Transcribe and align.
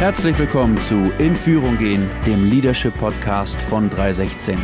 Herzlich 0.00 0.38
willkommen 0.38 0.78
zu 0.78 1.12
In 1.18 1.36
Führung 1.36 1.76
gehen, 1.76 2.08
dem 2.24 2.50
Leadership 2.50 2.96
Podcast 2.96 3.60
von 3.60 3.90
316. 3.90 4.58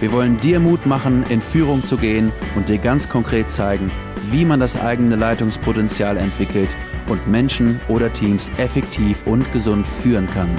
Wir 0.00 0.10
wollen 0.10 0.40
dir 0.40 0.58
Mut 0.58 0.86
machen, 0.86 1.22
in 1.28 1.40
Führung 1.40 1.84
zu 1.84 1.96
gehen 1.96 2.32
und 2.56 2.68
dir 2.68 2.78
ganz 2.78 3.08
konkret 3.08 3.52
zeigen, 3.52 3.92
wie 4.32 4.44
man 4.44 4.58
das 4.58 4.74
eigene 4.74 5.14
Leitungspotenzial 5.14 6.16
entwickelt 6.16 6.68
und 7.08 7.28
Menschen 7.28 7.80
oder 7.86 8.12
Teams 8.12 8.50
effektiv 8.56 9.24
und 9.24 9.50
gesund 9.52 9.86
führen 9.86 10.28
kann. 10.30 10.50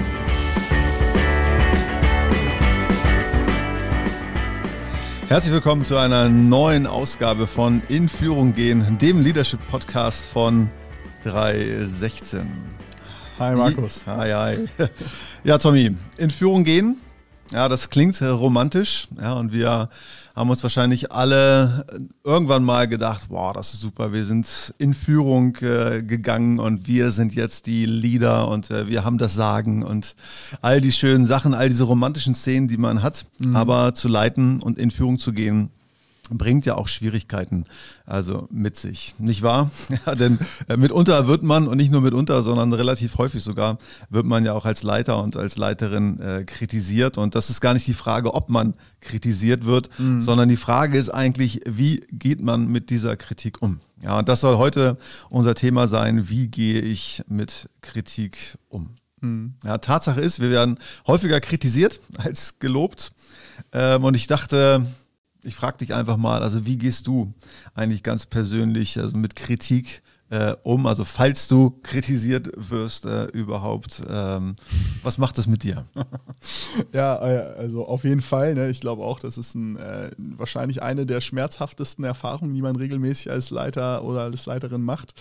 Herzlich 5.28 5.54
willkommen 5.54 5.84
zu 5.84 5.98
einer 5.98 6.30
neuen 6.30 6.88
Ausgabe 6.88 7.46
von 7.46 7.82
In 7.90 8.08
Führung 8.08 8.54
gehen, 8.54 8.98
dem 9.00 9.20
Leadership 9.20 9.60
Podcast 9.70 10.28
von 10.28 10.70
316. 11.26 12.87
Hi 13.40 13.54
Markus. 13.54 14.04
Hi, 14.08 14.34
hi. 14.34 14.68
Ja, 15.44 15.60
Tommy, 15.60 15.96
in 16.18 16.32
Führung 16.32 16.64
gehen. 16.64 16.98
Ja, 17.52 17.70
das 17.70 17.92
klingt 17.92 18.20
romantisch. 18.20 19.08
Ja, 19.16 19.34
und 19.34 19.54
wir 19.54 19.90
haben 20.36 20.50
uns 20.50 20.64
wahrscheinlich 20.64 21.12
alle 21.12 21.86
irgendwann 22.24 22.64
mal 22.64 22.88
gedacht, 22.88 23.28
wow, 23.30 23.54
das 23.54 23.76
ist 23.76 23.82
super. 23.82 24.12
Wir 24.12 24.26
sind 24.26 24.74
in 24.80 24.96
Führung 24.96 25.56
äh, 25.58 26.02
gegangen 26.02 26.58
und 26.58 26.88
wir 26.88 27.12
sind 27.12 27.36
jetzt 27.36 27.68
die 27.68 27.86
Leader 27.86 28.48
und 28.48 28.72
äh, 28.72 28.88
wir 28.88 29.06
haben 29.06 29.20
das 29.20 29.36
Sagen 29.36 29.84
und 29.84 30.16
all 30.62 30.82
die 30.82 30.92
schönen 30.92 31.26
Sachen, 31.26 31.54
all 31.54 31.70
diese 31.70 31.84
romantischen 31.84 32.34
Szenen, 32.34 32.68
die 32.68 32.78
man 32.78 33.04
hat. 33.04 33.28
Mhm. 33.40 33.56
Aber 33.56 33.94
zu 33.94 34.08
leiten 34.08 34.64
und 34.64 34.80
in 34.80 34.90
Führung 34.90 35.20
zu 35.20 35.32
gehen, 35.32 35.70
bringt 36.30 36.66
ja 36.66 36.76
auch 36.76 36.88
Schwierigkeiten 36.88 37.66
also 38.06 38.48
mit 38.52 38.76
sich, 38.76 39.16
nicht 39.20 39.42
wahr? 39.42 39.72
Ja, 40.06 40.16
denn 40.16 40.40
äh, 40.68 40.78
mitunter 40.78 41.28
wird 41.28 41.44
man, 41.44 41.68
und 41.68 41.78
nicht 41.78 41.92
nur 41.92 42.02
mitunter, 42.02 42.42
sondern 42.42 42.72
relativ 42.74 43.18
häufig 43.18 43.44
sogar, 43.44 43.78
wird 44.10 44.26
man 44.26 44.46
ja 44.46 44.54
auch 44.54 44.66
als 44.66 44.84
Leiter 44.84 45.22
und 45.24 45.38
als 45.38 45.58
Leiterin 45.58 46.20
äh, 46.20 46.44
kritisiert. 46.44 47.18
Und 47.18 47.36
das 47.36 47.50
ist 47.50 47.62
gar 47.62 47.74
nicht 47.74 47.88
die 47.88 47.94
Frage, 47.94 48.34
ob 48.34 48.50
man 48.50 48.76
kritisiert 49.02 49.66
wird, 49.66 49.90
mhm. 50.00 50.22
sondern 50.22 50.50
die 50.50 50.58
Frage 50.58 50.98
ist 50.98 51.10
eigentlich, 51.10 51.62
wie 51.66 52.06
geht 52.12 52.42
man 52.42 52.68
mit 52.68 52.90
dieser 52.90 53.16
Kritik 53.16 53.62
um? 53.62 53.80
Ja, 54.04 54.20
und 54.20 54.30
das 54.30 54.42
soll 54.42 54.58
heute 54.58 54.98
unser 55.30 55.56
Thema 55.56 55.88
sein, 55.88 56.30
wie 56.30 56.48
gehe 56.48 56.82
ich 56.82 57.24
mit 57.28 57.70
Kritik 57.82 58.58
um? 58.70 58.96
Mhm. 59.22 59.56
Ja, 59.64 59.78
Tatsache 59.80 60.22
ist, 60.22 60.40
wir 60.40 60.52
werden 60.52 60.80
häufiger 61.08 61.40
kritisiert 61.40 62.00
als 62.18 62.60
gelobt. 62.60 63.12
Ähm, 63.72 64.04
und 64.04 64.16
ich 64.16 64.28
dachte, 64.28 64.86
ich 65.44 65.56
frage 65.56 65.78
dich 65.78 65.94
einfach 65.94 66.18
mal, 66.18 66.42
also 66.42 66.66
wie 66.66 66.78
gehst 66.78 67.08
du 67.08 67.34
eigentlich 67.74 68.04
ganz 68.04 68.26
persönlich 68.26 68.98
also 69.00 69.18
mit 69.18 69.36
Kritik 69.36 70.02
äh, 70.30 70.56
um? 70.64 70.86
Also 70.86 71.04
falls 71.04 71.48
du 71.48 71.72
kritisiert 71.84 72.50
wirst 72.56 73.06
äh, 73.06 73.26
überhaupt, 73.26 74.02
ähm, 74.10 74.56
was 75.04 75.18
macht 75.18 75.38
das 75.38 75.48
mit 75.48 75.64
dir? 75.64 75.86
ja, 76.94 77.16
äh, 77.16 77.56
also 77.58 77.86
auf 77.86 78.04
jeden 78.04 78.22
Fall. 78.22 78.56
Ne? 78.56 78.70
Ich 78.70 78.82
glaube 78.82 79.04
auch, 79.04 79.20
das 79.20 79.38
ist 79.38 79.56
ein, 79.56 79.78
äh, 79.78 80.12
wahrscheinlich 80.18 80.82
eine 80.82 81.06
der 81.06 81.22
schmerzhaftesten 81.22 82.04
Erfahrungen, 82.04 82.54
die 82.54 82.62
man 82.62 82.76
regelmäßig 82.76 83.32
als 83.32 83.50
Leiter 83.50 84.04
oder 84.04 84.22
als 84.22 84.46
Leiterin 84.46 84.82
macht. 84.82 85.14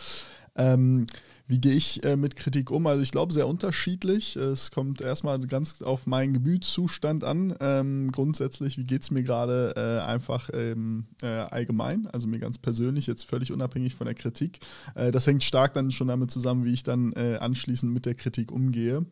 Ähm, 0.56 1.06
wie 1.48 1.61
gehe 1.61 1.75
ich 1.75 2.05
äh, 2.05 2.16
mit 2.16 2.34
Kritik 2.34 2.70
um? 2.70 2.86
Also 2.86 3.02
ich 3.02 3.12
glaube 3.12 3.33
sehr 3.33 3.47
unterschiedlich. 3.47 4.36
Es 4.36 4.70
kommt 4.70 5.00
erstmal 5.00 5.39
ganz 5.41 5.80
auf 5.83 6.06
meinen 6.06 6.34
Gemütszustand 6.34 7.22
an. 7.22 7.55
Ähm, 7.61 8.11
grundsätzlich, 8.11 8.78
wie 8.78 8.84
geht 8.84 9.03
es 9.03 9.11
mir 9.11 9.22
gerade 9.22 9.75
äh, 9.77 10.05
einfach 10.11 10.50
ähm, 10.53 11.06
äh, 11.22 11.27
allgemein, 11.27 12.08
also 12.08 12.27
mir 12.27 12.41
ganz 12.41 12.58
persönlich, 12.58 13.06
jetzt 13.06 13.25
völlig 13.25 13.53
unabhängig 13.53 13.94
von 13.94 14.06
der 14.06 14.14
Kritik. 14.14 14.58
Äh, 14.97 15.12
das 15.12 15.27
hängt 15.27 15.44
stark 15.44 15.75
dann 15.75 15.92
schon 15.92 16.08
damit 16.08 16.30
zusammen, 16.30 16.64
wie 16.64 16.72
ich 16.72 16.83
dann 16.83 17.12
äh, 17.12 17.36
anschließend 17.41 17.92
mit 17.92 18.06
der 18.06 18.16
Kritik 18.16 18.50
umgehe. 18.50 19.06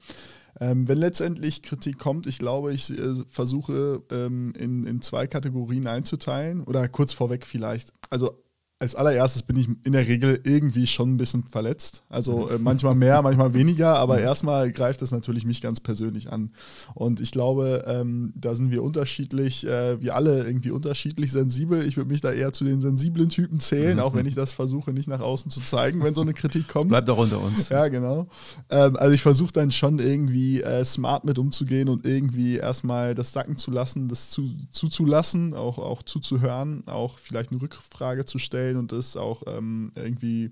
Ähm, 0.60 0.86
wenn 0.88 0.98
letztendlich 0.98 1.62
Kritik 1.62 1.98
kommt, 1.98 2.26
ich 2.26 2.38
glaube, 2.38 2.72
ich 2.72 2.90
äh, 2.90 3.14
versuche 3.28 4.02
ähm, 4.10 4.52
in, 4.56 4.84
in 4.84 5.02
zwei 5.02 5.26
Kategorien 5.26 5.86
einzuteilen 5.86 6.62
oder 6.62 6.88
kurz 6.88 7.12
vorweg 7.12 7.46
vielleicht. 7.46 7.92
Also 8.10 8.43
als 8.84 8.94
allererstes 8.94 9.42
bin 9.42 9.56
ich 9.56 9.68
in 9.82 9.92
der 9.92 10.06
Regel 10.06 10.40
irgendwie 10.44 10.86
schon 10.86 11.10
ein 11.10 11.16
bisschen 11.16 11.44
verletzt. 11.44 12.02
Also 12.08 12.48
äh, 12.50 12.58
manchmal 12.58 12.94
mehr, 12.94 13.22
manchmal 13.22 13.54
weniger, 13.54 13.96
aber 13.96 14.20
erstmal 14.20 14.70
greift 14.70 15.02
es 15.02 15.10
natürlich 15.10 15.44
mich 15.44 15.60
ganz 15.62 15.80
persönlich 15.80 16.30
an. 16.30 16.50
Und 16.94 17.20
ich 17.20 17.30
glaube, 17.30 17.84
ähm, 17.86 18.32
da 18.36 18.54
sind 18.54 18.70
wir 18.70 18.82
unterschiedlich, 18.82 19.66
äh, 19.66 20.00
wir 20.00 20.14
alle 20.14 20.46
irgendwie 20.46 20.70
unterschiedlich 20.70 21.32
sensibel. 21.32 21.82
Ich 21.86 21.96
würde 21.96 22.10
mich 22.10 22.20
da 22.20 22.30
eher 22.30 22.52
zu 22.52 22.64
den 22.64 22.80
sensiblen 22.80 23.30
Typen 23.30 23.58
zählen, 23.58 23.98
auch 24.00 24.14
wenn 24.14 24.26
ich 24.26 24.34
das 24.34 24.52
versuche, 24.52 24.92
nicht 24.92 25.08
nach 25.08 25.20
außen 25.20 25.50
zu 25.50 25.60
zeigen, 25.60 26.04
wenn 26.04 26.14
so 26.14 26.20
eine 26.20 26.34
Kritik 26.34 26.68
kommt. 26.68 26.90
Bleibt 26.90 27.08
doch 27.08 27.18
unter 27.18 27.40
uns. 27.40 27.70
Ja, 27.70 27.88
genau. 27.88 28.28
Ähm, 28.68 28.96
also 28.96 29.14
ich 29.14 29.22
versuche 29.22 29.52
dann 29.52 29.70
schon 29.70 29.98
irgendwie 29.98 30.62
äh, 30.62 30.84
smart 30.84 31.24
mit 31.24 31.38
umzugehen 31.38 31.88
und 31.88 32.04
irgendwie 32.04 32.56
erstmal 32.56 33.14
das 33.14 33.32
sacken 33.32 33.56
zu 33.56 33.70
lassen, 33.70 34.08
das 34.08 34.30
zu, 34.30 34.50
zuzulassen, 34.70 35.54
auch, 35.54 35.78
auch 35.78 36.02
zuzuhören, 36.02 36.86
auch 36.86 37.18
vielleicht 37.18 37.50
eine 37.50 37.62
Rückfrage 37.62 38.26
zu 38.26 38.38
stellen 38.38 38.73
stellen 38.74 38.76
und 38.76 38.92
das 38.92 39.16
auch 39.16 39.42
ähm, 39.46 39.92
irgendwie 39.94 40.50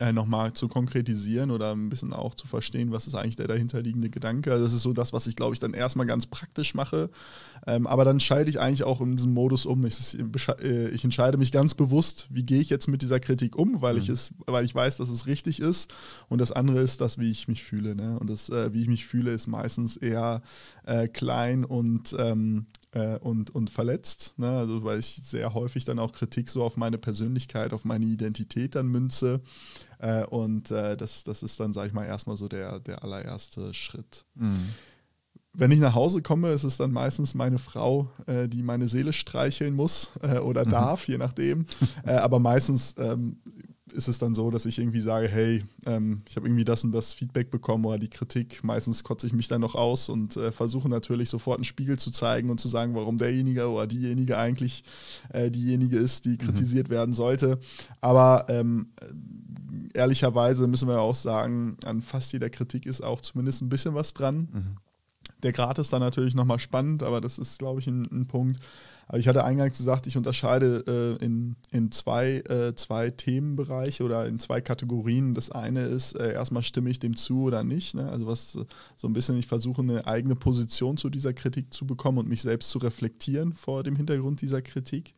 äh, 0.00 0.12
nochmal 0.12 0.52
zu 0.52 0.66
konkretisieren 0.66 1.52
oder 1.52 1.72
ein 1.72 1.88
bisschen 1.88 2.12
auch 2.12 2.34
zu 2.34 2.48
verstehen, 2.48 2.90
was 2.90 3.06
ist 3.06 3.14
eigentlich 3.14 3.36
der 3.36 3.46
dahinterliegende 3.46 4.10
Gedanke. 4.10 4.50
Also 4.50 4.64
das 4.64 4.72
ist 4.72 4.82
so 4.82 4.92
das, 4.92 5.12
was 5.12 5.28
ich, 5.28 5.36
glaube 5.36 5.54
ich, 5.54 5.60
dann 5.60 5.74
erstmal 5.74 6.06
ganz 6.06 6.26
praktisch 6.26 6.74
mache. 6.74 7.08
Ähm, 7.68 7.86
aber 7.86 8.04
dann 8.04 8.18
schalte 8.18 8.50
ich 8.50 8.58
eigentlich 8.58 8.82
auch 8.82 9.00
in 9.00 9.14
diesem 9.14 9.32
Modus 9.32 9.64
um. 9.64 9.86
Ich, 9.86 10.18
äh, 10.60 10.88
ich, 10.88 11.04
entscheide 11.04 11.38
mich 11.38 11.52
ganz 11.52 11.74
bewusst, 11.74 12.26
wie 12.30 12.42
gehe 12.42 12.60
ich 12.60 12.68
jetzt 12.68 12.88
mit 12.88 13.02
dieser 13.02 13.20
Kritik 13.20 13.54
um, 13.54 13.80
weil, 13.80 13.94
mhm. 13.94 14.00
ich, 14.00 14.08
es, 14.08 14.32
weil 14.46 14.64
ich 14.64 14.74
weiß, 14.74 14.96
dass 14.96 15.08
es 15.08 15.28
richtig 15.28 15.60
ist. 15.60 15.94
Und 16.28 16.40
das 16.40 16.50
andere 16.50 16.80
ist 16.80 17.00
das, 17.00 17.18
wie 17.18 17.30
ich 17.30 17.46
mich 17.46 17.62
fühle. 17.62 17.94
Ne? 17.94 18.18
Und 18.18 18.28
das, 18.28 18.48
äh, 18.48 18.72
wie 18.72 18.80
ich 18.80 18.88
mich 18.88 19.06
fühle, 19.06 19.30
ist 19.30 19.46
meistens 19.46 19.96
eher 19.96 20.42
äh, 20.84 21.06
klein 21.06 21.64
und 21.64 22.12
ähm, 22.18 22.66
äh, 22.96 23.18
und, 23.18 23.54
und 23.54 23.70
verletzt. 23.70 24.34
Ne? 24.38 24.48
Also 24.48 24.82
weil 24.82 24.98
ich 24.98 25.20
sehr 25.22 25.52
häufig 25.52 25.84
dann 25.84 25.98
auch 25.98 26.12
Kritik 26.12 26.48
so 26.48 26.64
auf 26.64 26.76
meine 26.76 26.98
Persönlichkeit, 26.98 27.72
auf 27.72 27.84
meine 27.84 28.06
Identität 28.06 28.74
dann 28.74 28.88
münze. 28.88 29.40
Äh, 29.98 30.24
und 30.24 30.70
äh, 30.70 30.96
das, 30.96 31.24
das 31.24 31.42
ist 31.42 31.60
dann, 31.60 31.72
sage 31.74 31.88
ich 31.88 31.94
mal, 31.94 32.06
erstmal 32.06 32.36
so 32.36 32.48
der, 32.48 32.80
der 32.80 33.04
allererste 33.04 33.74
Schritt. 33.74 34.24
Mhm. 34.34 34.70
Wenn 35.58 35.70
ich 35.70 35.78
nach 35.80 35.94
Hause 35.94 36.20
komme, 36.20 36.50
ist 36.50 36.64
es 36.64 36.76
dann 36.76 36.92
meistens 36.92 37.34
meine 37.34 37.58
Frau, 37.58 38.10
äh, 38.26 38.46
die 38.46 38.62
meine 38.62 38.88
Seele 38.88 39.14
streicheln 39.14 39.74
muss 39.74 40.10
äh, 40.22 40.38
oder 40.38 40.66
mhm. 40.66 40.70
darf, 40.70 41.08
je 41.08 41.18
nachdem. 41.18 41.66
Äh, 42.04 42.12
aber 42.12 42.38
meistens 42.38 42.94
ähm, 42.98 43.38
ist 43.96 44.08
es 44.08 44.18
dann 44.18 44.34
so, 44.34 44.50
dass 44.50 44.66
ich 44.66 44.78
irgendwie 44.78 45.00
sage, 45.00 45.26
hey, 45.26 45.64
ähm, 45.86 46.22
ich 46.28 46.36
habe 46.36 46.46
irgendwie 46.46 46.64
das 46.64 46.84
und 46.84 46.92
das 46.92 47.12
Feedback 47.12 47.50
bekommen 47.50 47.84
oder 47.84 47.98
die 47.98 48.08
Kritik. 48.08 48.62
Meistens 48.62 49.02
kotze 49.02 49.26
ich 49.26 49.32
mich 49.32 49.48
dann 49.48 49.60
noch 49.60 49.74
aus 49.74 50.08
und 50.08 50.36
äh, 50.36 50.52
versuche 50.52 50.88
natürlich 50.88 51.30
sofort 51.30 51.58
einen 51.58 51.64
Spiegel 51.64 51.98
zu 51.98 52.10
zeigen 52.10 52.50
und 52.50 52.60
zu 52.60 52.68
sagen, 52.68 52.94
warum 52.94 53.16
derjenige 53.16 53.68
oder 53.68 53.86
diejenige 53.86 54.38
eigentlich 54.38 54.84
äh, 55.32 55.50
diejenige 55.50 55.96
ist, 55.96 56.26
die 56.26 56.30
mhm. 56.30 56.38
kritisiert 56.38 56.90
werden 56.90 57.14
sollte. 57.14 57.58
Aber 58.00 58.46
ähm, 58.48 58.88
ehrlicherweise 59.94 60.68
müssen 60.68 60.88
wir 60.88 61.00
auch 61.00 61.14
sagen, 61.14 61.76
an 61.84 62.02
fast 62.02 62.32
jeder 62.32 62.50
Kritik 62.50 62.86
ist 62.86 63.02
auch 63.02 63.20
zumindest 63.20 63.62
ein 63.62 63.68
bisschen 63.68 63.94
was 63.94 64.14
dran. 64.14 64.48
Mhm. 64.52 64.76
Der 65.42 65.52
Grad 65.52 65.78
ist 65.78 65.92
dann 65.92 66.00
natürlich 66.00 66.34
nochmal 66.34 66.58
spannend, 66.58 67.02
aber 67.02 67.20
das 67.20 67.38
ist, 67.38 67.58
glaube 67.58 67.80
ich, 67.80 67.86
ein, 67.86 68.06
ein 68.10 68.26
Punkt. 68.26 68.60
Aber 69.08 69.18
ich 69.18 69.28
hatte 69.28 69.44
eingangs 69.44 69.78
gesagt, 69.78 70.06
ich 70.06 70.16
unterscheide 70.16 71.18
äh, 71.20 71.24
in, 71.24 71.54
in 71.70 71.92
zwei, 71.92 72.38
äh, 72.38 72.74
zwei 72.74 73.10
Themenbereiche 73.10 74.02
oder 74.02 74.26
in 74.26 74.38
zwei 74.40 74.60
Kategorien. 74.60 75.34
Das 75.34 75.50
eine 75.50 75.84
ist, 75.86 76.14
äh, 76.14 76.32
erstmal 76.32 76.64
stimme 76.64 76.90
ich 76.90 76.98
dem 76.98 77.16
zu 77.16 77.42
oder 77.42 77.62
nicht. 77.62 77.94
Ne? 77.94 78.08
Also 78.10 78.26
was 78.26 78.58
so 78.96 79.08
ein 79.08 79.12
bisschen, 79.12 79.36
ich 79.36 79.46
versuche 79.46 79.82
eine 79.82 80.06
eigene 80.06 80.34
Position 80.34 80.96
zu 80.96 81.08
dieser 81.08 81.32
Kritik 81.32 81.72
zu 81.72 81.86
bekommen 81.86 82.18
und 82.18 82.28
mich 82.28 82.42
selbst 82.42 82.70
zu 82.70 82.78
reflektieren 82.78 83.52
vor 83.52 83.84
dem 83.84 83.94
Hintergrund 83.94 84.42
dieser 84.42 84.60
Kritik. 84.60 85.14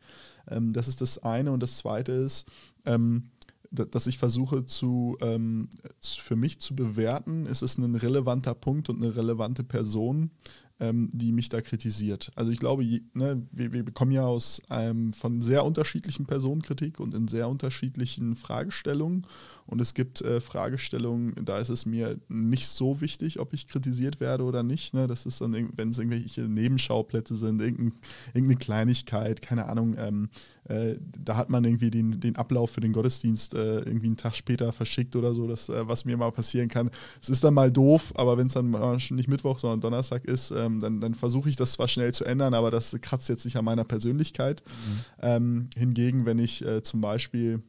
Ähm, 0.47 0.71
das 0.71 0.87
ist 0.87 1.01
das 1.01 1.17
eine. 1.23 1.51
Und 1.51 1.63
das 1.63 1.77
zweite 1.77 2.11
ist, 2.11 2.47
ähm, 2.85 3.31
dass 3.71 4.07
ich 4.07 4.17
versuche 4.17 4.65
zu, 4.65 5.17
ähm, 5.21 5.69
für 6.01 6.35
mich 6.35 6.59
zu 6.59 6.75
bewerten, 6.75 7.45
ist 7.45 7.61
es 7.61 7.77
ein 7.77 7.95
relevanter 7.95 8.55
Punkt 8.55 8.89
und 8.89 9.01
eine 9.01 9.15
relevante 9.15 9.63
Person, 9.63 10.31
ähm, 10.79 11.09
die 11.11 11.31
mich 11.31 11.49
da 11.49 11.61
kritisiert. 11.61 12.31
Also 12.35 12.51
ich 12.51 12.59
glaube, 12.59 12.83
ne, 13.13 13.41
wir, 13.51 13.73
wir, 13.73 13.83
bekommen 13.83 14.11
ja 14.11 14.25
aus 14.25 14.61
ähm, 14.69 15.13
von 15.13 15.41
sehr 15.41 15.65
unterschiedlichen 15.65 16.25
Personen 16.25 16.61
Kritik 16.61 16.99
und 16.99 17.13
in 17.13 17.27
sehr 17.27 17.49
unterschiedlichen 17.49 18.35
Fragestellungen. 18.35 19.25
Und 19.65 19.81
es 19.81 19.93
gibt 19.93 20.21
äh, 20.21 20.41
Fragestellungen, 20.41 21.33
da 21.45 21.59
ist 21.59 21.69
es 21.69 21.85
mir 21.85 22.17
nicht 22.27 22.67
so 22.67 23.01
wichtig, 23.01 23.39
ob 23.39 23.53
ich 23.53 23.67
kritisiert 23.67 24.19
werde 24.19 24.43
oder 24.43 24.63
nicht. 24.63 24.95
Ne? 24.95 25.05
Das 25.05 25.27
ist 25.27 25.41
dann, 25.41 25.53
wenn 25.75 25.89
es 25.89 25.99
irgendwelche 25.99 26.41
Nebenschauplätze 26.41 27.35
sind, 27.35 27.61
irgendein, 27.61 27.93
irgendeine 28.33 28.57
Kleinigkeit, 28.57 29.41
keine 29.43 29.65
Ahnung. 29.67 29.95
Ähm, 29.97 30.29
äh, 30.63 30.95
da 31.23 31.35
hat 31.35 31.49
man 31.49 31.65
irgendwie 31.65 31.91
den, 31.91 32.19
den 32.19 32.35
Ablauf 32.35 32.71
für 32.71 32.81
den 32.81 32.93
Gottesdienst 32.93 33.53
äh, 33.53 33.79
irgendwie 33.79 34.07
einen 34.07 34.17
Tag 34.17 34.35
später 34.35 34.71
verschickt 34.71 35.15
oder 35.15 35.35
so, 35.35 35.45
das, 35.47 35.69
äh, 35.69 35.87
was 35.87 36.05
mir 36.05 36.17
mal 36.17 36.31
passieren 36.31 36.67
kann. 36.67 36.89
Es 37.21 37.29
ist 37.29 37.43
dann 37.43 37.53
mal 37.53 37.71
doof, 37.71 38.13
aber 38.15 38.37
wenn 38.37 38.47
es 38.47 38.53
dann 38.53 38.71
nicht 39.11 39.27
Mittwoch, 39.27 39.59
sondern 39.59 39.81
Donnerstag 39.81 40.25
ist, 40.25 40.51
ähm, 40.51 40.68
dann, 40.79 41.01
dann 41.01 41.15
versuche 41.15 41.49
ich 41.49 41.55
das 41.55 41.73
zwar 41.73 41.87
schnell 41.87 42.13
zu 42.13 42.25
ändern, 42.25 42.53
aber 42.53 42.69
das 42.69 42.95
kratzt 43.01 43.29
jetzt 43.29 43.45
nicht 43.45 43.57
an 43.57 43.65
meiner 43.65 43.85
Persönlichkeit. 43.85 44.61
Mhm. 44.65 44.99
Ähm, 45.21 45.69
hingegen, 45.75 46.25
wenn 46.25 46.37
ich 46.37 46.65
äh, 46.65 46.83
zum 46.83 47.01
Beispiel 47.01 47.63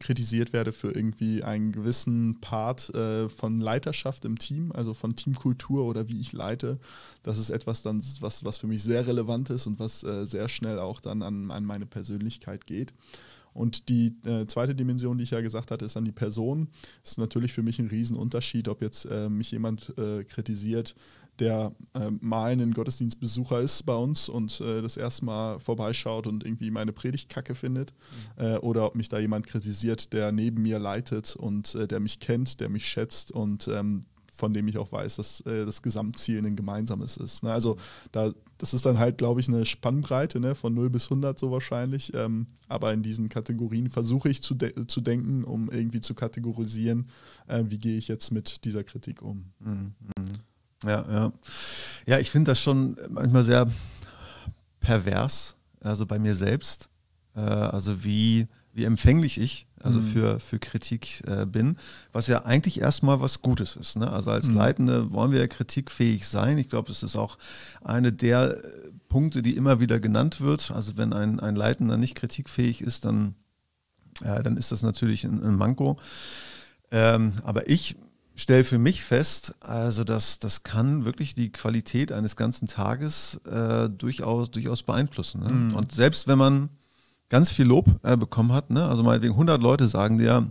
kritisiert 0.00 0.52
werde 0.52 0.72
für 0.72 0.90
irgendwie 0.90 1.42
einen 1.42 1.72
gewissen 1.72 2.40
Part 2.40 2.92
äh, 2.94 3.28
von 3.28 3.58
Leiterschaft 3.58 4.24
im 4.24 4.38
Team, 4.38 4.72
also 4.72 4.92
von 4.92 5.16
Teamkultur 5.16 5.84
oder 5.84 6.08
wie 6.08 6.20
ich 6.20 6.32
leite. 6.32 6.78
Das 7.22 7.38
ist 7.38 7.50
etwas 7.50 7.82
dann, 7.82 8.02
was, 8.20 8.44
was 8.44 8.58
für 8.58 8.66
mich 8.66 8.82
sehr 8.82 9.06
relevant 9.06 9.50
ist 9.50 9.66
und 9.66 9.78
was 9.78 10.02
äh, 10.02 10.26
sehr 10.26 10.48
schnell 10.48 10.78
auch 10.78 11.00
dann 11.00 11.22
an, 11.22 11.50
an 11.50 11.64
meine 11.64 11.86
Persönlichkeit 11.86 12.66
geht. 12.66 12.92
Und 13.52 13.88
die 13.88 14.16
äh, 14.26 14.46
zweite 14.46 14.74
Dimension, 14.74 15.16
die 15.16 15.22
ich 15.22 15.30
ja 15.30 15.40
gesagt 15.40 15.70
hatte, 15.70 15.84
ist 15.84 15.94
dann 15.94 16.04
die 16.04 16.12
Person. 16.12 16.68
Das 17.02 17.12
ist 17.12 17.18
natürlich 17.18 17.52
für 17.52 17.62
mich 17.62 17.78
ein 17.78 17.86
Riesenunterschied, 17.86 18.68
ob 18.68 18.82
jetzt 18.82 19.04
äh, 19.04 19.28
mich 19.28 19.52
jemand 19.52 19.96
äh, 19.96 20.24
kritisiert, 20.24 20.96
der 21.38 21.72
äh, 21.94 22.10
mal 22.20 22.52
ein 22.52 22.72
Gottesdienstbesucher 22.72 23.60
ist 23.60 23.84
bei 23.84 23.94
uns 23.94 24.28
und 24.28 24.60
äh, 24.60 24.82
das 24.82 24.96
erste 24.96 25.24
Mal 25.24 25.58
vorbeischaut 25.58 26.26
und 26.26 26.44
irgendwie 26.44 26.70
meine 26.70 26.92
Predigt 26.92 27.28
kacke 27.28 27.54
findet. 27.54 27.92
Mhm. 28.38 28.44
Äh, 28.44 28.56
oder 28.58 28.86
ob 28.86 28.94
mich 28.94 29.08
da 29.08 29.18
jemand 29.18 29.46
kritisiert, 29.46 30.12
der 30.12 30.32
neben 30.32 30.62
mir 30.62 30.78
leitet 30.78 31.36
und 31.36 31.74
der 31.90 32.00
mich 32.00 32.20
kennt, 32.20 32.60
der 32.60 32.68
mich 32.68 32.86
schätzt 32.86 33.32
und 33.32 33.68
ähm, 33.68 34.04
von 34.34 34.52
dem 34.52 34.66
ich 34.66 34.78
auch 34.78 34.90
weiß, 34.90 35.16
dass 35.16 35.40
äh, 35.42 35.64
das 35.64 35.80
Gesamtziel 35.80 36.44
ein 36.44 36.56
gemeinsames 36.56 37.16
ist. 37.16 37.44
Ne? 37.44 37.52
Also 37.52 37.76
da, 38.10 38.32
das 38.58 38.74
ist 38.74 38.84
dann 38.84 38.98
halt, 38.98 39.18
glaube 39.18 39.40
ich, 39.40 39.48
eine 39.48 39.64
Spannbreite 39.64 40.40
ne? 40.40 40.54
von 40.54 40.74
0 40.74 40.90
bis 40.90 41.04
100 41.04 41.38
so 41.38 41.52
wahrscheinlich. 41.52 42.12
Ähm, 42.14 42.48
aber 42.68 42.92
in 42.92 43.02
diesen 43.02 43.28
Kategorien 43.28 43.88
versuche 43.88 44.28
ich 44.28 44.42
zu, 44.42 44.54
de 44.54 44.86
zu 44.86 45.00
denken, 45.00 45.44
um 45.44 45.70
irgendwie 45.70 46.00
zu 46.00 46.14
kategorisieren, 46.14 47.08
äh, 47.46 47.62
wie 47.66 47.78
gehe 47.78 47.96
ich 47.96 48.08
jetzt 48.08 48.32
mit 48.32 48.64
dieser 48.64 48.82
Kritik 48.82 49.22
um. 49.22 49.52
Mhm. 49.60 49.94
Ja, 50.86 51.04
ja. 51.10 51.32
Ja, 52.06 52.18
ich 52.18 52.30
finde 52.30 52.50
das 52.50 52.60
schon 52.60 52.96
manchmal 53.08 53.42
sehr 53.42 53.66
pervers, 54.80 55.56
also 55.80 56.06
bei 56.06 56.18
mir 56.18 56.34
selbst. 56.34 56.88
Äh, 57.34 57.40
also 57.40 58.04
wie, 58.04 58.46
wie 58.72 58.84
empfänglich 58.84 59.38
ich 59.38 59.66
also 59.84 59.98
mhm. 59.98 60.02
für, 60.02 60.40
für 60.40 60.58
Kritik 60.58 61.22
äh, 61.26 61.44
bin, 61.44 61.76
was 62.12 62.26
ja 62.26 62.44
eigentlich 62.46 62.80
erstmal 62.80 63.20
was 63.20 63.42
Gutes 63.42 63.76
ist. 63.76 63.96
Ne? 63.96 64.10
Also 64.10 64.30
als 64.30 64.48
mhm. 64.48 64.56
Leitende 64.56 65.12
wollen 65.12 65.30
wir 65.30 65.40
ja 65.40 65.46
kritikfähig 65.46 66.26
sein. 66.26 66.56
Ich 66.56 66.70
glaube, 66.70 66.88
das 66.88 67.02
ist 67.02 67.16
auch 67.16 67.36
eine 67.82 68.10
der 68.10 68.64
äh, 68.64 68.90
Punkte, 69.08 69.42
die 69.42 69.56
immer 69.56 69.80
wieder 69.80 70.00
genannt 70.00 70.40
wird. 70.40 70.70
Also 70.70 70.96
wenn 70.96 71.12
ein, 71.12 71.38
ein 71.38 71.54
Leitender 71.54 71.98
nicht 71.98 72.14
kritikfähig 72.14 72.80
ist, 72.80 73.04
dann, 73.04 73.34
äh, 74.22 74.42
dann 74.42 74.56
ist 74.56 74.72
das 74.72 74.82
natürlich 74.82 75.24
ein, 75.24 75.44
ein 75.44 75.56
Manko. 75.56 75.98
Ähm, 76.90 77.34
aber 77.44 77.68
ich 77.68 77.96
stelle 78.34 78.64
für 78.64 78.78
mich 78.78 79.04
fest, 79.04 79.54
also 79.60 80.04
das, 80.04 80.38
das 80.38 80.62
kann 80.62 81.04
wirklich 81.04 81.34
die 81.34 81.52
Qualität 81.52 82.12
eines 82.12 82.36
ganzen 82.36 82.66
Tages 82.66 83.40
äh, 83.46 83.88
durchaus, 83.88 84.50
durchaus 84.50 84.82
beeinflussen. 84.82 85.42
Ne? 85.42 85.52
Mhm. 85.52 85.76
Und 85.76 85.92
selbst 85.92 86.26
wenn 86.26 86.38
man 86.38 86.70
ganz 87.28 87.50
viel 87.50 87.66
Lob 87.66 87.86
äh, 88.02 88.16
bekommen 88.16 88.52
hat. 88.52 88.70
Ne? 88.70 88.86
Also 88.86 89.02
meinetwegen 89.02 89.34
100 89.34 89.62
Leute 89.62 89.88
sagen 89.88 90.18
dir, 90.18 90.50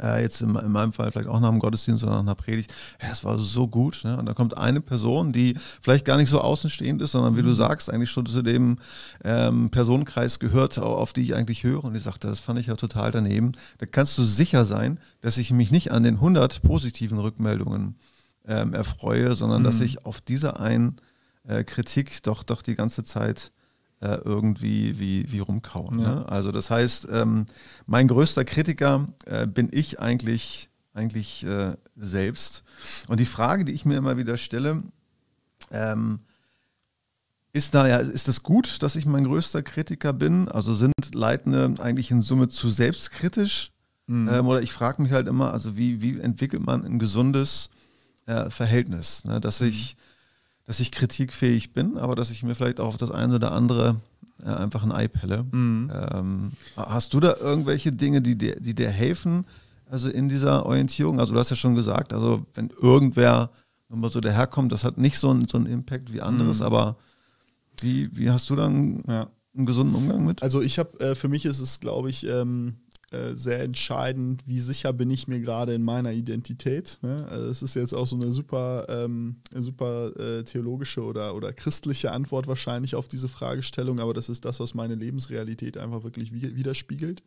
äh, 0.00 0.22
jetzt 0.22 0.40
in, 0.40 0.54
in, 0.56 0.72
meinem 0.72 0.92
Fall 0.92 1.12
vielleicht 1.12 1.28
auch 1.28 1.40
nach 1.40 1.50
dem 1.50 1.58
Gottesdienst 1.58 2.02
oder 2.04 2.12
nach 2.12 2.20
einer 2.20 2.34
Predigt, 2.34 2.72
ja, 3.02 3.08
es 3.10 3.24
war 3.24 3.38
so 3.38 3.68
gut. 3.68 4.02
Ne? 4.04 4.16
Und 4.16 4.26
da 4.26 4.34
kommt 4.34 4.56
eine 4.56 4.80
Person, 4.80 5.32
die 5.32 5.56
vielleicht 5.80 6.04
gar 6.04 6.16
nicht 6.16 6.30
so 6.30 6.40
außenstehend 6.40 7.02
ist, 7.02 7.12
sondern 7.12 7.36
wie 7.36 7.42
du 7.42 7.48
mhm. 7.48 7.54
sagst, 7.54 7.90
eigentlich 7.90 8.10
schon 8.10 8.26
zu 8.26 8.42
dem 8.42 8.78
ähm, 9.24 9.70
Personenkreis 9.70 10.38
gehört, 10.38 10.78
auf 10.78 11.12
die 11.12 11.22
ich 11.22 11.34
eigentlich 11.34 11.64
höre. 11.64 11.84
Und 11.84 11.94
die 11.94 12.00
sagt, 12.00 12.24
das 12.24 12.40
fand 12.40 12.58
ich 12.58 12.66
ja 12.66 12.76
total 12.76 13.10
daneben. 13.10 13.52
Da 13.78 13.86
kannst 13.86 14.16
du 14.18 14.22
sicher 14.22 14.64
sein, 14.64 14.98
dass 15.20 15.38
ich 15.38 15.50
mich 15.50 15.70
nicht 15.70 15.92
an 15.92 16.02
den 16.02 16.14
100 16.14 16.62
positiven 16.62 17.18
Rückmeldungen 17.18 17.96
ähm, 18.46 18.74
erfreue, 18.74 19.34
sondern 19.34 19.62
mhm. 19.62 19.64
dass 19.64 19.80
ich 19.80 20.04
auf 20.04 20.20
diese 20.20 20.58
einen 20.58 20.96
äh, 21.44 21.64
Kritik 21.64 22.22
doch, 22.22 22.42
doch 22.42 22.62
die 22.62 22.74
ganze 22.74 23.04
Zeit 23.04 23.52
äh, 24.02 24.20
irgendwie 24.24 24.98
wie, 24.98 25.30
wie 25.30 25.38
rumkauen. 25.38 26.00
Ja. 26.00 26.14
Ne? 26.16 26.28
Also 26.28 26.50
das 26.50 26.70
heißt, 26.70 27.08
ähm, 27.10 27.46
mein 27.86 28.08
größter 28.08 28.44
Kritiker 28.44 29.08
äh, 29.26 29.46
bin 29.46 29.68
ich 29.70 30.00
eigentlich, 30.00 30.70
eigentlich 30.92 31.44
äh, 31.46 31.76
selbst. 31.96 32.64
Und 33.06 33.20
die 33.20 33.26
Frage, 33.26 33.64
die 33.64 33.72
ich 33.72 33.84
mir 33.84 33.96
immer 33.96 34.16
wieder 34.16 34.36
stelle, 34.36 34.82
ähm, 35.70 36.18
ist 37.52 37.74
da 37.74 37.86
ja, 37.86 37.98
ist 37.98 38.28
es 38.28 38.42
gut, 38.42 38.82
dass 38.82 38.96
ich 38.96 39.06
mein 39.06 39.24
größter 39.24 39.62
Kritiker 39.62 40.12
bin? 40.12 40.48
Also 40.48 40.74
sind 40.74 40.92
Leitende 41.14 41.74
eigentlich 41.78 42.10
in 42.10 42.22
Summe 42.22 42.48
zu 42.48 42.70
selbstkritisch? 42.70 43.70
Mhm. 44.08 44.28
Ähm, 44.28 44.46
oder 44.48 44.62
ich 44.62 44.72
frage 44.72 45.00
mich 45.00 45.12
halt 45.12 45.28
immer, 45.28 45.52
also 45.52 45.76
wie, 45.76 46.02
wie 46.02 46.18
entwickelt 46.18 46.64
man 46.64 46.84
ein 46.84 46.98
gesundes 46.98 47.70
äh, 48.26 48.50
Verhältnis, 48.50 49.24
ne? 49.24 49.40
dass 49.40 49.60
ich 49.60 49.96
dass 50.66 50.80
ich 50.80 50.92
kritikfähig 50.92 51.72
bin, 51.72 51.96
aber 51.96 52.14
dass 52.14 52.30
ich 52.30 52.42
mir 52.42 52.54
vielleicht 52.54 52.80
auch 52.80 52.86
auf 52.86 52.96
das 52.96 53.10
eine 53.10 53.36
oder 53.36 53.52
andere 53.52 54.00
äh, 54.42 54.48
einfach 54.48 54.82
ein 54.82 54.92
Ei 54.92 55.08
pelle. 55.08 55.44
Mhm. 55.50 55.90
Ähm, 55.92 56.52
hast 56.76 57.14
du 57.14 57.20
da 57.20 57.36
irgendwelche 57.36 57.92
Dinge, 57.92 58.22
die 58.22 58.36
dir, 58.36 58.56
die 58.60 58.74
dir 58.74 58.90
helfen, 58.90 59.44
also 59.90 60.08
in 60.08 60.28
dieser 60.28 60.66
Orientierung? 60.66 61.20
Also 61.20 61.32
du 61.32 61.38
hast 61.38 61.50
ja 61.50 61.56
schon 61.56 61.74
gesagt, 61.74 62.12
also 62.12 62.46
wenn 62.54 62.70
irgendwer 62.80 63.50
nochmal 63.88 64.10
so 64.10 64.20
daherkommt, 64.20 64.72
das 64.72 64.84
hat 64.84 64.98
nicht 64.98 65.18
so 65.18 65.30
einen, 65.30 65.48
so 65.48 65.58
einen 65.58 65.66
Impact 65.66 66.12
wie 66.12 66.20
anderes, 66.20 66.60
mhm. 66.60 66.66
aber 66.66 66.96
wie, 67.80 68.16
wie 68.16 68.30
hast 68.30 68.48
du 68.48 68.56
dann 68.56 69.02
ja. 69.06 69.28
einen 69.54 69.66
gesunden 69.66 69.94
Umgang 69.94 70.24
mit? 70.24 70.42
Also 70.42 70.60
ich 70.62 70.78
habe, 70.78 70.98
äh, 71.00 71.14
für 71.14 71.28
mich 71.28 71.44
ist 71.44 71.60
es, 71.60 71.80
glaube 71.80 72.08
ich, 72.08 72.26
ähm, 72.26 72.76
äh, 73.12 73.36
sehr 73.36 73.60
entscheidend, 73.60 74.42
wie 74.46 74.58
sicher 74.58 74.92
bin 74.92 75.10
ich 75.10 75.28
mir 75.28 75.40
gerade 75.40 75.74
in 75.74 75.82
meiner 75.82 76.12
Identität. 76.12 76.98
Ne? 77.02 77.26
Also 77.28 77.46
es 77.46 77.62
ist 77.62 77.74
jetzt 77.74 77.92
auch 77.92 78.06
so 78.06 78.16
eine 78.16 78.32
super, 78.32 78.86
ähm, 78.88 79.36
super 79.54 80.16
äh, 80.16 80.44
theologische 80.44 81.02
oder, 81.02 81.34
oder 81.34 81.52
christliche 81.52 82.12
Antwort 82.12 82.46
wahrscheinlich 82.46 82.94
auf 82.94 83.08
diese 83.08 83.28
Fragestellung, 83.28 84.00
aber 84.00 84.14
das 84.14 84.28
ist 84.28 84.44
das, 84.44 84.60
was 84.60 84.74
meine 84.74 84.94
Lebensrealität 84.94 85.76
einfach 85.76 86.04
wirklich 86.04 86.32
widerspiegelt. 86.32 87.22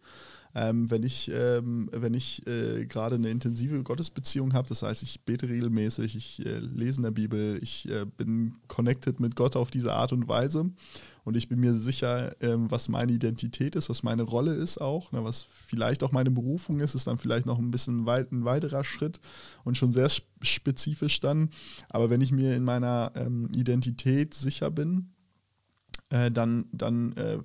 Ähm, 0.56 0.90
wenn 0.90 1.04
ich, 1.04 1.30
ähm, 1.34 1.90
ich 2.14 2.48
äh, 2.48 2.86
gerade 2.86 3.16
eine 3.16 3.30
intensive 3.30 3.84
Gottesbeziehung 3.84 4.54
habe, 4.54 4.70
das 4.70 4.84
heißt, 4.84 5.04
ich 5.04 5.22
bete 5.22 5.50
regelmäßig, 5.50 6.16
ich 6.16 6.46
äh, 6.46 6.60
lese 6.60 6.98
in 7.00 7.04
der 7.04 7.12
Bibel, 7.12 7.60
ich 7.62 7.90
äh, 7.90 8.06
bin 8.06 8.56
connected 8.68 9.20
mit 9.20 9.36
Gott 9.36 9.58
auf 9.58 9.70
diese 9.70 9.94
Art 9.94 10.14
und 10.14 10.30
Weise 10.30 10.72
und 11.26 11.36
ich 11.36 11.50
bin 11.50 11.60
mir 11.60 11.76
sicher, 11.76 12.36
ähm, 12.42 12.72
was 12.72 12.88
meine 12.88 13.12
Identität 13.12 13.76
ist, 13.76 13.90
was 13.90 14.04
meine 14.04 14.24
Rolle 14.24 14.54
ist 14.54 14.80
auch, 14.80 15.12
ne, 15.12 15.24
was 15.26 15.42
vielleicht 15.42 16.04
auch 16.04 16.14
meine 16.14 16.32
Berufung 16.32 16.80
ist, 16.80 16.96
ist 16.96 17.08
dann 17.08 17.18
vielleicht 17.18 17.46
noch 17.46 17.60
ein 17.60 17.72
bisschen 17.72 18.06
weit, 18.06 18.32
ein 18.32 18.46
weiterer 18.46 18.86
Schritt 18.86 19.20
und 19.66 19.78
schon 19.78 19.92
sehr 19.92 20.10
spezifisch 20.42 21.20
dann. 21.20 21.50
Aber 21.90 22.10
wenn 22.10 22.22
ich 22.22 22.32
mir 22.32 22.56
in 22.56 22.64
meiner 22.64 23.12
ähm, 23.16 23.50
Identität 23.54 24.34
sicher 24.34 24.72
bin, 24.72 25.10
äh, 26.16 26.32
dann, 26.32 26.66
dann 26.72 27.14
äh, 27.14 27.40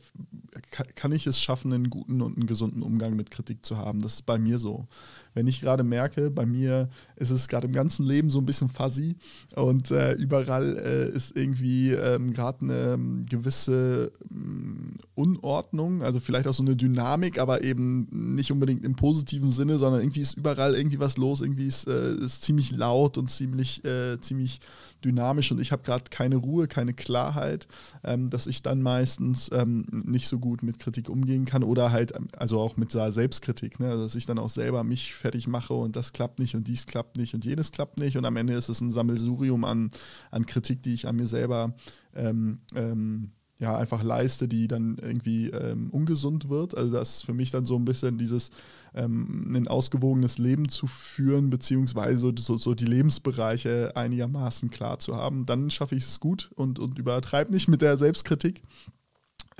kann 0.95 1.13
ich 1.13 1.27
es 1.27 1.41
schaffen, 1.41 1.73
einen 1.73 1.91
guten 1.91 2.23
und 2.23 2.37
einen 2.37 2.47
gesunden 2.47 2.83
Umgang 2.83 3.17
mit 3.17 3.31
Kritik 3.31 3.65
zu 3.65 3.77
haben. 3.77 4.01
Das 4.01 4.15
ist 4.15 4.27
bei 4.27 4.39
mir 4.39 4.59
so. 4.59 4.87
Wenn 5.35 5.47
ich 5.47 5.61
gerade 5.61 5.83
merke, 5.83 6.31
bei 6.31 6.47
mir 6.47 6.89
ist 7.17 7.31
es 7.31 7.49
gerade 7.49 7.67
im 7.67 7.73
ganzen 7.73 8.05
Leben 8.07 8.31
so 8.31 8.39
ein 8.39 8.47
bisschen 8.47 8.69
fuzzy 8.69 9.17
und 9.55 9.91
äh, 9.91 10.13
überall 10.15 10.77
äh, 10.77 11.09
ist 11.11 11.37
irgendwie 11.37 11.91
ähm, 11.91 12.33
gerade 12.33 12.63
eine 12.63 12.93
ähm, 12.95 13.27
gewisse 13.29 14.13
ähm, 14.31 14.95
Unordnung, 15.15 16.03
also 16.03 16.21
vielleicht 16.21 16.47
auch 16.47 16.55
so 16.55 16.63
eine 16.63 16.77
Dynamik, 16.77 17.39
aber 17.39 17.63
eben 17.63 18.35
nicht 18.35 18.53
unbedingt 18.53 18.85
im 18.85 18.97
positiven 18.97 19.51
Sinne, 19.51 19.79
sondern 19.79 20.01
irgendwie 20.01 20.21
ist 20.21 20.37
überall 20.37 20.75
irgendwie 20.75 21.01
was 21.01 21.17
los, 21.17 21.41
irgendwie 21.41 21.67
ist 21.67 21.87
es 21.87 22.39
äh, 22.39 22.41
ziemlich 22.41 22.73
laut 22.73 23.19
und 23.19 23.31
ziemlich, 23.31 23.85
äh, 23.85 24.21
ziemlich 24.21 24.61
dynamisch 25.05 25.51
und 25.51 25.61
ich 25.61 25.73
habe 25.73 25.83
gerade 25.83 26.05
keine 26.11 26.37
Ruhe, 26.37 26.69
keine 26.69 26.95
Klarheit, 26.95 27.67
ähm, 28.05 28.31
dass 28.31 28.47
ich 28.47 28.63
dann 28.63 28.83
meistens 28.83 29.51
ähm, 29.53 29.87
nicht 29.91 30.29
so 30.29 30.39
gut 30.39 30.63
mit 30.63 30.79
Kritik 30.79 31.09
umgehen 31.09 31.45
kann 31.45 31.63
oder 31.63 31.93
halt, 31.93 32.15
ähm, 32.15 32.29
also 32.37 32.61
auch 32.61 32.77
mit 32.77 32.91
Selbstkritik, 32.91 33.81
ne? 33.81 33.97
dass 33.97 34.15
ich 34.15 34.27
dann 34.27 34.39
auch 34.39 34.51
selber 34.51 34.85
mich 34.85 35.15
fertig 35.15 35.47
mache 35.47 35.75
und 35.75 35.97
das 35.97 36.13
klappt 36.13 36.39
nicht 36.39 36.55
und 36.55 36.69
dies 36.69 36.87
klappt 36.87 37.17
nicht 37.17 37.35
und 37.35 37.45
jenes 37.45 37.73
klappt 37.73 37.99
nicht 37.99 38.17
und 38.17 38.25
am 38.25 38.37
Ende 38.37 38.55
ist 38.55 38.69
es 38.69 38.81
ein 38.81 38.91
Sammelsurium 38.91 39.65
an, 39.65 39.91
an 40.31 40.47
Kritik, 40.47 40.83
die 40.83 40.95
ich 40.95 41.07
an 41.07 41.17
mir 41.17 41.27
selber 41.27 41.75
ähm, 42.15 42.61
ähm, 42.75 43.33
ja, 43.61 43.77
einfach 43.77 44.03
leiste, 44.03 44.49
die 44.49 44.67
dann 44.67 44.97
irgendwie 45.01 45.51
ähm, 45.51 45.91
ungesund 45.91 46.49
wird. 46.49 46.77
Also 46.77 46.95
das 46.95 47.17
ist 47.17 47.23
für 47.27 47.35
mich 47.35 47.51
dann 47.51 47.67
so 47.67 47.77
ein 47.77 47.85
bisschen 47.85 48.17
dieses, 48.17 48.51
ähm, 48.95 49.55
ein 49.55 49.69
ausgewogenes 49.69 50.39
Leben 50.39 50.69
zu 50.71 50.87
führen, 50.87 51.51
beziehungsweise 51.51 52.33
so, 52.39 52.57
so 52.57 52.75
die 52.75 52.87
Lebensbereiche 52.87 53.93
einigermaßen 53.95 54.71
klar 54.71 54.99
zu 54.99 55.15
haben. 55.15 55.45
Dann 55.45 55.71
schaffe 55.71 55.95
ich 55.95 56.05
es 56.05 56.21
gut 56.21 56.51
und, 56.57 56.79
und 56.79 56.99
übertreibe 56.99 57.53
nicht 57.53 57.69
mit 57.69 57.83
der 57.83 57.99
Selbstkritik. 57.99 58.63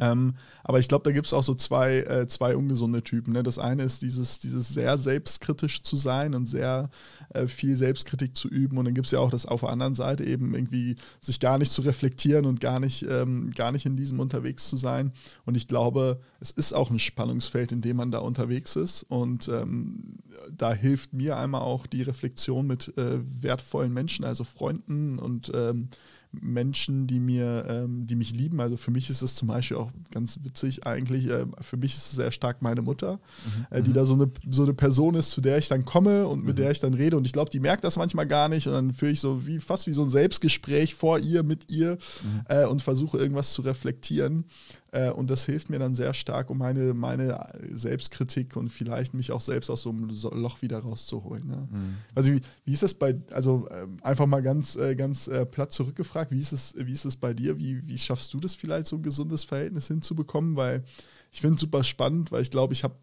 Ähm, 0.01 0.35
aber 0.65 0.79
ich 0.79 0.89
glaube, 0.89 1.05
da 1.05 1.13
gibt 1.13 1.27
es 1.27 1.35
auch 1.35 1.43
so 1.43 1.55
zwei, 1.55 1.99
äh, 1.99 2.27
zwei 2.27 2.57
ungesunde 2.57 3.03
Typen. 3.03 3.33
Ne? 3.33 3.43
Das 3.43 3.59
eine 3.59 3.83
ist 3.83 4.03
dieses, 4.03 4.39
dieses 4.39 4.69
sehr 4.69 4.99
selbstkritisch 4.99 5.83
zu 5.83 5.97
sein 5.97 6.35
und 6.35 6.47
sehr 6.47 6.91
äh, 7.35 7.47
viel 7.47 7.77
Selbstkritik 7.77 8.37
zu 8.37 8.49
üben. 8.49 8.79
Und 8.79 8.87
dann 8.87 8.95
gibt 8.95 9.07
es 9.07 9.13
ja 9.13 9.19
auch 9.19 9.31
das 9.31 9.47
auf 9.47 9.61
der 9.61 9.71
anderen 9.71 9.95
Seite 9.95 10.25
eben 10.25 10.55
irgendwie 10.55 10.97
sich 11.21 11.39
gar 11.39 11.59
nicht 11.59 11.71
zu 11.71 11.83
reflektieren 11.83 12.47
und 12.47 12.61
gar 12.61 12.81
nicht, 12.81 13.05
ähm, 13.09 13.51
gar 13.53 13.73
nicht 13.73 13.87
in 13.87 13.97
diesem 13.97 14.21
unterwegs 14.21 14.69
zu 14.69 14.77
sein. 14.77 15.13
Und 15.45 15.57
ich 15.57 15.69
glaube, 15.69 16.21
es 16.41 16.51
ist 16.51 16.73
auch 16.73 16.91
ein 16.91 16.99
Spannungsfeld, 16.99 17.73
in 17.73 17.83
dem 17.83 17.97
man 17.97 18.11
da 18.11 18.19
unterwegs 18.19 18.77
ist. 18.77 19.03
Und 19.05 19.49
ähm, 19.49 20.13
da 20.51 20.73
hilft 20.73 21.13
mir 21.13 21.37
einmal 21.37 21.63
auch 21.63 21.87
die 21.87 22.03
Reflexion 22.03 22.67
mit 22.67 22.97
äh, 22.97 23.21
wertvollen 23.43 23.93
Menschen, 23.93 24.25
also 24.25 24.45
Freunden 24.45 25.19
und 25.19 25.53
ähm, 25.55 25.89
Menschen, 26.33 27.07
die 27.07 27.19
mir, 27.19 27.65
ähm, 27.69 28.07
die 28.07 28.15
mich 28.15 28.33
lieben. 28.33 28.61
Also 28.61 28.77
für 28.77 28.91
mich 28.91 29.11
ist 29.11 29.23
es 29.23 29.35
zum 29.35 29.49
Beispiel 29.49 29.77
auch 29.77 29.91
ganz 30.13 30.39
witzig 30.43 30.87
eigentlich. 30.87 31.27
Äh, 31.29 31.47
für 31.61 31.77
mich 31.77 31.95
ist 31.95 32.07
es 32.07 32.13
sehr 32.13 32.31
stark 32.31 32.63
meine 32.63 32.83
Mutter, 32.83 33.15
mhm. 33.45 33.67
äh, 33.71 33.83
die 33.83 33.91
mhm. 33.91 33.95
da 33.95 34.05
so 34.05 34.15
eine, 34.15 34.31
so 34.51 34.63
eine 34.63 34.75
Person 34.75 35.15
ist, 35.17 35.31
zu 35.31 35.41
der 35.41 35.59
ich 35.59 35.69
dann 35.69 35.85
komme 35.85 36.27
und 36.27 36.45
mit 36.45 36.57
mhm. 36.57 36.63
der 36.63 36.71
ich 36.71 36.81
dann 36.81 36.95
rede. 36.95 37.17
Und 37.17 37.27
ich 37.27 37.33
glaube, 37.33 37.51
die 37.51 37.61
merkt 37.61 37.83
das 37.85 37.97
manchmal 37.97 38.27
gar 38.27 38.49
nicht. 38.49 38.69
Und 38.69 38.75
dann 38.75 38.93
führe 38.93 39.13
ich 39.13 39.21
so 39.21 39.47
wie 39.47 39.59
fast 39.59 39.87
wie 39.87 39.93
so 39.93 40.03
ein 40.03 40.09
Selbstgespräch 40.09 40.95
vor 40.95 41.19
ihr, 41.19 41.43
mit 41.43 41.71
ihr 41.71 41.99
mhm. 42.23 42.41
äh, 42.49 42.65
und 42.67 42.83
versuche 42.83 43.19
irgendwas 43.19 43.53
zu 43.53 43.63
reflektieren. 43.63 44.45
Äh, 44.93 45.11
und 45.11 45.31
das 45.31 45.45
hilft 45.45 45.71
mir 45.71 45.79
dann 45.79 45.95
sehr 45.95 46.15
stark, 46.15 46.51
um 46.51 46.59
meine, 46.59 46.95
meine 46.95 47.47
Selbstkritik 47.71 48.57
und 48.57 48.71
vielleicht 48.71 49.15
mich 49.15 49.31
auch 49.31 49.41
selbst 49.41 49.71
aus 49.71 49.83
so 49.83 49.91
einem 49.91 50.09
Loch 50.09 50.63
wieder 50.63 50.81
rauszuholen. 50.81 51.47
Ne? 51.47 51.69
Mhm. 51.71 51.95
Also 52.15 52.33
wie, 52.33 52.41
wie 52.65 52.73
ist 52.73 52.83
das 52.83 52.95
bei, 52.95 53.17
also 53.31 53.69
äh, 53.69 53.87
einfach 54.03 54.27
mal 54.27 54.43
ganz, 54.43 54.77
äh, 54.77 54.97
ganz 54.97 55.29
äh, 55.29 55.47
platt 55.47 55.73
zurückgefragt, 55.73 56.33
wie 56.33 56.41
ist 56.41 56.53
es, 56.53 56.75
wie 56.77 56.93
ist 56.93 57.05
es 57.05 57.17
bei 57.17 57.35
dir? 57.35 57.59
Wie, 57.59 57.87
wie 57.87 57.99
schaffst 57.99 58.35
du 58.35 58.41
das 58.41 58.55
vielleicht, 58.55 58.89
so 58.89 58.97
ein 58.97 59.03
gesundes 59.03 59.45
Verhältnis 59.45 59.87
hinzubekommen? 59.87 60.57
Weil 60.57 60.85
ich 61.31 61.41
finde 61.41 61.55
es 61.55 61.61
super 61.61 61.85
spannend, 61.85 62.33
weil 62.33 62.43
ich 62.43 62.51
glaube, 62.51 62.73
ich 62.73 62.83
habe 62.83 62.97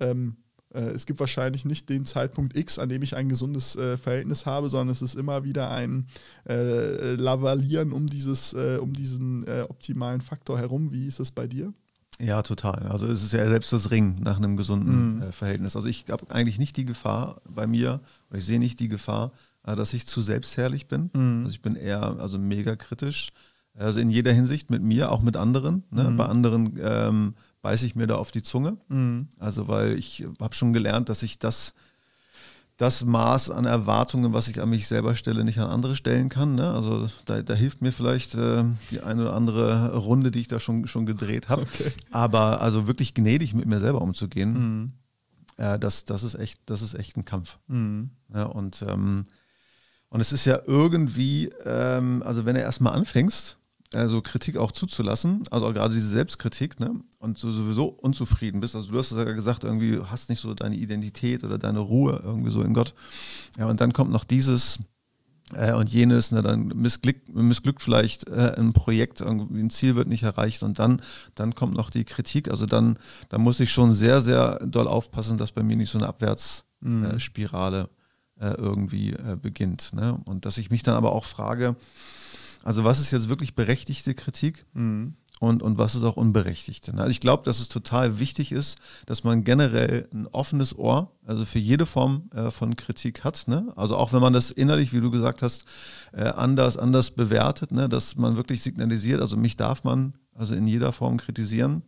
ähm, 0.00 0.36
äh, 0.36 0.41
es 0.78 1.06
gibt 1.06 1.20
wahrscheinlich 1.20 1.64
nicht 1.64 1.88
den 1.88 2.04
Zeitpunkt 2.04 2.56
X, 2.56 2.78
an 2.78 2.88
dem 2.88 3.02
ich 3.02 3.16
ein 3.16 3.28
gesundes 3.28 3.76
äh, 3.76 3.96
Verhältnis 3.96 4.46
habe, 4.46 4.68
sondern 4.68 4.88
es 4.90 5.02
ist 5.02 5.16
immer 5.16 5.44
wieder 5.44 5.70
ein 5.70 6.06
äh, 6.48 7.14
Lavalieren 7.14 7.92
um, 7.92 8.06
dieses, 8.06 8.54
äh, 8.54 8.78
um 8.80 8.92
diesen 8.92 9.46
äh, 9.46 9.66
optimalen 9.68 10.20
Faktor 10.20 10.58
herum. 10.58 10.92
Wie 10.92 11.06
ist 11.06 11.20
das 11.20 11.30
bei 11.30 11.46
dir? 11.46 11.72
Ja, 12.18 12.42
total. 12.42 12.86
Also 12.88 13.06
es 13.06 13.22
ist 13.22 13.32
ja 13.32 13.48
selbst 13.48 13.72
das 13.72 13.90
Ring 13.90 14.16
nach 14.22 14.36
einem 14.36 14.56
gesunden 14.56 15.16
mhm. 15.16 15.32
Verhältnis. 15.32 15.76
Also 15.76 15.88
ich 15.88 16.06
habe 16.08 16.30
eigentlich 16.30 16.58
nicht 16.58 16.76
die 16.76 16.84
Gefahr 16.84 17.40
bei 17.48 17.66
mir, 17.66 18.00
ich 18.32 18.44
sehe 18.44 18.58
nicht 18.58 18.78
die 18.80 18.88
Gefahr, 18.88 19.32
dass 19.64 19.92
ich 19.92 20.06
zu 20.06 20.20
selbstherrlich 20.20 20.86
bin. 20.88 21.10
Mhm. 21.12 21.40
Also 21.44 21.50
ich 21.50 21.62
bin 21.62 21.74
eher 21.74 22.18
also 22.20 22.38
mega 22.38 22.76
kritisch. 22.76 23.30
Also 23.74 24.00
in 24.00 24.08
jeder 24.08 24.32
Hinsicht 24.32 24.70
mit 24.70 24.82
mir, 24.82 25.10
auch 25.10 25.22
mit 25.22 25.36
anderen. 25.36 25.84
Ne? 25.90 26.10
Mhm. 26.10 26.16
Bei 26.16 26.26
anderen 26.26 26.78
ähm, 26.80 27.34
beiße 27.62 27.86
ich 27.86 27.94
mir 27.94 28.06
da 28.06 28.16
auf 28.16 28.32
die 28.32 28.42
Zunge. 28.42 28.76
Mhm. 28.88 29.28
Also 29.38 29.68
weil 29.68 29.96
ich 29.96 30.26
habe 30.40 30.54
schon 30.54 30.72
gelernt, 30.72 31.08
dass 31.08 31.22
ich 31.22 31.38
das, 31.38 31.74
das 32.76 33.04
Maß 33.04 33.50
an 33.50 33.64
Erwartungen, 33.64 34.32
was 34.32 34.48
ich 34.48 34.60
an 34.60 34.68
mich 34.68 34.88
selber 34.88 35.14
stelle, 35.14 35.44
nicht 35.44 35.60
an 35.60 35.70
andere 35.70 35.96
stellen 35.96 36.28
kann. 36.28 36.56
Ne? 36.56 36.68
Also 36.68 37.08
da, 37.24 37.40
da, 37.42 37.54
hilft 37.54 37.80
mir 37.80 37.92
vielleicht 37.92 38.34
äh, 38.34 38.64
die 38.90 39.00
eine 39.00 39.22
oder 39.22 39.34
andere 39.34 39.96
Runde, 39.96 40.32
die 40.32 40.40
ich 40.40 40.48
da 40.48 40.58
schon, 40.58 40.86
schon 40.88 41.06
gedreht 41.06 41.48
habe. 41.48 41.62
Okay. 41.62 41.92
Aber 42.10 42.60
also 42.60 42.88
wirklich 42.88 43.14
gnädig 43.14 43.54
mit 43.54 43.66
mir 43.66 43.78
selber 43.78 44.02
umzugehen, 44.02 44.52
mhm. 44.52 44.92
äh, 45.56 45.78
das, 45.78 46.04
das, 46.04 46.24
ist 46.24 46.34
echt, 46.34 46.60
das 46.66 46.82
ist 46.82 46.94
echt 46.94 47.16
ein 47.16 47.24
Kampf. 47.24 47.58
Mhm. 47.68 48.10
Ja, 48.34 48.44
und, 48.44 48.84
ähm, 48.88 49.26
und 50.08 50.20
es 50.20 50.32
ist 50.32 50.44
ja 50.44 50.60
irgendwie, 50.66 51.50
ähm, 51.64 52.22
also 52.26 52.44
wenn 52.44 52.56
du 52.56 52.60
erstmal 52.60 52.94
anfängst, 52.94 53.58
also 53.94 54.22
Kritik 54.22 54.56
auch 54.56 54.72
zuzulassen, 54.72 55.42
also 55.50 55.66
auch 55.66 55.74
gerade 55.74 55.94
diese 55.94 56.08
Selbstkritik, 56.08 56.80
ne? 56.80 56.94
Und 57.18 57.42
du 57.42 57.52
sowieso 57.52 57.86
unzufrieden 57.86 58.60
bist. 58.60 58.74
Also 58.74 58.90
du 58.90 58.98
hast 58.98 59.12
ja 59.12 59.24
gesagt, 59.24 59.64
irgendwie 59.64 60.00
hast 60.00 60.28
nicht 60.28 60.40
so 60.40 60.54
deine 60.54 60.76
Identität 60.76 61.44
oder 61.44 61.58
deine 61.58 61.78
Ruhe 61.78 62.20
irgendwie 62.24 62.50
so 62.50 62.62
in 62.62 62.74
Gott. 62.74 62.94
Ja, 63.58 63.66
und 63.66 63.80
dann 63.80 63.92
kommt 63.92 64.10
noch 64.10 64.24
dieses 64.24 64.80
äh, 65.54 65.72
und 65.72 65.90
jenes, 65.90 66.32
ne, 66.32 66.42
dann 66.42 66.68
missglückt, 66.68 67.28
missglückt 67.34 67.82
vielleicht 67.82 68.28
äh, 68.28 68.54
ein 68.56 68.72
Projekt, 68.72 69.20
irgendwie 69.20 69.62
ein 69.62 69.70
Ziel 69.70 69.96
wird 69.96 70.08
nicht 70.08 70.22
erreicht 70.22 70.62
und 70.62 70.78
dann, 70.78 71.02
dann 71.34 71.54
kommt 71.54 71.74
noch 71.74 71.90
die 71.90 72.04
Kritik. 72.04 72.48
Also 72.48 72.66
dann, 72.66 72.98
dann 73.28 73.40
muss 73.40 73.60
ich 73.60 73.70
schon 73.70 73.92
sehr, 73.92 74.20
sehr 74.20 74.58
doll 74.66 74.88
aufpassen, 74.88 75.36
dass 75.36 75.52
bei 75.52 75.62
mir 75.62 75.76
nicht 75.76 75.90
so 75.90 75.98
eine 75.98 76.08
Abwärtsspirale 76.08 77.88
mhm. 78.36 78.42
äh, 78.42 78.54
irgendwie 78.54 79.10
äh, 79.10 79.36
beginnt. 79.40 79.92
Ne? 79.92 80.18
Und 80.26 80.46
dass 80.46 80.58
ich 80.58 80.70
mich 80.70 80.82
dann 80.82 80.96
aber 80.96 81.12
auch 81.12 81.24
frage, 81.24 81.76
also 82.62 82.84
was 82.84 83.00
ist 83.00 83.10
jetzt 83.10 83.28
wirklich 83.28 83.54
berechtigte 83.54 84.14
Kritik 84.14 84.64
mhm. 84.74 85.14
und, 85.40 85.62
und 85.62 85.78
was 85.78 85.94
ist 85.94 86.04
auch 86.04 86.16
unberechtigte? 86.16 86.92
Also 86.94 87.10
ich 87.10 87.20
glaube, 87.20 87.44
dass 87.44 87.60
es 87.60 87.68
total 87.68 88.18
wichtig 88.18 88.52
ist, 88.52 88.78
dass 89.06 89.24
man 89.24 89.44
generell 89.44 90.08
ein 90.12 90.26
offenes 90.28 90.78
Ohr, 90.78 91.12
also 91.26 91.44
für 91.44 91.58
jede 91.58 91.86
Form 91.86 92.30
äh, 92.34 92.50
von 92.50 92.76
Kritik 92.76 93.24
hat. 93.24 93.48
Ne? 93.48 93.72
Also 93.76 93.96
auch 93.96 94.12
wenn 94.12 94.20
man 94.20 94.32
das 94.32 94.50
innerlich, 94.50 94.92
wie 94.92 95.00
du 95.00 95.10
gesagt 95.10 95.42
hast, 95.42 95.64
äh, 96.12 96.24
anders, 96.24 96.76
anders 96.76 97.10
bewertet, 97.10 97.72
ne? 97.72 97.88
dass 97.88 98.16
man 98.16 98.36
wirklich 98.36 98.62
signalisiert, 98.62 99.20
also 99.20 99.36
mich 99.36 99.56
darf 99.56 99.84
man 99.84 100.14
also 100.34 100.54
in 100.54 100.66
jeder 100.66 100.92
Form 100.92 101.18
kritisieren. 101.18 101.82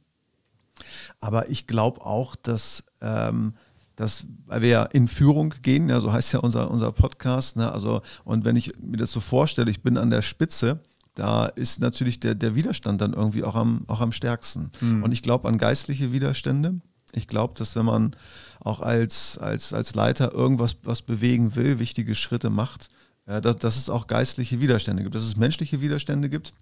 Aber 1.21 1.49
ich 1.49 1.67
glaube 1.67 2.05
auch, 2.05 2.37
dass 2.37 2.85
ähm, 3.01 3.55
dass, 3.97 4.27
weil 4.47 4.63
wir 4.63 4.69
ja 4.69 4.83
in 4.85 5.09
Führung 5.09 5.55
gehen, 5.63 5.89
ja, 5.89 6.01
so 6.01 6.13
heißt 6.13 6.33
ja 6.33 6.41
unser, 6.41 6.71
unser 6.71 6.93
Podcast, 6.93 7.57
ne, 7.57 7.71
also, 7.71 8.03
und 8.25 8.45
wenn 8.45 8.57
ich 8.57 8.73
mir 8.81 8.97
das 8.97 9.13
so 9.13 9.21
vorstelle, 9.21 9.71
ich 9.71 9.83
bin 9.83 9.97
an 9.97 10.11
der 10.11 10.23
Spitze, 10.23 10.81
da 11.15 11.47
ist 11.47 11.81
natürlich 11.81 12.19
der, 12.21 12.35
der 12.35 12.55
Widerstand 12.55 13.01
dann 13.01 13.13
irgendwie 13.13 13.45
auch 13.45 13.55
am, 13.55 13.85
auch 13.87 14.01
am 14.01 14.13
stärksten. 14.13 14.71
Mhm. 14.81 15.05
Und 15.05 15.13
ich 15.13 15.23
glaube 15.23 15.49
an 15.49 15.59
geistliche 15.59 16.13
Widerstände. 16.13 16.81
Ich 17.13 17.29
glaube, 17.29 17.55
dass 17.57 17.77
wenn 17.77 17.87
man 17.87 18.17
auch 18.61 18.81
als, 18.81 19.39
als, 19.39 19.73
als 19.73 19.95
Leiter 19.95 20.33
irgendwas 20.33 20.77
was 20.83 21.03
bewegen 21.03 21.55
will, 21.55 21.79
wichtige 21.79 22.17
Schritte 22.17 22.51
macht, 22.51 22.89
äh, 23.27 23.41
dass, 23.41 23.59
dass 23.59 23.77
es 23.77 23.89
auch 23.89 24.09
geistliche 24.09 24.61
Widerstände 24.61 25.05
gibt, 25.05 25.15
dass 25.15 25.23
es 25.23 25.37
menschliche 25.37 25.81
Widerstände 25.81 26.29
gibt, 26.29 26.53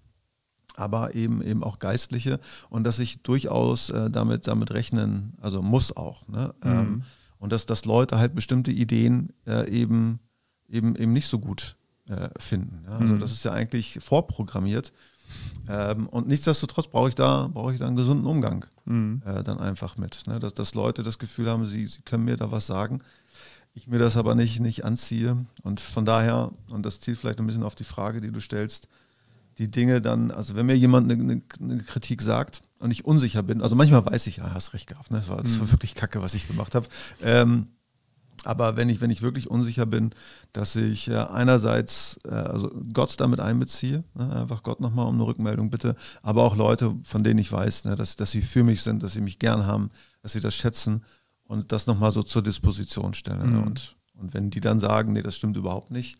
aber 0.75 1.15
eben 1.15 1.41
eben 1.41 1.63
auch 1.63 1.79
geistliche 1.79 2.39
und 2.69 2.83
dass 2.83 2.99
ich 2.99 3.23
durchaus 3.23 3.89
äh, 3.89 4.11
damit, 4.11 4.47
damit 4.47 4.71
rechnen, 4.71 5.33
also 5.41 5.63
muss 5.63 5.95
auch. 5.95 6.27
Ne? 6.27 6.53
Mhm. 6.63 6.71
Ähm, 6.71 7.03
und 7.43 7.51
dass, 7.51 7.65
dass 7.65 7.83
Leute 7.83 8.19
halt 8.19 8.35
bestimmte 8.35 8.71
Ideen 8.71 9.33
äh, 9.45 9.69
eben, 9.69 10.21
eben, 10.69 10.95
eben 10.95 11.11
nicht 11.11 11.27
so 11.27 11.39
gut 11.39 11.75
äh, 12.07 12.29
finden. 12.39 12.85
Ja? 12.85 12.97
Also 12.97 13.15
mhm. 13.15 13.19
das 13.19 13.33
ist 13.33 13.43
ja 13.43 13.51
eigentlich 13.51 13.99
vorprogrammiert. 14.01 14.93
Ähm, 15.67 16.07
und 16.07 16.29
nichtsdestotrotz 16.29 16.87
brauche 16.87 17.09
ich 17.09 17.15
da 17.15 17.49
brauche 17.53 17.73
ich 17.73 17.79
da 17.79 17.87
einen 17.87 17.97
gesunden 17.97 18.27
Umgang 18.27 18.65
mhm. 18.85 19.21
äh, 19.25 19.43
dann 19.43 19.59
einfach 19.59 19.97
mit. 19.97 20.25
Ne? 20.25 20.39
Dass, 20.39 20.53
dass 20.53 20.73
Leute 20.73 21.03
das 21.03 21.19
Gefühl 21.19 21.49
haben, 21.49 21.67
sie, 21.67 21.85
sie 21.85 22.01
können 22.03 22.23
mir 22.23 22.37
da 22.37 22.49
was 22.49 22.65
sagen. 22.65 23.01
Ich 23.73 23.87
mir 23.87 23.99
das 23.99 24.15
aber 24.15 24.35
nicht, 24.35 24.61
nicht 24.61 24.85
anziehe. 24.85 25.35
Und 25.63 25.81
von 25.81 26.05
daher, 26.05 26.53
und 26.69 26.85
das 26.85 27.01
zielt 27.01 27.17
vielleicht 27.17 27.39
ein 27.39 27.45
bisschen 27.45 27.63
auf 27.63 27.75
die 27.75 27.83
Frage, 27.83 28.21
die 28.21 28.31
du 28.31 28.39
stellst, 28.39 28.87
die 29.57 29.69
Dinge 29.69 30.01
dann, 30.01 30.31
also 30.31 30.55
wenn 30.55 30.65
mir 30.65 30.77
jemand 30.77 31.11
eine, 31.11 31.21
eine, 31.21 31.41
eine 31.59 31.83
Kritik 31.83 32.21
sagt, 32.21 32.61
und 32.79 32.91
ich 32.91 33.05
unsicher 33.05 33.43
bin, 33.43 33.61
also 33.61 33.75
manchmal 33.75 34.05
weiß 34.05 34.27
ich, 34.27 34.37
ja, 34.37 34.53
hast 34.53 34.73
recht 34.73 34.87
gehabt, 34.87 35.09
ne? 35.09 35.17
das, 35.17 35.29
war, 35.29 35.37
das 35.37 35.57
war 35.57 35.67
mhm. 35.67 35.71
wirklich 35.71 35.95
kacke, 35.95 36.21
was 36.21 36.33
ich 36.33 36.47
gemacht 36.47 36.75
habe. 36.75 36.87
Ähm, 37.21 37.67
aber 38.43 38.75
wenn 38.75 38.89
ich, 38.89 38.99
wenn 38.99 39.09
ich 39.09 39.21
wirklich 39.21 39.49
unsicher 39.49 39.85
bin, 39.85 40.13
dass 40.51 40.75
ich 40.75 41.07
äh, 41.07 41.15
einerseits 41.15 42.19
äh, 42.25 42.31
also 42.31 42.69
Gott 42.91 43.19
damit 43.19 43.39
einbeziehe, 43.39 44.03
ne, 44.15 44.35
einfach 44.35 44.63
Gott 44.63 44.81
nochmal 44.81 45.07
um 45.07 45.15
eine 45.15 45.25
Rückmeldung 45.25 45.69
bitte, 45.69 45.95
aber 46.21 46.43
auch 46.43 46.55
Leute, 46.55 46.95
von 47.03 47.23
denen 47.23 47.39
ich 47.39 47.51
weiß, 47.51 47.85
ne, 47.85 47.95
dass, 47.95 48.17
dass 48.17 48.31
sie 48.31 48.41
für 48.41 48.63
mich 48.63 48.81
sind, 48.81 49.01
dass 49.01 49.13
sie 49.13 49.21
mich 49.21 49.39
gern 49.39 49.65
haben, 49.65 49.89
dass 50.21 50.33
sie 50.33 50.41
das 50.41 50.55
schätzen 50.55 51.03
und 51.45 51.71
das 51.71 51.87
nochmal 51.87 52.11
so 52.11 52.23
zur 52.23 52.41
Disposition 52.41 53.13
stellen. 53.13 53.53
Ne? 53.53 53.59
Mhm. 53.59 53.67
Und, 53.67 53.95
und 54.15 54.33
wenn 54.33 54.49
die 54.49 54.61
dann 54.61 54.79
sagen, 54.79 55.13
nee, 55.13 55.21
das 55.21 55.37
stimmt 55.37 55.55
überhaupt 55.55 55.91
nicht, 55.91 56.17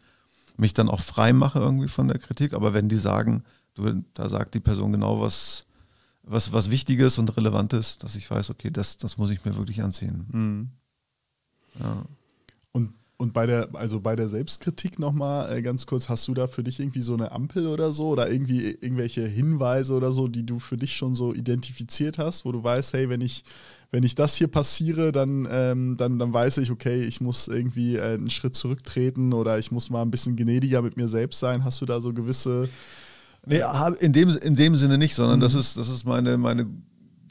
mich 0.57 0.73
dann 0.73 0.89
auch 0.89 1.01
frei 1.01 1.33
mache 1.33 1.59
irgendwie 1.59 1.87
von 1.87 2.07
der 2.07 2.19
Kritik, 2.19 2.53
aber 2.53 2.73
wenn 2.73 2.89
die 2.89 2.97
sagen, 2.97 3.43
du, 3.73 4.03
da 4.13 4.29
sagt 4.29 4.53
die 4.53 4.59
Person 4.59 4.91
genau 4.91 5.21
was, 5.21 5.65
was, 6.23 6.53
was 6.53 6.69
Wichtiges 6.69 7.17
und 7.17 7.35
Relevantes, 7.35 7.97
dass 7.97 8.15
ich 8.15 8.29
weiß, 8.29 8.49
okay, 8.49 8.71
das, 8.71 8.97
das 8.97 9.17
muss 9.17 9.29
ich 9.29 9.43
mir 9.45 9.55
wirklich 9.57 9.81
anziehen. 9.81 10.27
Mhm. 10.31 10.69
Ja. 11.79 12.03
Und, 13.23 13.31
bei 13.31 13.45
der, 13.45 13.69
also 13.73 14.01
bei 14.01 14.17
der 14.17 14.27
Selbstkritik 14.27 14.99
nochmal 14.99 15.55
äh, 15.55 15.61
ganz 15.61 15.85
kurz, 15.85 16.09
hast 16.09 16.27
du 16.27 16.33
da 16.33 16.47
für 16.47 16.61
dich 16.61 16.81
irgendwie 16.81 16.99
so 16.99 17.13
eine 17.13 17.31
Ampel 17.31 17.67
oder 17.67 17.93
so 17.93 18.09
oder 18.09 18.29
irgendwie 18.29 18.69
irgendwelche 18.69 19.25
Hinweise 19.25 19.93
oder 19.93 20.11
so, 20.11 20.27
die 20.27 20.45
du 20.45 20.59
für 20.59 20.75
dich 20.75 20.97
schon 20.97 21.13
so 21.13 21.33
identifiziert 21.33 22.17
hast, 22.17 22.43
wo 22.43 22.51
du 22.51 22.61
weißt, 22.61 22.91
hey, 22.91 23.07
wenn 23.07 23.21
ich, 23.21 23.45
wenn 23.91 24.03
ich 24.03 24.15
das 24.15 24.35
hier 24.35 24.49
passiere, 24.49 25.13
dann, 25.13 25.47
ähm, 25.49 25.95
dann, 25.95 26.19
dann 26.19 26.33
weiß 26.33 26.57
ich, 26.57 26.69
okay, 26.69 27.01
ich 27.01 27.21
muss 27.21 27.47
irgendwie 27.47 27.95
äh, 27.95 28.15
einen 28.15 28.29
Schritt 28.29 28.55
zurücktreten 28.55 29.31
oder 29.31 29.57
ich 29.57 29.71
muss 29.71 29.89
mal 29.89 30.01
ein 30.01 30.11
bisschen 30.11 30.35
gnädiger 30.35 30.81
mit 30.81 30.97
mir 30.97 31.07
selbst 31.07 31.39
sein. 31.39 31.63
Hast 31.63 31.79
du 31.79 31.85
da 31.85 32.01
so 32.01 32.11
gewisse 32.11 32.67
Nee, 33.45 33.61
in 33.99 34.13
dem, 34.13 34.29
in 34.29 34.55
dem 34.55 34.75
Sinne 34.77 34.97
nicht, 34.97 35.15
sondern 35.15 35.39
mhm. 35.39 35.43
das 35.43 35.55
ist, 35.55 35.77
das 35.77 35.89
ist 35.89 36.05
meine, 36.05 36.37
meine 36.37 36.65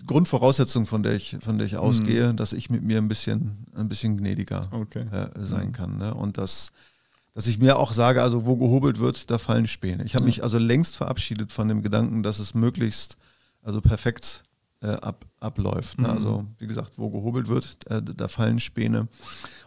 Grundvoraussetzung, 0.07 0.87
von 0.87 1.03
der 1.03 1.15
ich, 1.15 1.37
von 1.41 1.59
der 1.59 1.67
ich 1.67 1.77
ausgehe, 1.77 2.33
mhm. 2.33 2.37
dass 2.37 2.53
ich 2.53 2.71
mit 2.71 2.83
mir 2.83 2.99
ein 2.99 3.09
bisschen, 3.09 3.67
ein 3.75 3.89
bisschen 3.89 4.17
gnädiger 4.17 4.69
okay. 4.73 5.07
äh, 5.11 5.45
sein 5.45 5.69
mhm. 5.69 5.73
kann. 5.73 5.99
Ne? 5.99 6.15
Und 6.15 6.39
dass, 6.39 6.73
dass 7.35 7.47
ich 7.47 7.59
mir 7.59 7.79
auch 7.79 7.93
sage, 7.93 8.23
also 8.23 8.47
wo 8.47 8.57
gehobelt 8.57 8.99
wird, 8.99 9.31
da 9.31 9.39
fallen 9.39 9.67
Späne. 9.67 10.05
Ich 10.05 10.15
habe 10.15 10.25
mich 10.25 10.43
also 10.43 10.59
längst 10.59 10.97
verabschiedet 10.97 11.53
von 11.53 11.69
dem 11.69 11.83
Gedanken, 11.83 12.23
dass 12.23 12.39
es 12.39 12.55
möglichst 12.55 13.17
also 13.63 13.81
perfekt 13.81 14.43
äh, 14.81 14.89
ab, 14.89 15.25
abläuft. 15.41 16.01
Ne? 16.01 16.09
Also 16.09 16.47
wie 16.59 16.67
gesagt, 16.67 16.93
wo 16.97 17.11
gehobelt 17.11 17.49
wird, 17.49 17.87
äh, 17.91 18.03
da 18.03 18.29
fallen 18.29 18.61
Späne. 18.61 19.09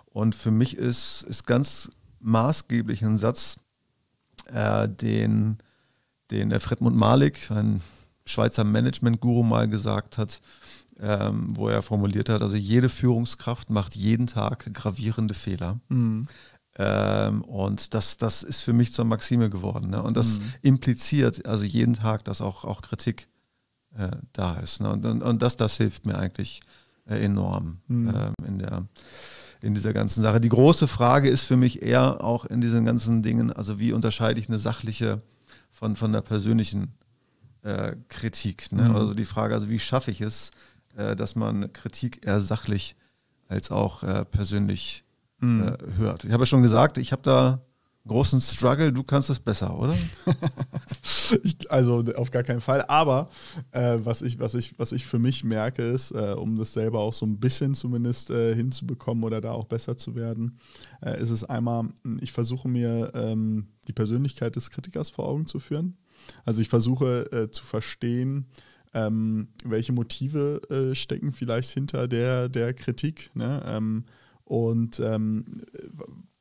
Und 0.06 0.36
für 0.36 0.52
mich 0.52 0.78
ist, 0.78 1.24
ist 1.24 1.46
ganz 1.46 1.92
maßgeblich 2.20 3.04
ein 3.04 3.18
Satz, 3.18 3.58
äh, 4.52 4.88
den 4.90 5.58
den 6.32 6.50
der 6.50 6.60
Fredmund 6.60 6.96
Malik, 6.96 7.52
ein 7.52 7.82
Schweizer 8.28 8.64
Management-Guru, 8.64 9.44
mal 9.44 9.68
gesagt 9.68 10.18
hat, 10.18 10.42
ähm, 11.00 11.56
wo 11.56 11.68
er 11.68 11.82
formuliert 11.82 12.30
hat, 12.30 12.42
also 12.42 12.56
jede 12.56 12.90
Führungskraft 12.90 13.70
macht 13.70 13.96
jeden 13.96 14.28
Tag 14.28 14.74
gravierende 14.74 15.34
Fehler. 15.34 15.80
Mhm. 15.90 16.28
Ähm, 16.78 17.42
und 17.44 17.94
das, 17.94 18.18
das 18.18 18.44
ist 18.44 18.62
für 18.62 18.74
mich 18.74 18.94
zur 18.94 19.06
Maxime 19.06 19.50
geworden. 19.50 19.90
Ne? 19.90 20.02
Und 20.02 20.18
das 20.18 20.40
mhm. 20.40 20.54
impliziert 20.62 21.46
also 21.46 21.64
jeden 21.64 21.94
Tag, 21.94 22.26
dass 22.26 22.42
auch, 22.42 22.66
auch 22.66 22.82
Kritik 22.82 23.28
äh, 23.98 24.12
da 24.34 24.56
ist. 24.58 24.82
Ne? 24.82 24.92
Und, 24.92 25.06
und, 25.06 25.22
und, 25.22 25.42
das, 25.42 25.58
das 25.58 25.78
hilft 25.78 26.06
mir 26.06 26.18
eigentlich 26.18 26.62
äh, 27.08 27.24
enorm 27.24 27.80
mhm. 27.88 28.10
äh, 28.10 28.48
in, 28.48 28.60
der, 28.60 28.88
in 29.62 29.74
dieser 29.74 29.94
ganzen 29.94 30.22
Sache. 30.22 30.42
Die 30.42 30.50
große 30.50 30.88
Frage 30.88 31.30
ist 31.30 31.44
für 31.44 31.58
mich 31.58 31.82
eher 31.82 32.24
auch 32.24 32.46
in 32.46 32.60
diesen 32.60 32.86
ganzen 32.86 33.24
Dingen, 33.24 33.54
also 33.54 33.80
wie 33.80 33.94
unterscheide 33.94 34.40
ich 34.40 34.50
eine 34.50 34.60
sachliche 34.60 35.22
von, 35.72 35.96
von 35.96 36.12
der 36.12 36.22
persönlichen 36.22 36.94
äh, 37.66 37.96
Kritik. 38.10 38.72
Ne? 38.72 38.90
Mhm. 38.90 38.96
Also 38.96 39.14
die 39.14 39.26
Frage, 39.26 39.56
also 39.56 39.70
wie 39.70 39.80
schaffe 39.80 40.12
ich 40.12 40.22
es, 40.22 40.52
äh, 40.96 41.16
dass 41.16 41.36
man 41.36 41.74
Kritik 41.74 42.26
eher 42.26 42.40
sachlich 42.40 42.96
als 43.48 43.72
auch 43.72 44.04
äh, 44.04 44.24
persönlich 44.26 45.04
mhm. 45.40 45.68
Äh, 45.68 45.78
hört. 45.98 46.24
Ich 46.24 46.32
habe 46.32 46.44
ja 46.44 46.46
schon 46.46 46.62
gesagt, 46.62 46.98
ich 46.98 47.12
habe 47.12 47.24
da 47.24 47.62
großen 48.08 48.40
Struggle, 48.40 48.94
du 48.94 49.04
kannst 49.04 49.32
es 49.32 49.40
besser, 49.40 49.78
oder? 49.80 49.96
ich, 51.44 51.72
also 51.72 52.04
auf 52.16 52.30
gar 52.30 52.44
keinen 52.44 52.62
Fall. 52.62 52.84
Aber 52.84 53.30
äh, 53.72 53.98
was, 54.04 54.22
ich, 54.22 54.40
was, 54.40 54.54
ich, 54.54 54.78
was 54.78 54.92
ich 54.92 55.08
für 55.08 55.18
mich 55.18 55.44
merke, 55.44 55.82
ist, 55.82 56.12
äh, 56.12 56.36
um 56.38 56.56
das 56.56 56.74
selber 56.74 57.00
auch 57.00 57.14
so 57.14 57.26
ein 57.26 57.40
bisschen 57.40 57.74
zumindest 57.74 58.30
äh, 58.30 58.54
hinzubekommen 58.54 59.24
oder 59.24 59.42
da 59.42 59.52
auch 59.52 59.66
besser 59.66 59.98
zu 59.98 60.14
werden, 60.14 60.60
äh, 61.02 61.20
ist 61.20 61.32
es 61.32 61.44
einmal, 61.44 61.90
ich 62.22 62.32
versuche 62.32 62.68
mir 62.68 63.12
ähm, 63.16 63.70
die 63.88 63.94
Persönlichkeit 63.94 64.56
des 64.56 64.70
Kritikers 64.70 65.10
vor 65.10 65.28
Augen 65.28 65.48
zu 65.48 65.60
führen. 65.60 65.98
Also 66.44 66.62
ich 66.62 66.70
versuche 66.70 67.32
äh, 67.32 67.52
zu 67.52 67.64
verstehen, 67.64 68.46
ähm, 68.94 69.50
welche 69.64 69.94
Motive 69.94 70.62
äh, 70.70 70.96
stecken 70.96 71.32
vielleicht 71.32 71.72
hinter 71.72 72.08
der, 72.08 72.50
der 72.50 72.74
Kritik. 72.74 73.32
Ne? 73.34 73.62
Ähm, 73.68 74.06
und 74.46 75.00
ähm, 75.00 75.44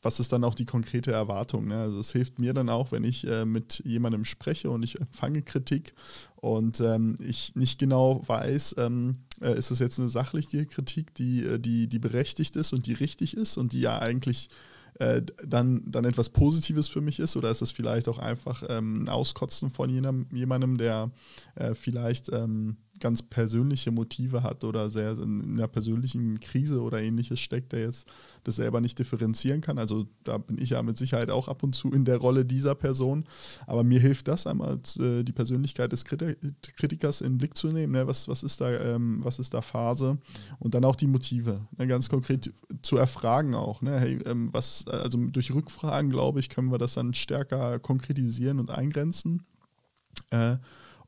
was 0.05 0.21
ist 0.21 0.33
dann 0.33 0.45
auch 0.45 0.55
die 0.55 0.67
konkrete 0.67 1.11
Erwartung? 1.11 1.67
Ne? 1.67 1.81
Also 1.81 1.99
es 1.99 2.13
hilft 2.13 2.39
mir 2.39 2.53
dann 2.53 2.69
auch, 2.69 2.93
wenn 2.93 3.03
ich 3.05 3.27
äh, 3.27 3.45
mit 3.45 3.83
jemandem 3.85 4.25
spreche 4.25 4.71
und 4.71 4.83
ich 4.83 5.01
empfange 5.01 5.43
Kritik 5.43 5.95
und 6.37 6.81
ähm, 6.81 7.17
ich 7.21 7.57
nicht 7.57 7.79
genau 7.79 8.23
weiß, 8.27 8.77
ähm, 8.79 9.17
äh, 9.41 9.57
ist 9.57 9.71
es 9.71 9.79
jetzt 9.79 9.99
eine 9.99 10.11
sachliche 10.11 10.67
Kritik, 10.67 11.15
die, 11.15 11.43
äh, 11.43 11.59
die, 11.59 11.89
die 11.89 11.99
berechtigt 11.99 12.55
ist 12.57 12.73
und 12.73 12.87
die 12.87 12.93
richtig 12.93 13.37
ist 13.37 13.57
und 13.57 13.73
die 13.73 13.81
ja 13.81 13.99
eigentlich 13.99 14.51
äh, 14.99 15.23
dann, 15.45 15.83
dann 15.91 16.05
etwas 16.05 16.29
Positives 16.29 16.89
für 16.89 17.01
mich 17.01 17.19
ist? 17.19 17.37
Oder 17.37 17.51
ist 17.51 17.63
es 17.63 17.71
vielleicht 17.71 18.09
auch 18.09 18.19
einfach 18.19 18.63
ähm, 18.69 19.09
Auskotzen 19.09 19.71
von 19.71 19.91
jenem, 19.91 20.27
jemandem, 20.33 20.79
der 20.79 21.11
äh, 21.57 21.75
vielleicht 21.75 22.33
ähm, 22.33 22.77
ganz 23.01 23.23
persönliche 23.23 23.91
Motive 23.91 24.43
hat 24.43 24.65
oder 24.65 24.89
sehr 24.89 25.13
in 25.19 25.55
einer 25.55 25.69
persönlichen 25.69 26.41
Krise 26.41 26.81
oder 26.81 27.03
ähnliches 27.03 27.41
steckt, 27.41 27.73
der 27.73 27.81
jetzt 27.81 28.09
das 28.45 28.57
selber 28.57 28.81
nicht 28.81 28.99
differenzieren 28.99 29.61
kann. 29.61 29.79
Also 29.79 30.07
da 30.23 30.39
bin 30.39 30.59
ich 30.59 30.71
ja 30.71 30.83
mit 30.83 30.97
Sicherheit 30.97 31.31
auch 31.31 31.49
ab 31.49 31.63
und 31.63 31.75
zu 31.75 31.91
in 31.93 32.05
der 32.05 32.19
Rolle 32.19 32.45
dieser 32.45 32.75
Person. 32.75 33.25
Aber 33.67 33.85
mir 33.85 34.01
hilft 34.01 34.29
das 34.29 34.47
einmal, 34.47 34.79
äh, 34.99 35.23
die 35.23 35.33
Persönlichkeit 35.33 35.93
des 35.93 36.05
Kritikers 36.05 37.21
in 37.21 37.33
den 37.33 37.39
Blick 37.39 37.57
zu 37.57 37.69
nehmen. 37.69 37.93
Ne? 37.93 38.07
Was, 38.07 38.29
was, 38.29 38.43
ist 38.43 38.61
da, 38.61 38.71
ähm, 38.71 39.21
was 39.23 39.39
ist 39.39 39.55
da 39.55 39.63
Phase? 39.63 40.19
Und 40.59 40.75
dann 40.75 40.85
auch 40.85 40.97
die 40.97 41.07
Motive. 41.07 41.67
Ne? 41.77 41.87
Ganz 41.87 42.09
konkret 42.09 42.53
zu 42.83 42.97
erfragen 42.97 43.55
auch. 43.55 43.83
Ne? 43.83 43.99
Hey, 43.99 44.19
ähm, 44.25 44.49
was, 44.53 44.87
also 44.87 45.19
durch 45.19 45.53
Rückfragen, 45.53 46.11
glaube 46.11 46.41
ich, 46.41 46.49
können 46.49 46.71
wir 46.71 46.79
das 46.79 46.95
dann 46.95 47.15
stärker 47.15 47.79
konkretisieren 47.79 48.61
und 48.61 48.71
eingrenzen. 48.71 49.43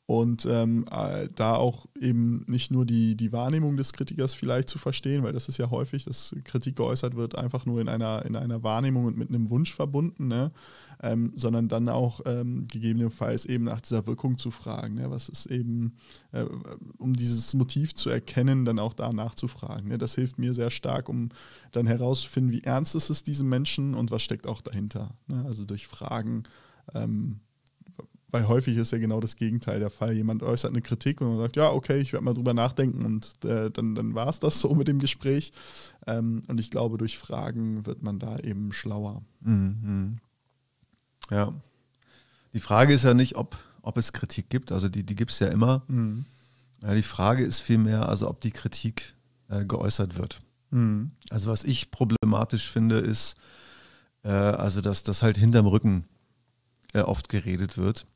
Und 0.09 0.47
ähm, 0.49 0.85
äh, 0.89 1.29
da 1.35 1.57
auch 1.57 1.87
eben 2.01 2.45
nicht 2.47 2.71
nur 2.71 2.87
die, 2.87 3.17
die 3.17 3.33
Wahrnehmung 3.33 3.77
des 3.77 3.93
Kritikers 3.93 4.35
vielleicht 4.35 4.69
zu 4.69 4.79
verstehen, 4.79 5.25
weil 5.25 5.33
das 5.33 5.49
ist 5.49 5.59
ja 5.59 5.69
häufig, 5.71 6.05
dass 6.05 6.33
Kritik 6.45 6.77
geäußert 6.77 7.17
wird, 7.17 7.37
einfach 7.37 7.67
nur 7.67 7.81
in 7.81 7.89
einer, 7.89 8.25
in 8.25 8.37
einer 8.37 8.63
Wahrnehmung 8.63 9.07
und 9.07 9.19
mit 9.19 9.31
einem 9.31 9.51
Wunsch 9.51 9.75
verbunden, 9.75 10.29
ne? 10.29 10.51
ähm, 11.03 11.33
sondern 11.35 11.67
dann 11.67 11.89
auch 11.89 12.21
ähm, 12.25 12.69
gegebenenfalls 12.69 13.47
eben 13.47 13.65
nach 13.65 13.81
dieser 13.81 14.07
Wirkung 14.07 14.39
zu 14.39 14.53
fragen. 14.53 14.95
Ne? 14.95 15.11
Was 15.11 15.29
ist 15.29 15.47
eben, 15.47 15.97
äh, 16.31 16.45
um 16.99 17.13
dieses 17.13 17.53
Motiv 17.55 17.93
zu 17.93 18.09
erkennen, 18.09 18.65
dann 18.65 18.79
auch 18.79 18.95
da 18.95 19.13
nachzufragen. 19.13 19.89
Ne? 19.89 19.99
Das 19.99 20.15
hilft 20.15 20.39
mir 20.39 20.55
sehr 20.55 20.71
stark, 20.71 21.09
um 21.09 21.31
dann 21.73 21.89
herauszufinden, 21.89 22.53
wie 22.53 22.63
ernst 22.63 22.95
ist 22.95 23.11
es 23.11 23.25
diesem 23.25 23.49
Menschen 23.49 23.95
und 23.95 24.13
was 24.13 24.23
steckt 24.23 24.47
auch 24.47 24.61
dahinter. 24.61 25.17
Ne? 25.27 25.45
Also 25.49 25.65
durch 25.65 25.89
Fragen. 25.89 26.45
Ähm, 26.95 27.41
weil 28.31 28.49
häufig 28.49 28.77
ist 28.77 28.93
ja 28.93 28.99
genau 28.99 29.21
das 29.21 29.37
Gegenteil 29.37 29.79
der 29.79 29.91
Fall. 29.91 30.13
Jemand 30.13 30.43
äußert 30.43 30.73
eine 30.73 30.83
Kritik 30.83 31.21
und 31.21 31.29
man 31.29 31.39
sagt, 31.39 31.57
ja, 31.57 31.71
okay, 31.71 31.99
ich 31.99 32.13
werde 32.13 32.25
mal 32.25 32.35
drüber 32.35 32.55
nachdenken 32.55 33.05
und 33.05 33.45
äh, 33.45 33.71
dann, 33.71 33.95
dann 33.95 34.15
war 34.15 34.29
es 34.29 34.41
das 34.41 34.61
so 34.61 34.75
mit 34.75 34.89
dem 34.89 34.99
Gespräch. 34.99 35.53
Ähm, 36.07 36.43
und 36.49 36.59
ich 36.59 36.71
glaube, 36.71 36.99
durch 36.99 37.19
Fragen 37.19 37.87
wird 37.87 38.03
man 38.03 38.19
da 38.19 38.39
eben 38.39 38.73
schlauer. 38.73 39.23
Mhm. 39.41 40.19
Ja. 41.31 41.53
Die 42.53 42.61
Frage 42.61 42.95
ist 42.95 43.05
ja 43.05 43.15
nicht, 43.15 43.37
ob, 43.37 43.57
ob 43.83 43.97
es 43.97 44.13
Kritik 44.13 44.51
gibt, 44.51 44.73
also 44.73 44.89
die, 44.89 45.05
die 45.05 45.15
gibt 45.15 45.31
es 45.31 45.39
ja 45.39 45.49
immer. 45.49 45.83
Mhm. 45.87 46.25
Ja, 46.83 46.95
die 46.95 47.03
Frage 47.03 47.45
ist 47.45 47.61
vielmehr, 47.61 48.09
also 48.09 48.29
ob 48.29 48.41
die 48.41 48.51
Kritik 48.51 49.15
äh, 49.49 49.65
geäußert 49.65 50.17
wird. 50.17 50.43
Mhm. 50.71 51.13
Also 51.31 51.51
was 51.51 51.63
ich 51.63 51.93
problematisch 51.93 52.71
finde, 52.71 52.99
ist, 52.99 53.37
äh, 54.25 54.29
also 54.29 54.81
dass 54.81 55.05
das 55.05 55.23
halt 55.23 55.39
hinterm 55.39 55.67
Rücken 55.67 56.05
äh, 56.93 57.01
oft 57.01 57.29
geredet 57.29 57.79
wird 57.79 58.07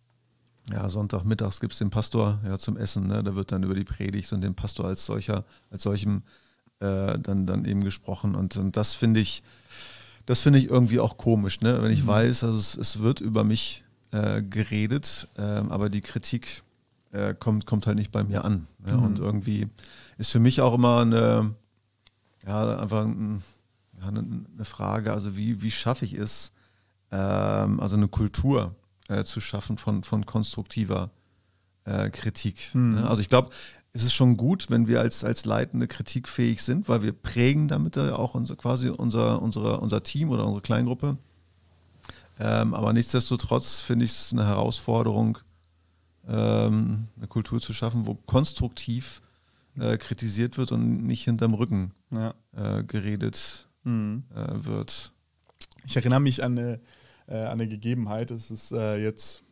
ja, 0.69 0.89
Sonntagmittags 0.89 1.61
gibt 1.61 1.73
es 1.73 1.79
den 1.79 1.91
Pastor 1.91 2.39
ja, 2.45 2.59
zum 2.59 2.77
Essen. 2.77 3.07
Ne? 3.07 3.23
Da 3.23 3.35
wird 3.35 3.53
dann 3.53 3.63
über 3.63 3.75
die 3.75 3.85
Predigt 3.85 4.33
und 4.33 4.41
den 4.41 4.55
Pastor 4.55 4.87
als 4.87 5.05
solcher, 5.05 5.45
als 5.71 5.83
solchem 5.83 6.23
äh, 6.81 7.19
dann, 7.19 7.47
dann 7.47 7.65
eben 7.65 7.83
gesprochen. 7.83 8.35
Und, 8.35 8.57
und 8.57 8.77
das 8.77 8.95
finde 8.95 9.21
ich, 9.21 9.43
das 10.27 10.41
finde 10.41 10.59
ich 10.59 10.71
irgendwie 10.71 11.01
auch 11.01 11.17
komisch, 11.17 11.61
ne? 11.61 11.83
Wenn 11.83 11.91
ich 11.91 12.05
mhm. 12.05 12.09
weiß, 12.09 12.45
also 12.45 12.59
es, 12.59 12.77
es, 12.77 13.01
wird 13.01 13.21
über 13.21 13.43
mich 13.43 13.85
äh, 14.13 14.43
geredet, 14.43 15.29
äh, 15.37 15.43
aber 15.43 15.89
die 15.89 16.03
Kritik 16.03 16.63
äh, 17.13 17.35
kommt, 17.35 17.67
kommt 17.67 17.87
halt 17.87 17.97
nicht 17.97 18.13
bei 18.13 18.23
mir 18.23 18.45
an. 18.45 18.67
Ja? 18.87 18.97
Mhm. 18.97 19.05
Und 19.05 19.19
irgendwie 19.19 19.67
ist 20.19 20.31
für 20.31 20.41
mich 20.41 20.61
auch 20.61 20.75
immer 20.75 21.01
eine, 21.01 21.55
ja, 22.47 22.79
einfach 22.79 23.05
ein, 23.05 23.43
ja, 24.01 24.09
eine, 24.09 24.21
eine 24.21 24.65
Frage, 24.65 25.13
also 25.13 25.37
wie, 25.37 25.63
wie 25.63 25.71
schaffe 25.71 26.05
ich 26.05 26.15
es, 26.15 26.53
ähm, 27.11 27.81
also 27.81 27.97
eine 27.97 28.09
Kultur 28.09 28.75
äh, 29.11 29.25
zu 29.25 29.41
schaffen 29.41 29.77
von, 29.77 30.05
von 30.05 30.25
konstruktiver 30.25 31.11
äh, 31.85 32.11
Kritik. 32.11 32.71
Mhm. 32.75 32.99
Also 32.99 33.21
ich 33.21 33.29
glaube, 33.29 33.51
es 33.93 34.05
ist 34.05 34.15
schon 34.15 34.37
gut, 34.37 34.71
wenn 34.71 34.87
wir 34.87 35.01
als, 35.01 35.25
als 35.25 35.45
Leitende 35.45 35.89
kritikfähig 35.89 36.63
sind, 36.63 36.89
weil 36.89 37.03
wir 37.03 37.13
prägen 37.13 37.67
damit 37.67 37.99
auch 37.99 38.35
unser, 38.35 38.55
quasi 38.55 38.89
unser, 38.89 39.43
unsere, 39.43 39.81
unser 39.81 40.03
Team 40.03 40.31
oder 40.31 40.45
unsere 40.45 40.63
Kleingruppe. 40.63 41.19
Ähm, 42.39 42.73
aber 42.73 42.93
nichtsdestotrotz 42.93 43.81
finde 43.81 44.05
ich 44.05 44.13
es 44.13 44.33
eine 44.33 44.47
Herausforderung, 44.47 45.39
ähm, 46.29 47.09
eine 47.17 47.27
Kultur 47.27 47.61
zu 47.61 47.75
schaffen, 47.75 48.07
wo 48.07 48.15
konstruktiv 48.15 49.23
äh, 49.79 49.99
kritisiert 49.99 50.57
wird 50.57 50.71
und 50.71 51.05
nicht 51.05 51.25
hinterm 51.25 51.55
Rücken 51.55 51.93
ja. 52.11 52.35
äh, 52.57 52.85
geredet 52.85 53.67
mhm. 53.83 54.23
äh, 54.35 54.65
wird. 54.65 55.13
Ich 55.85 55.97
erinnere 55.97 56.21
mich 56.21 56.45
an 56.45 56.57
eine 56.57 56.81
äh, 57.31 57.57
der 57.57 57.67
Gegebenheit. 57.67 58.31
Es 58.31 58.51
ist 58.51 58.73
äh, 58.73 59.03
jetzt 59.03 59.45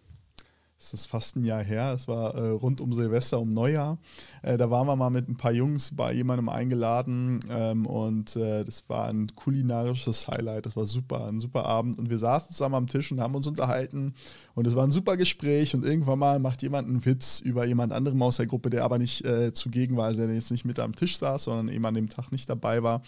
es 0.80 0.94
ist 0.94 1.06
fast 1.06 1.34
ein 1.34 1.44
Jahr 1.44 1.62
her, 1.62 1.92
es 1.92 2.06
war 2.06 2.36
äh, 2.36 2.50
rund 2.50 2.80
um 2.80 2.92
Silvester, 2.92 3.40
um 3.40 3.52
Neujahr. 3.52 3.98
Äh, 4.42 4.56
da 4.56 4.70
waren 4.70 4.86
wir 4.86 4.94
mal 4.94 5.10
mit 5.10 5.28
ein 5.28 5.36
paar 5.36 5.50
Jungs 5.50 5.90
bei 5.94 6.12
jemandem 6.12 6.48
eingeladen 6.48 7.40
ähm, 7.50 7.84
und 7.84 8.36
äh, 8.36 8.62
das 8.62 8.88
war 8.88 9.08
ein 9.08 9.34
kulinarisches 9.34 10.28
Highlight. 10.28 10.66
Das 10.66 10.76
war 10.76 10.86
super, 10.86 11.26
ein 11.26 11.40
super 11.40 11.64
Abend. 11.64 11.98
Und 11.98 12.10
wir 12.10 12.18
saßen 12.18 12.52
zusammen 12.52 12.76
am 12.76 12.86
Tisch 12.86 13.10
und 13.10 13.20
haben 13.20 13.34
uns 13.34 13.48
unterhalten 13.48 14.14
und 14.54 14.68
es 14.68 14.76
war 14.76 14.84
ein 14.84 14.92
super 14.92 15.16
Gespräch. 15.16 15.74
Und 15.74 15.84
irgendwann 15.84 16.20
mal 16.20 16.38
macht 16.38 16.62
jemand 16.62 16.88
einen 16.88 17.04
Witz 17.04 17.40
über 17.40 17.66
jemand 17.66 17.92
anderem 17.92 18.22
aus 18.22 18.36
der 18.36 18.46
Gruppe, 18.46 18.70
der 18.70 18.84
aber 18.84 18.98
nicht 18.98 19.24
äh, 19.26 19.52
zugegen 19.52 19.96
war, 19.96 20.06
also 20.06 20.24
der 20.24 20.32
jetzt 20.32 20.52
nicht 20.52 20.64
mit 20.64 20.78
am 20.78 20.94
Tisch 20.94 21.18
saß, 21.18 21.44
sondern 21.44 21.68
eben 21.74 21.84
an 21.86 21.94
dem 21.94 22.08
Tag 22.08 22.30
nicht 22.30 22.48
dabei 22.48 22.84
war. 22.84 23.02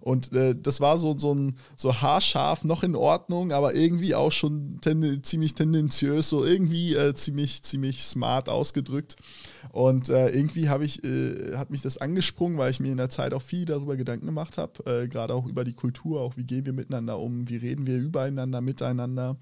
Und 0.00 0.32
äh, 0.32 0.54
das 0.60 0.80
war 0.80 0.98
so, 0.98 1.16
so 1.16 1.34
ein 1.34 1.54
so 1.76 1.94
haarscharf 1.94 2.64
noch 2.64 2.82
in 2.82 2.96
Ordnung, 2.96 3.52
aber 3.52 3.74
irgendwie 3.74 4.14
auch 4.14 4.32
schon 4.32 4.78
ten, 4.80 5.22
ziemlich 5.22 5.54
tendenziös, 5.54 6.28
so 6.28 6.44
irgendwie 6.44 6.94
äh, 6.94 7.14
ziemlich, 7.14 7.62
ziemlich 7.62 8.02
smart 8.04 8.48
ausgedrückt. 8.48 9.16
Und 9.72 10.08
äh, 10.08 10.30
irgendwie 10.30 10.68
habe 10.68 10.84
ich, 10.84 11.04
äh, 11.04 11.56
hat 11.56 11.70
mich 11.70 11.82
das 11.82 11.98
angesprungen, 11.98 12.58
weil 12.58 12.70
ich 12.70 12.80
mir 12.80 12.90
in 12.90 12.96
der 12.96 13.10
Zeit 13.10 13.34
auch 13.34 13.42
viel 13.42 13.64
darüber 13.64 13.96
Gedanken 13.96 14.26
gemacht 14.26 14.56
habe, 14.56 15.02
äh, 15.02 15.08
gerade 15.08 15.34
auch 15.34 15.46
über 15.46 15.64
die 15.64 15.74
Kultur, 15.74 16.20
auch 16.20 16.36
wie 16.36 16.44
gehen 16.44 16.64
wir 16.64 16.72
miteinander 16.72 17.18
um, 17.18 17.48
wie 17.48 17.56
reden 17.56 17.86
wir 17.86 17.98
übereinander, 17.98 18.60
miteinander. 18.60 19.36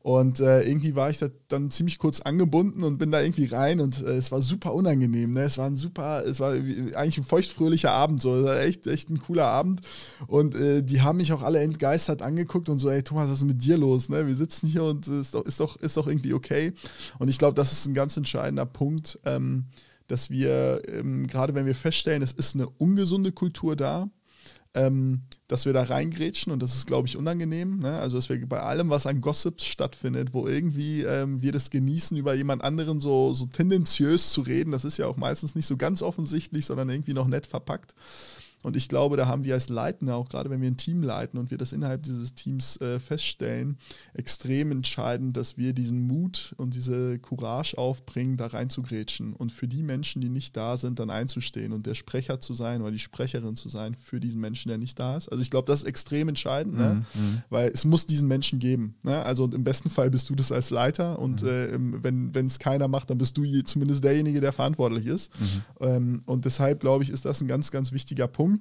Und 0.00 0.38
äh, 0.40 0.62
irgendwie 0.62 0.94
war 0.94 1.08
ich 1.08 1.18
da 1.18 1.28
dann 1.48 1.70
ziemlich 1.70 1.98
kurz 1.98 2.20
angebunden 2.20 2.82
und 2.82 2.98
bin 2.98 3.10
da 3.10 3.22
irgendwie 3.22 3.46
rein 3.46 3.80
und 3.80 4.00
es 4.00 4.30
war 4.30 4.42
super 4.42 4.74
unangenehm. 4.74 5.32
Ne? 5.32 5.44
Es 5.44 5.56
war 5.56 5.66
ein 5.66 5.76
super, 5.76 6.24
es 6.26 6.40
war 6.40 6.52
eigentlich 6.52 7.16
ein 7.16 7.24
feuchtfröhlicher 7.24 7.90
Abend, 7.90 8.20
so 8.20 8.46
echt, 8.52 8.86
echt 8.86 9.08
ein 9.08 9.22
cooler 9.22 9.46
Abend. 9.46 9.80
Und 10.26 10.54
äh, 10.54 10.82
die 10.82 11.02
haben 11.02 11.18
mich 11.18 11.32
auch 11.32 11.42
alle 11.42 11.60
entgeistert 11.60 12.22
angeguckt 12.22 12.68
und 12.68 12.78
so, 12.78 12.88
ey 12.88 13.02
Thomas, 13.02 13.28
was 13.28 13.38
ist 13.38 13.44
mit 13.44 13.64
dir 13.64 13.76
los? 13.76 14.08
Ne? 14.08 14.26
Wir 14.26 14.36
sitzen 14.36 14.66
hier 14.66 14.84
und 14.84 15.06
es 15.06 15.26
ist 15.26 15.34
doch, 15.34 15.44
ist 15.44 15.60
doch, 15.60 15.76
ist 15.76 15.96
doch 15.96 16.06
irgendwie 16.06 16.34
okay. 16.34 16.72
Und 17.18 17.28
ich 17.28 17.38
glaube, 17.38 17.54
das 17.54 17.72
ist 17.72 17.86
ein 17.86 17.94
ganz 17.94 18.16
entscheidender 18.16 18.66
Punkt, 18.66 19.18
ähm, 19.24 19.66
dass 20.06 20.30
wir, 20.30 20.82
ähm, 20.88 21.26
gerade 21.26 21.54
wenn 21.54 21.66
wir 21.66 21.74
feststellen, 21.74 22.22
es 22.22 22.32
ist 22.32 22.54
eine 22.54 22.68
ungesunde 22.68 23.32
Kultur 23.32 23.76
da, 23.76 24.08
ähm, 24.74 25.22
dass 25.46 25.66
wir 25.66 25.72
da 25.72 25.84
reingrätschen 25.84 26.52
und 26.52 26.62
das 26.62 26.74
ist, 26.74 26.86
glaube 26.86 27.06
ich, 27.06 27.16
unangenehm. 27.16 27.78
Ne? 27.78 27.96
Also, 27.98 28.16
dass 28.16 28.28
wir 28.28 28.46
bei 28.46 28.60
allem, 28.60 28.90
was 28.90 29.06
an 29.06 29.20
Gossips 29.20 29.64
stattfindet, 29.64 30.34
wo 30.34 30.48
irgendwie 30.48 31.02
ähm, 31.02 31.40
wir 31.40 31.52
das 31.52 31.70
genießen, 31.70 32.16
über 32.16 32.34
jemand 32.34 32.62
anderen 32.62 33.00
so, 33.00 33.34
so 33.34 33.46
tendenziös 33.46 34.32
zu 34.32 34.40
reden, 34.40 34.72
das 34.72 34.84
ist 34.84 34.98
ja 34.98 35.06
auch 35.06 35.16
meistens 35.16 35.54
nicht 35.54 35.66
so 35.66 35.76
ganz 35.76 36.02
offensichtlich, 36.02 36.66
sondern 36.66 36.90
irgendwie 36.90 37.14
noch 37.14 37.28
nett 37.28 37.46
verpackt. 37.46 37.94
Und 38.64 38.76
ich 38.76 38.88
glaube, 38.88 39.18
da 39.18 39.26
haben 39.26 39.44
wir 39.44 39.52
als 39.52 39.68
Leitender, 39.68 40.16
auch 40.16 40.30
gerade 40.30 40.48
wenn 40.48 40.62
wir 40.62 40.70
ein 40.70 40.78
Team 40.78 41.02
leiten 41.02 41.38
und 41.38 41.50
wir 41.50 41.58
das 41.58 41.74
innerhalb 41.74 42.02
dieses 42.02 42.34
Teams 42.34 42.80
äh, 42.80 42.98
feststellen, 42.98 43.76
extrem 44.14 44.70
entscheidend, 44.70 45.36
dass 45.36 45.58
wir 45.58 45.74
diesen 45.74 46.06
Mut 46.06 46.54
und 46.56 46.72
diese 46.74 47.18
Courage 47.18 47.76
aufbringen, 47.76 48.38
da 48.38 48.46
reinzugrätschen 48.46 49.34
und 49.34 49.52
für 49.52 49.68
die 49.68 49.82
Menschen, 49.82 50.22
die 50.22 50.30
nicht 50.30 50.56
da 50.56 50.78
sind, 50.78 50.98
dann 50.98 51.10
einzustehen 51.10 51.74
und 51.74 51.84
der 51.84 51.94
Sprecher 51.94 52.40
zu 52.40 52.54
sein 52.54 52.80
oder 52.80 52.90
die 52.90 52.98
Sprecherin 52.98 53.54
zu 53.54 53.68
sein 53.68 53.94
für 53.94 54.18
diesen 54.18 54.40
Menschen, 54.40 54.70
der 54.70 54.78
nicht 54.78 54.98
da 54.98 55.18
ist. 55.18 55.28
Also 55.28 55.42
ich 55.42 55.50
glaube, 55.50 55.66
das 55.66 55.82
ist 55.82 55.86
extrem 55.86 56.30
entscheidend, 56.30 56.78
ne? 56.78 57.04
mhm. 57.12 57.20
ne? 57.20 57.44
weil 57.50 57.70
es 57.70 57.84
muss 57.84 58.06
diesen 58.06 58.28
Menschen 58.28 58.60
geben. 58.60 58.94
Ne? 59.02 59.22
Also 59.24 59.44
im 59.44 59.64
besten 59.64 59.90
Fall 59.90 60.10
bist 60.10 60.30
du 60.30 60.34
das 60.34 60.50
als 60.50 60.70
Leiter 60.70 61.18
und 61.18 61.42
mhm. 61.42 61.98
äh, 62.00 62.02
wenn 62.02 62.46
es 62.46 62.58
keiner 62.58 62.88
macht, 62.88 63.10
dann 63.10 63.18
bist 63.18 63.36
du 63.36 63.44
zumindest 63.64 64.02
derjenige, 64.04 64.40
der 64.40 64.54
verantwortlich 64.54 65.04
ist. 65.04 65.38
Mhm. 65.38 65.62
Ähm, 65.80 66.22
und 66.24 66.46
deshalb 66.46 66.80
glaube 66.80 67.04
ich, 67.04 67.10
ist 67.10 67.26
das 67.26 67.42
ein 67.42 67.46
ganz, 67.46 67.70
ganz 67.70 67.92
wichtiger 67.92 68.26
Punkt 68.26 68.53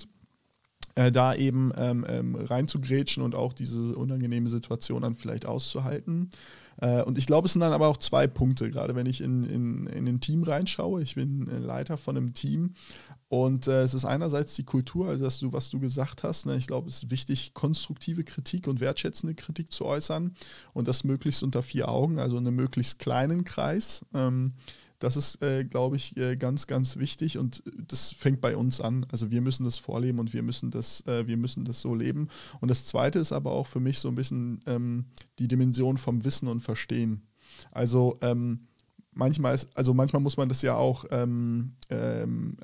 äh, 0.96 1.12
da 1.12 1.34
eben 1.34 1.72
ähm, 1.76 2.06
ähm, 2.08 2.36
reinzugrätschen 2.36 3.24
und 3.24 3.36
auch 3.36 3.54
diese 3.54 3.96
unangenehme 3.96 4.50
Situation 4.50 5.02
dann 5.02 5.16
vielleicht 5.16 5.46
auszuhalten. 5.46 6.30
Äh, 6.78 7.04
und 7.04 7.18
ich 7.18 7.26
glaube, 7.26 7.48
es 7.48 7.54
sind 7.54 7.62
dann 7.62 7.74
aber 7.74 7.88
auch 7.88 7.98
zwei 7.98 8.28
Punkte, 8.28 8.70
gerade 8.70 8.96
wenn 8.96 9.06
ich 9.06 9.22
in, 9.22 9.44
in, 9.44 9.88
in 9.88 10.08
ein 10.08 10.20
Team 10.20 10.44
reinschaue. 10.44 11.02
Ich 11.02 11.16
bin 11.16 11.46
Leiter 11.46 11.98
von 11.98 12.18
einem 12.18 12.34
Team 12.34 12.76
und 13.28 13.68
äh, 13.68 13.82
es 13.82 13.96
ist 13.96 14.06
einerseits 14.06 14.56
die 14.56 14.64
Kultur, 14.64 15.08
also 15.08 15.24
dass 15.24 15.40
du, 15.40 15.52
was 15.52 15.72
du 15.72 15.80
gesagt 15.80 16.22
hast. 16.22 16.46
Ne? 16.46 16.56
Ich 16.58 16.68
glaube, 16.68 16.90
es 16.90 17.04
ist 17.04 17.12
wichtig, 17.12 17.56
konstruktive 17.56 18.24
Kritik 18.24 18.68
und 18.68 18.80
wertschätzende 18.80 19.34
Kritik 19.34 19.72
zu 19.72 19.86
äußern 19.86 20.36
und 20.74 20.88
das 20.88 21.04
möglichst 21.04 21.42
unter 21.42 21.64
vier 21.64 21.90
Augen, 21.90 22.20
also 22.20 22.38
in 22.38 22.46
einem 22.46 22.56
möglichst 22.56 23.00
kleinen 23.00 23.44
Kreis. 23.44 24.06
Ähm, 24.14 24.54
das 25.04 25.18
ist, 25.18 25.42
äh, 25.44 25.66
glaube 25.66 25.98
ich, 25.98 26.16
äh, 26.16 26.38
ganz, 26.38 26.66
ganz 26.66 26.96
wichtig 26.96 27.38
und 27.38 27.62
das 27.76 28.14
fängt 28.14 28.40
bei 28.40 28.56
uns 28.56 28.80
an. 28.80 29.06
Also 29.12 29.32
wir 29.32 29.42
müssen 29.42 29.66
das 29.66 29.78
vorleben 29.78 30.18
und 30.18 30.34
wir 30.34 30.44
müssen 30.44 30.72
das, 30.72 31.06
äh, 31.08 31.28
wir 31.28 31.36
müssen 31.36 31.66
das 31.66 31.82
so 31.82 31.94
leben. 31.94 32.30
Und 32.62 32.70
das 32.70 32.86
Zweite 32.86 33.20
ist 33.20 33.34
aber 33.34 33.52
auch 33.52 33.68
für 33.68 33.82
mich 33.82 34.00
so 34.00 34.08
ein 34.08 34.16
bisschen 34.16 34.62
ähm, 34.66 35.06
die 35.40 35.50
Dimension 35.50 35.98
vom 35.98 36.24
Wissen 36.24 36.48
und 36.48 36.62
Verstehen. 36.62 37.22
Also 37.74 38.18
ähm, 38.22 38.68
manchmal 39.12 39.56
ist, 39.56 39.76
also 39.76 39.94
manchmal 39.94 40.22
muss 40.22 40.38
man 40.38 40.48
das 40.48 40.62
ja 40.62 40.76
auch, 40.78 41.04
ähm, 41.12 41.74
ähm, 41.90 42.56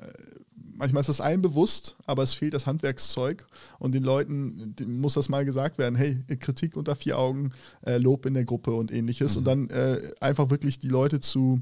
manchmal 0.54 1.02
ist 1.02 1.10
das 1.10 1.20
allen 1.20 1.42
bewusst, 1.42 1.96
aber 2.06 2.22
es 2.22 2.32
fehlt 2.32 2.54
das 2.54 2.66
Handwerkszeug 2.66 3.46
und 3.78 3.94
den 3.94 4.02
Leuten 4.02 4.74
muss 4.86 5.12
das 5.12 5.28
mal 5.28 5.44
gesagt 5.44 5.76
werden, 5.76 5.94
hey, 5.94 6.24
Kritik 6.38 6.74
unter 6.74 6.96
vier 6.96 7.18
Augen, 7.18 7.52
äh, 7.84 7.98
Lob 7.98 8.24
in 8.24 8.32
der 8.32 8.46
Gruppe 8.46 8.72
und 8.72 8.90
ähnliches. 8.90 9.34
Mhm. 9.34 9.38
Und 9.38 9.44
dann 9.44 9.68
äh, 9.68 10.10
einfach 10.20 10.48
wirklich 10.48 10.78
die 10.78 10.88
Leute 10.88 11.20
zu 11.20 11.60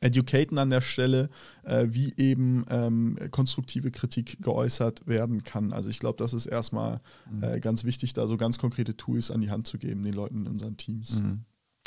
educaten 0.00 0.58
an 0.58 0.70
der 0.70 0.80
Stelle, 0.80 1.30
äh, 1.62 1.86
wie 1.90 2.14
eben 2.16 2.64
ähm, 2.68 3.16
konstruktive 3.30 3.90
Kritik 3.90 4.38
geäußert 4.42 5.06
werden 5.06 5.44
kann. 5.44 5.72
Also 5.72 5.88
ich 5.88 5.98
glaube, 5.98 6.18
das 6.18 6.34
ist 6.34 6.46
erstmal 6.46 7.00
mhm. 7.30 7.42
äh, 7.42 7.60
ganz 7.60 7.84
wichtig, 7.84 8.12
da 8.12 8.26
so 8.26 8.36
ganz 8.36 8.58
konkrete 8.58 8.96
Tools 8.96 9.30
an 9.30 9.40
die 9.40 9.50
Hand 9.50 9.66
zu 9.66 9.78
geben, 9.78 10.04
den 10.04 10.14
Leuten 10.14 10.42
in 10.42 10.46
unseren 10.46 10.76
Teams. 10.76 11.20
Mhm. 11.20 11.40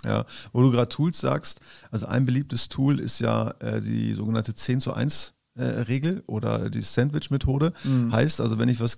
Ja, 0.06 0.26
wo 0.54 0.62
du 0.62 0.72
gerade 0.72 0.90
Tools 0.90 1.20
sagst, 1.20 1.60
also 1.90 2.06
ein 2.06 2.26
beliebtes 2.26 2.70
Tool 2.70 3.00
ist 3.00 3.20
ja 3.20 3.52
äh, 3.60 3.82
die 3.82 4.14
sogenannte 4.14 4.54
10 4.54 4.80
zu 4.80 4.94
1 4.94 5.34
äh, 5.56 5.64
Regel 5.64 6.24
oder 6.28 6.70
die 6.70 6.82
Sandwich-Methode. 6.82 7.74
Mhm. 7.84 8.12
Heißt 8.12 8.42
also, 8.42 8.60
wenn 8.60 8.70
ich 8.70 8.80
was 8.80 8.98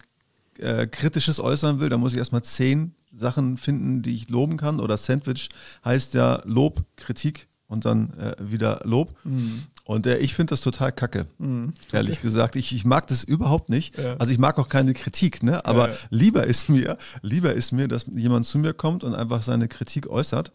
äh, 0.58 0.88
Kritisches 0.88 1.40
äußern 1.40 1.80
will, 1.80 1.90
dann 1.90 2.00
muss 2.00 2.12
ich 2.12 2.18
erstmal 2.18 2.44
zehn 2.44 2.94
Sachen 3.14 3.58
finden, 3.58 4.02
die 4.02 4.16
ich 4.16 4.30
loben 4.30 4.58
kann. 4.58 4.80
Oder 4.80 4.98
Sandwich 4.98 5.50
heißt 5.86 6.14
ja 6.14 6.42
Lob, 6.46 6.84
Kritik, 6.96 7.48
und 7.70 7.86
dann 7.86 8.12
äh, 8.18 8.36
wieder 8.40 8.82
Lob. 8.84 9.16
Mhm. 9.24 9.64
Und 9.86 10.06
äh, 10.06 10.18
ich 10.18 10.34
finde 10.34 10.52
das 10.52 10.62
total 10.62 10.92
kacke, 10.92 11.28
mhm. 11.38 11.74
ehrlich 11.94 12.18
okay. 12.18 12.22
gesagt. 12.28 12.56
Ich, 12.58 12.76
ich 12.76 12.84
mag 12.84 13.08
das 13.08 13.24
überhaupt 13.24 13.70
nicht. 13.70 13.98
Ja. 13.98 14.18
Also 14.18 14.34
ich 14.34 14.40
mag 14.40 14.58
auch 14.60 14.68
keine 14.68 14.94
Kritik, 14.94 15.42
ne? 15.42 15.66
aber 15.66 15.88
ja, 15.88 15.94
ja. 15.94 16.00
lieber 16.10 16.46
ist 16.46 16.68
mir, 16.68 16.98
lieber 17.22 17.54
ist 17.54 17.72
mir, 17.72 17.88
dass 17.88 18.06
jemand 18.14 18.46
zu 18.46 18.60
mir 18.60 18.74
kommt 18.74 19.04
und 19.06 19.16
einfach 19.16 19.44
seine 19.44 19.68
Kritik 19.70 20.08
äußert 20.08 20.52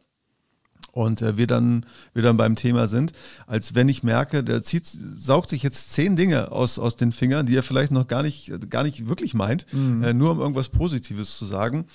und 0.95 1.23
äh, 1.23 1.37
wir, 1.37 1.47
dann, 1.47 1.87
wir 2.15 2.23
dann 2.23 2.37
beim 2.37 2.57
Thema 2.57 2.87
sind, 2.87 3.13
als 3.47 3.75
wenn 3.75 3.89
ich 3.89 4.03
merke, 4.03 4.45
der 4.45 4.63
zieht, 4.63 4.87
saugt 4.87 5.49
sich 5.49 5.63
jetzt 5.63 5.93
zehn 5.93 6.17
Dinge 6.17 6.53
aus, 6.53 6.79
aus 6.79 6.97
den 6.97 7.13
Fingern, 7.13 7.47
die 7.47 7.57
er 7.57 7.63
vielleicht 7.63 7.91
noch 7.91 8.07
gar 8.07 8.23
nicht, 8.23 8.53
gar 8.71 8.85
nicht 8.85 9.09
wirklich 9.09 9.35
meint, 9.35 9.67
mhm. 9.73 10.05
äh, 10.05 10.15
nur 10.15 10.31
um 10.33 10.41
irgendwas 10.41 10.69
Positives 10.69 11.37
zu 11.37 11.45
sagen. 11.45 11.87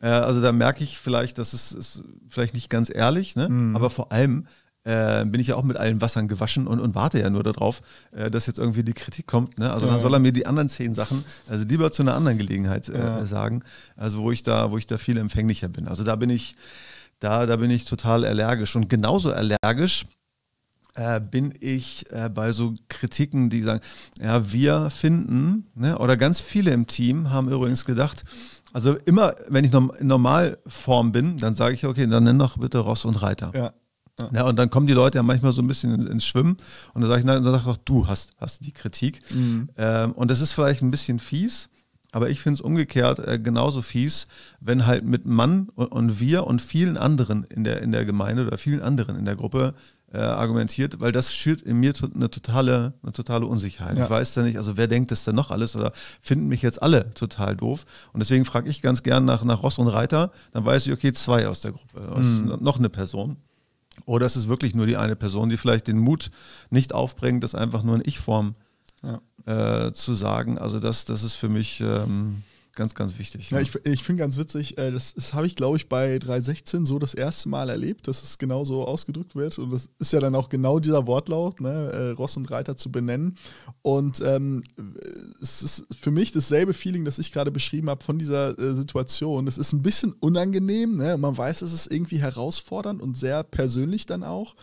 Äh, 0.00 0.08
also 0.08 0.40
da 0.40 0.52
merke 0.52 0.84
ich 0.84 0.98
vielleicht, 0.98 1.38
das 1.38 1.54
ist, 1.54 1.72
ist 1.72 2.04
vielleicht 2.28 2.54
nicht 2.54 2.70
ganz 2.70 2.90
ehrlich, 2.94 3.36
ne? 3.36 3.48
Mhm. 3.48 3.76
aber 3.76 3.90
vor 3.90 4.12
allem 4.12 4.46
äh, 4.86 5.24
bin 5.24 5.40
ich 5.40 5.48
ja 5.48 5.56
auch 5.56 5.64
mit 5.64 5.76
allen 5.76 6.00
Wassern 6.00 6.28
gewaschen 6.28 6.68
und, 6.68 6.78
und 6.78 6.94
warte 6.94 7.18
ja 7.18 7.28
nur 7.28 7.42
darauf, 7.42 7.82
äh, 8.12 8.30
dass 8.30 8.46
jetzt 8.46 8.58
irgendwie 8.58 8.84
die 8.84 8.92
Kritik 8.92 9.26
kommt. 9.26 9.58
Ne? 9.58 9.70
Also 9.70 9.86
ja. 9.86 9.92
dann 9.92 10.00
soll 10.00 10.14
er 10.14 10.20
mir 10.20 10.32
die 10.32 10.46
anderen 10.46 10.68
zehn 10.68 10.94
Sachen, 10.94 11.24
also 11.48 11.64
lieber 11.64 11.90
zu 11.90 12.02
einer 12.02 12.14
anderen 12.14 12.38
Gelegenheit 12.38 12.88
äh, 12.88 12.98
ja. 12.98 13.26
sagen, 13.26 13.64
also 13.96 14.20
wo 14.20 14.30
ich 14.30 14.44
da, 14.44 14.70
wo 14.70 14.78
ich 14.78 14.86
da 14.86 14.96
viel 14.96 15.18
empfänglicher 15.18 15.68
bin. 15.68 15.88
Also 15.88 16.04
da 16.04 16.14
bin 16.14 16.30
ich, 16.30 16.54
da, 17.18 17.46
da 17.46 17.56
bin 17.56 17.70
ich 17.70 17.84
total 17.84 18.24
allergisch 18.24 18.76
und 18.76 18.88
genauso 18.88 19.32
allergisch 19.32 20.06
äh, 20.94 21.20
bin 21.20 21.52
ich 21.60 22.10
äh, 22.12 22.28
bei 22.28 22.52
so 22.52 22.74
Kritiken, 22.88 23.50
die 23.50 23.62
sagen, 23.62 23.80
ja, 24.20 24.52
wir 24.52 24.90
finden, 24.90 25.66
ne, 25.74 25.98
oder 25.98 26.16
ganz 26.16 26.40
viele 26.40 26.70
im 26.70 26.86
Team 26.86 27.30
haben 27.30 27.50
übrigens 27.50 27.84
gedacht, 27.84 28.24
also 28.72 28.96
immer, 29.04 29.34
wenn 29.48 29.64
ich 29.64 29.72
in 29.72 29.90
Normalform 30.06 31.12
bin, 31.12 31.36
dann 31.38 31.54
sage 31.54 31.74
ich, 31.74 31.86
okay, 31.86 32.06
dann 32.06 32.24
nenn 32.24 32.38
doch 32.38 32.58
bitte 32.58 32.78
Ross 32.78 33.04
und 33.04 33.22
Reiter. 33.22 33.52
Ja. 33.54 33.72
Ja. 34.18 34.30
ja. 34.32 34.42
und 34.44 34.58
dann 34.58 34.70
kommen 34.70 34.86
die 34.86 34.92
Leute 34.92 35.18
ja 35.18 35.22
manchmal 35.22 35.52
so 35.52 35.62
ein 35.62 35.66
bisschen 35.66 36.06
ins 36.06 36.24
Schwimmen 36.24 36.56
und 36.94 37.00
dann 37.00 37.08
sage 37.08 37.20
ich, 37.20 37.26
nein, 37.26 37.42
dann 37.42 37.52
sag 37.52 37.64
doch, 37.64 37.76
du 37.76 38.06
hast, 38.06 38.32
hast 38.38 38.64
die 38.64 38.72
Kritik. 38.72 39.20
Mhm. 39.32 39.68
Ähm, 39.76 40.12
und 40.12 40.30
das 40.30 40.40
ist 40.40 40.52
vielleicht 40.52 40.82
ein 40.82 40.90
bisschen 40.90 41.18
fies, 41.18 41.68
aber 42.12 42.30
ich 42.30 42.40
finde 42.40 42.54
es 42.54 42.60
umgekehrt 42.60 43.18
äh, 43.18 43.38
genauso 43.38 43.82
fies, 43.82 44.26
wenn 44.60 44.86
halt 44.86 45.04
mit 45.04 45.26
Mann 45.26 45.68
und, 45.74 45.92
und, 45.92 46.20
wir 46.20 46.46
und 46.46 46.62
vielen 46.62 46.96
anderen 46.96 47.44
in 47.44 47.64
der, 47.64 47.82
in 47.82 47.92
der 47.92 48.04
Gemeinde 48.04 48.46
oder 48.46 48.58
vielen 48.58 48.80
anderen 48.80 49.16
in 49.16 49.24
der 49.24 49.36
Gruppe 49.36 49.74
äh, 50.16 50.20
argumentiert, 50.20 50.98
weil 51.00 51.12
das 51.12 51.34
schürt 51.34 51.60
in 51.60 51.76
mir 51.76 51.92
eine 52.14 52.30
totale, 52.30 52.94
eine 53.02 53.12
totale 53.12 53.44
Unsicherheit. 53.44 53.98
Ja. 53.98 54.04
Ich 54.04 54.10
weiß 54.10 54.34
ja 54.36 54.42
nicht, 54.44 54.56
also 54.56 54.78
wer 54.78 54.86
denkt 54.86 55.10
das 55.10 55.24
denn 55.24 55.34
noch 55.34 55.50
alles 55.50 55.76
oder 55.76 55.92
finden 56.22 56.48
mich 56.48 56.62
jetzt 56.62 56.82
alle 56.82 57.12
total 57.12 57.54
doof? 57.54 57.84
Und 58.14 58.20
deswegen 58.20 58.46
frage 58.46 58.70
ich 58.70 58.80
ganz 58.80 59.02
gern 59.02 59.26
nach, 59.26 59.44
nach 59.44 59.62
Ross 59.62 59.78
und 59.78 59.88
Reiter, 59.88 60.32
dann 60.52 60.64
weiß 60.64 60.86
ich, 60.86 60.92
okay, 60.92 61.12
zwei 61.12 61.46
aus 61.46 61.60
der 61.60 61.72
Gruppe, 61.72 62.00
mhm. 62.18 62.56
noch 62.60 62.78
eine 62.78 62.88
Person. 62.88 63.36
Oder 64.06 64.24
es 64.24 64.36
ist 64.36 64.48
wirklich 64.48 64.74
nur 64.74 64.86
die 64.86 64.96
eine 64.96 65.16
Person, 65.16 65.50
die 65.50 65.58
vielleicht 65.58 65.86
den 65.86 65.98
Mut 65.98 66.30
nicht 66.70 66.94
aufbringt, 66.94 67.44
das 67.44 67.54
einfach 67.54 67.82
nur 67.82 67.96
in 67.96 68.02
Ich-Form 68.04 68.54
ja. 69.02 69.86
äh, 69.86 69.92
zu 69.92 70.14
sagen. 70.14 70.56
Also 70.58 70.80
das, 70.80 71.04
das 71.04 71.24
ist 71.24 71.34
für 71.34 71.50
mich 71.50 71.80
ähm, 71.80 72.42
Ganz, 72.76 72.94
ganz 72.94 73.18
wichtig. 73.18 73.50
Ja, 73.50 73.56
ja. 73.56 73.62
ich, 73.62 73.74
ich 73.86 74.04
finde 74.04 74.20
ganz 74.20 74.36
witzig, 74.36 74.76
äh, 74.76 74.92
das, 74.92 75.14
das 75.14 75.32
habe 75.32 75.46
ich, 75.46 75.56
glaube 75.56 75.78
ich, 75.78 75.88
bei 75.88 76.18
316 76.18 76.84
so 76.84 76.98
das 76.98 77.14
erste 77.14 77.48
Mal 77.48 77.70
erlebt, 77.70 78.06
dass 78.06 78.22
es 78.22 78.36
genau 78.36 78.64
so 78.64 78.86
ausgedrückt 78.86 79.34
wird. 79.34 79.58
Und 79.58 79.70
das 79.70 79.88
ist 79.98 80.12
ja 80.12 80.20
dann 80.20 80.34
auch 80.34 80.50
genau 80.50 80.78
dieser 80.78 81.06
Wortlaut, 81.06 81.62
ne, 81.62 81.70
äh, 81.70 82.10
Ross 82.10 82.36
und 82.36 82.50
Reiter 82.50 82.76
zu 82.76 82.92
benennen. 82.92 83.38
Und 83.80 84.20
ähm, 84.20 84.62
es 85.40 85.62
ist 85.62 85.86
für 85.98 86.10
mich 86.10 86.32
dasselbe 86.32 86.74
Feeling, 86.74 87.06
das 87.06 87.18
ich 87.18 87.32
gerade 87.32 87.50
beschrieben 87.50 87.88
habe 87.88 88.04
von 88.04 88.18
dieser 88.18 88.58
äh, 88.58 88.74
Situation. 88.74 89.46
Es 89.46 89.56
ist 89.56 89.72
ein 89.72 89.80
bisschen 89.80 90.12
unangenehm, 90.12 90.96
ne? 90.96 91.16
man 91.16 91.34
weiß, 91.34 91.62
es 91.62 91.72
ist 91.72 91.90
irgendwie 91.90 92.18
herausfordernd 92.18 93.00
und 93.00 93.16
sehr 93.16 93.42
persönlich 93.42 94.04
dann 94.04 94.22
auch. 94.22 94.54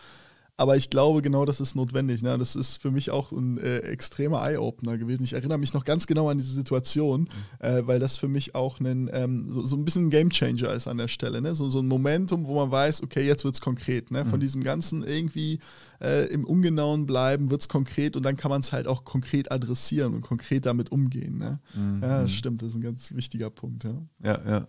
Aber 0.56 0.76
ich 0.76 0.88
glaube, 0.88 1.20
genau 1.20 1.44
das 1.44 1.60
ist 1.60 1.74
notwendig. 1.74 2.22
Ne? 2.22 2.38
Das 2.38 2.54
ist 2.54 2.80
für 2.80 2.92
mich 2.92 3.10
auch 3.10 3.32
ein 3.32 3.58
äh, 3.58 3.78
extremer 3.78 4.40
Eye-Opener 4.40 4.98
gewesen. 4.98 5.24
Ich 5.24 5.32
erinnere 5.32 5.58
mich 5.58 5.74
noch 5.74 5.84
ganz 5.84 6.06
genau 6.06 6.28
an 6.28 6.38
diese 6.38 6.52
Situation, 6.52 7.22
mhm. 7.22 7.66
äh, 7.66 7.86
weil 7.88 7.98
das 7.98 8.16
für 8.16 8.28
mich 8.28 8.54
auch 8.54 8.78
ein, 8.78 9.10
ähm, 9.12 9.50
so, 9.50 9.66
so, 9.66 9.76
ein 9.76 9.84
bisschen 9.84 10.06
ein 10.06 10.10
Gamechanger 10.10 10.72
ist 10.72 10.86
an 10.86 10.98
der 10.98 11.08
Stelle. 11.08 11.42
Ne? 11.42 11.56
So, 11.56 11.68
so 11.68 11.80
ein 11.80 11.88
Momentum, 11.88 12.46
wo 12.46 12.54
man 12.54 12.70
weiß, 12.70 13.02
okay, 13.02 13.26
jetzt 13.26 13.42
wird 13.42 13.54
es 13.54 13.60
konkret. 13.60 14.12
Ne? 14.12 14.24
Von 14.24 14.38
mhm. 14.38 14.42
diesem 14.42 14.62
ganzen 14.62 15.02
irgendwie 15.02 15.58
äh, 16.00 16.26
im 16.32 16.44
Ungenauen 16.44 17.04
bleiben, 17.04 17.50
wird 17.50 17.62
es 17.62 17.68
konkret 17.68 18.14
und 18.14 18.24
dann 18.24 18.36
kann 18.36 18.50
man 18.50 18.60
es 18.60 18.72
halt 18.72 18.86
auch 18.86 19.02
konkret 19.02 19.50
adressieren 19.50 20.14
und 20.14 20.20
konkret 20.20 20.66
damit 20.66 20.92
umgehen. 20.92 21.36
Ne? 21.36 21.58
Mhm. 21.74 22.00
Ja, 22.00 22.28
stimmt, 22.28 22.62
das 22.62 22.70
ist 22.70 22.74
ein 22.76 22.82
ganz 22.82 23.12
wichtiger 23.12 23.50
Punkt. 23.50 23.82
Ja, 23.82 23.98
ja. 24.22 24.40
ja. 24.46 24.68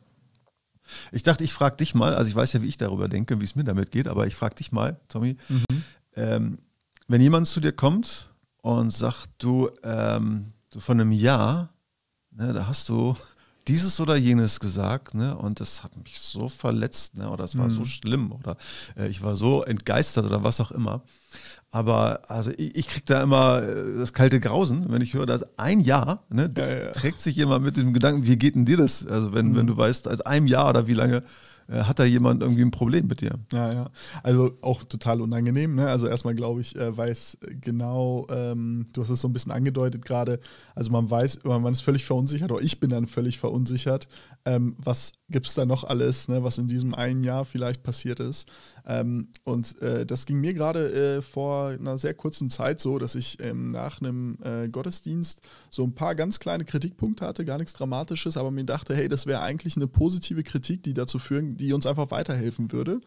Ich 1.11 1.23
dachte, 1.23 1.43
ich 1.43 1.53
frage 1.53 1.77
dich 1.77 1.95
mal, 1.95 2.15
also 2.15 2.29
ich 2.29 2.35
weiß 2.35 2.53
ja, 2.53 2.61
wie 2.61 2.67
ich 2.67 2.77
darüber 2.77 3.07
denke, 3.07 3.41
wie 3.41 3.45
es 3.45 3.55
mir 3.55 3.63
damit 3.63 3.91
geht, 3.91 4.07
aber 4.07 4.27
ich 4.27 4.35
frage 4.35 4.55
dich 4.55 4.71
mal, 4.71 4.99
Tommy, 5.07 5.37
mhm. 5.49 5.83
ähm, 6.15 6.57
wenn 7.07 7.21
jemand 7.21 7.47
zu 7.47 7.59
dir 7.59 7.71
kommt 7.71 8.29
und 8.61 8.91
sagt, 8.91 9.29
du, 9.37 9.69
ähm, 9.83 10.53
du 10.71 10.79
von 10.79 10.99
einem 10.99 11.11
Jahr, 11.11 11.69
ne, 12.31 12.53
da 12.53 12.67
hast 12.67 12.89
du 12.89 13.15
dieses 13.67 13.99
oder 13.99 14.15
jenes 14.15 14.59
gesagt, 14.59 15.15
ne? 15.15 15.35
Und 15.35 15.59
das 15.59 15.83
hat 15.83 15.97
mich 15.97 16.19
so 16.19 16.49
verletzt, 16.49 17.17
ne? 17.17 17.29
Oder 17.29 17.45
es 17.45 17.57
war 17.57 17.67
mhm. 17.67 17.73
so 17.73 17.83
schlimm 17.83 18.31
oder 18.31 18.57
äh, 18.95 19.07
ich 19.07 19.23
war 19.23 19.35
so 19.35 19.63
entgeistert 19.63 20.25
oder 20.25 20.43
was 20.43 20.59
auch 20.59 20.71
immer. 20.71 21.01
Aber 21.75 22.21
also 22.29 22.51
ich, 22.51 22.73
ich 22.77 22.87
kriege 22.87 23.03
da 23.05 23.21
immer 23.21 23.61
äh, 23.61 23.99
das 23.99 24.13
kalte 24.13 24.39
Grausen, 24.39 24.85
wenn 24.87 25.01
ich 25.01 25.13
höre, 25.13 25.25
dass 25.25 25.45
ein 25.59 25.81
Jahr, 25.81 26.23
ne, 26.29 26.49
ja, 26.57 26.67
ja. 26.67 26.91
trägt 26.91 27.19
sich 27.19 27.35
jemand 27.35 27.65
mit 27.65 27.75
dem 27.75 27.91
Gedanken, 27.93 28.25
wie 28.25 28.37
geht 28.37 28.55
denn 28.55 28.63
dir 28.63 28.77
das? 28.77 29.05
Also 29.05 29.33
wenn, 29.33 29.49
mhm. 29.49 29.55
wenn 29.57 29.67
du 29.67 29.75
weißt, 29.75 30.07
als 30.07 30.21
einem 30.21 30.47
Jahr 30.47 30.69
oder 30.69 30.87
wie 30.87 30.93
lange 30.93 31.21
hat 31.73 31.99
da 31.99 32.05
jemand 32.05 32.41
irgendwie 32.41 32.61
ein 32.61 32.71
Problem 32.71 33.07
mit 33.07 33.21
dir. 33.21 33.39
Ja, 33.51 33.73
ja. 33.73 33.89
Also 34.23 34.53
auch 34.61 34.83
total 34.83 35.21
unangenehm. 35.21 35.75
Ne? 35.75 35.87
Also 35.87 36.07
erstmal 36.07 36.35
glaube 36.35 36.61
ich, 36.61 36.75
äh, 36.75 36.95
weiß 36.95 37.39
genau, 37.61 38.27
ähm, 38.29 38.85
du 38.93 39.01
hast 39.01 39.09
es 39.09 39.21
so 39.21 39.27
ein 39.27 39.33
bisschen 39.33 39.51
angedeutet 39.51 40.05
gerade, 40.05 40.39
also 40.75 40.91
man 40.91 41.09
weiß, 41.09 41.43
man 41.43 41.73
ist 41.73 41.81
völlig 41.81 42.05
verunsichert 42.05 42.51
oder 42.51 42.61
ich 42.61 42.79
bin 42.79 42.89
dann 42.89 43.07
völlig 43.07 43.39
verunsichert, 43.39 44.07
ähm, 44.45 44.75
was 44.77 45.13
gibt 45.29 45.47
es 45.47 45.55
da 45.55 45.65
noch 45.65 45.83
alles, 45.83 46.27
ne, 46.27 46.43
was 46.43 46.59
in 46.59 46.67
diesem 46.67 46.93
einen 46.93 47.23
Jahr 47.23 47.45
vielleicht 47.45 47.81
passiert 47.81 48.19
ist. 48.19 48.47
Ähm, 48.85 49.29
und 49.43 49.81
äh, 49.81 50.05
das 50.05 50.27
ging 50.27 50.39
mir 50.39 50.53
gerade 50.53 51.17
äh, 51.17 51.21
vor 51.23 51.69
einer 51.69 51.97
sehr 51.97 52.13
kurzen 52.13 52.51
Zeit 52.51 52.79
so, 52.79 52.99
dass 52.99 53.15
ich 53.15 53.41
ähm, 53.41 53.69
nach 53.69 54.01
einem 54.01 54.37
äh, 54.43 54.69
Gottesdienst 54.69 55.41
so 55.71 55.83
ein 55.83 55.95
paar 55.95 56.13
ganz 56.13 56.39
kleine 56.39 56.63
Kritikpunkte 56.63 57.25
hatte, 57.25 57.43
gar 57.43 57.57
nichts 57.57 57.73
Dramatisches, 57.73 58.37
aber 58.37 58.51
mir 58.51 58.65
dachte, 58.65 58.95
hey, 58.95 59.07
das 59.07 59.25
wäre 59.25 59.41
eigentlich 59.41 59.75
eine 59.77 59.87
positive 59.87 60.43
Kritik, 60.43 60.83
die 60.83 60.93
dazu 60.93 61.17
führen, 61.17 61.54
die 61.55 61.73
uns 61.73 61.85
einfach 61.85 62.11
weiterhelfen 62.11 62.71
würde. 62.71 63.01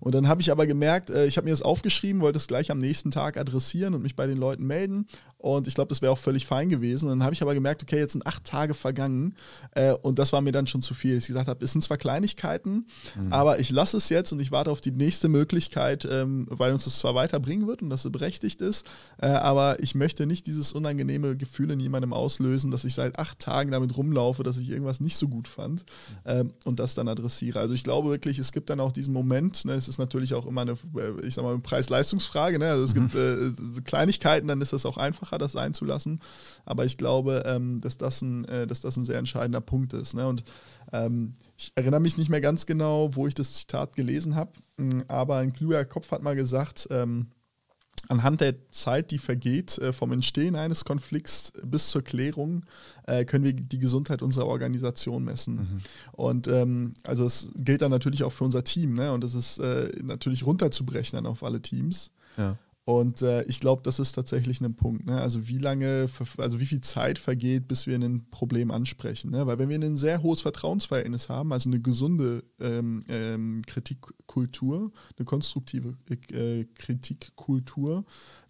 Und 0.00 0.14
dann 0.14 0.28
habe 0.28 0.40
ich 0.40 0.50
aber 0.50 0.66
gemerkt, 0.66 1.10
äh, 1.10 1.26
ich 1.26 1.36
habe 1.36 1.44
mir 1.44 1.50
das 1.50 1.62
aufgeschrieben, 1.62 2.20
wollte 2.20 2.38
es 2.38 2.46
gleich 2.46 2.70
am 2.70 2.78
nächsten 2.78 3.10
Tag 3.10 3.36
adressieren 3.36 3.94
und 3.94 4.02
mich 4.02 4.16
bei 4.16 4.26
den 4.26 4.38
Leuten 4.38 4.66
melden. 4.66 5.06
Und 5.44 5.68
ich 5.68 5.74
glaube, 5.74 5.90
das 5.90 6.00
wäre 6.00 6.10
auch 6.10 6.18
völlig 6.18 6.46
fein 6.46 6.70
gewesen. 6.70 7.04
Und 7.04 7.18
dann 7.18 7.22
habe 7.22 7.34
ich 7.34 7.42
aber 7.42 7.52
gemerkt, 7.52 7.82
okay, 7.82 7.98
jetzt 7.98 8.12
sind 8.12 8.26
acht 8.26 8.44
Tage 8.44 8.72
vergangen 8.72 9.34
äh, 9.72 9.92
und 9.92 10.18
das 10.18 10.32
war 10.32 10.40
mir 10.40 10.52
dann 10.52 10.66
schon 10.66 10.80
zu 10.80 10.94
viel. 10.94 11.18
Ich 11.18 11.26
gesagt 11.26 11.48
habe, 11.48 11.62
es 11.62 11.72
sind 11.72 11.82
zwar 11.82 11.98
Kleinigkeiten, 11.98 12.86
mhm. 13.14 13.30
aber 13.30 13.58
ich 13.58 13.68
lasse 13.68 13.98
es 13.98 14.08
jetzt 14.08 14.32
und 14.32 14.40
ich 14.40 14.52
warte 14.52 14.70
auf 14.70 14.80
die 14.80 14.90
nächste 14.90 15.28
Möglichkeit, 15.28 16.08
ähm, 16.10 16.46
weil 16.48 16.72
uns 16.72 16.84
das 16.84 16.98
zwar 16.98 17.14
weiterbringen 17.14 17.66
wird 17.66 17.82
und 17.82 17.90
das 17.90 18.10
berechtigt 18.10 18.62
ist, 18.62 18.86
äh, 19.20 19.26
aber 19.26 19.82
ich 19.82 19.94
möchte 19.94 20.24
nicht 20.24 20.46
dieses 20.46 20.72
unangenehme 20.72 21.36
Gefühl 21.36 21.70
in 21.72 21.80
jemandem 21.80 22.14
auslösen, 22.14 22.70
dass 22.70 22.86
ich 22.86 22.94
seit 22.94 23.18
acht 23.18 23.38
Tagen 23.38 23.70
damit 23.70 23.94
rumlaufe, 23.98 24.44
dass 24.44 24.56
ich 24.56 24.70
irgendwas 24.70 25.00
nicht 25.00 25.18
so 25.18 25.28
gut 25.28 25.46
fand 25.46 25.84
äh, 26.24 26.44
und 26.64 26.80
das 26.80 26.94
dann 26.94 27.06
adressiere. 27.06 27.60
Also 27.60 27.74
ich 27.74 27.84
glaube 27.84 28.08
wirklich, 28.08 28.38
es 28.38 28.52
gibt 28.52 28.70
dann 28.70 28.80
auch 28.80 28.92
diesen 28.92 29.12
Moment, 29.12 29.66
ne, 29.66 29.74
es 29.74 29.88
ist 29.88 29.98
natürlich 29.98 30.32
auch 30.32 30.46
immer 30.46 30.62
eine, 30.62 30.72
äh, 30.96 31.26
ich 31.26 31.34
sag 31.34 31.44
mal, 31.44 31.58
Preis-Leistungsfrage, 31.58 32.58
ne? 32.58 32.70
also 32.70 32.84
es 32.84 32.94
mhm. 32.94 33.10
gibt 33.10 33.14
äh, 33.14 33.82
Kleinigkeiten, 33.82 34.48
dann 34.48 34.62
ist 34.62 34.72
das 34.72 34.86
auch 34.86 34.96
einfacher 34.96 35.33
einfacher, 35.34 35.38
das 35.38 35.56
einzulassen. 35.56 36.20
Aber 36.64 36.84
ich 36.84 36.96
glaube, 36.96 37.42
ähm, 37.46 37.80
dass, 37.80 37.98
das 37.98 38.22
ein, 38.22 38.44
äh, 38.46 38.66
dass 38.66 38.80
das 38.80 38.96
ein 38.96 39.04
sehr 39.04 39.18
entscheidender 39.18 39.60
Punkt 39.60 39.92
ist. 39.92 40.14
Ne? 40.14 40.26
Und 40.26 40.44
ähm, 40.92 41.34
ich 41.56 41.72
erinnere 41.74 42.00
mich 42.00 42.16
nicht 42.16 42.30
mehr 42.30 42.40
ganz 42.40 42.66
genau, 42.66 43.14
wo 43.14 43.26
ich 43.26 43.34
das 43.34 43.54
Zitat 43.54 43.96
gelesen 43.96 44.34
habe, 44.34 44.52
mm, 44.76 45.02
aber 45.08 45.36
ein 45.36 45.52
kluger 45.52 45.84
Kopf 45.84 46.10
hat 46.10 46.22
mal 46.22 46.36
gesagt, 46.36 46.88
ähm, 46.90 47.28
Anhand 48.06 48.42
der 48.42 48.70
Zeit, 48.70 49.12
die 49.12 49.16
vergeht, 49.16 49.78
äh, 49.78 49.94
vom 49.94 50.12
Entstehen 50.12 50.56
eines 50.56 50.84
Konflikts 50.84 51.54
bis 51.62 51.88
zur 51.88 52.02
Klärung, 52.02 52.66
äh, 53.06 53.24
können 53.24 53.44
wir 53.44 53.54
die 53.54 53.78
Gesundheit 53.78 54.20
unserer 54.20 54.46
Organisation 54.46 55.24
messen. 55.24 55.54
Mhm. 55.54 55.80
Und 56.12 56.46
ähm, 56.46 56.92
also 57.02 57.24
es 57.24 57.48
gilt 57.56 57.80
dann 57.80 57.90
natürlich 57.90 58.22
auch 58.22 58.32
für 58.32 58.44
unser 58.44 58.62
Team, 58.62 58.92
ne? 58.92 59.10
Und 59.10 59.24
das 59.24 59.34
ist 59.34 59.56
äh, 59.58 59.90
natürlich 60.02 60.44
runterzubrechen 60.44 61.16
dann 61.16 61.24
auf 61.24 61.42
alle 61.42 61.62
Teams. 61.62 62.10
Ja. 62.36 62.58
Und 62.86 63.22
äh, 63.22 63.44
ich 63.44 63.60
glaube, 63.60 63.80
das 63.82 63.98
ist 63.98 64.12
tatsächlich 64.12 64.60
ein 64.60 64.76
Punkt. 64.76 65.06
Ne? 65.06 65.18
Also 65.18 65.48
wie 65.48 65.56
lange, 65.56 66.06
also 66.36 66.60
wie 66.60 66.66
viel 66.66 66.82
Zeit 66.82 67.18
vergeht, 67.18 67.66
bis 67.66 67.86
wir 67.86 67.96
ein 67.96 68.28
Problem 68.30 68.70
ansprechen. 68.70 69.30
Ne? 69.30 69.46
Weil 69.46 69.58
wenn 69.58 69.70
wir 69.70 69.80
ein 69.80 69.96
sehr 69.96 70.22
hohes 70.22 70.42
Vertrauensverhältnis 70.42 71.30
haben, 71.30 71.52
also 71.52 71.70
eine 71.70 71.80
gesunde 71.80 72.44
ähm, 72.60 73.02
ähm, 73.08 73.62
Kritikkultur, 73.66 74.92
eine 75.16 75.24
konstruktive 75.24 75.96
äh, 76.30 76.66
Kritikkultur, 76.74 78.04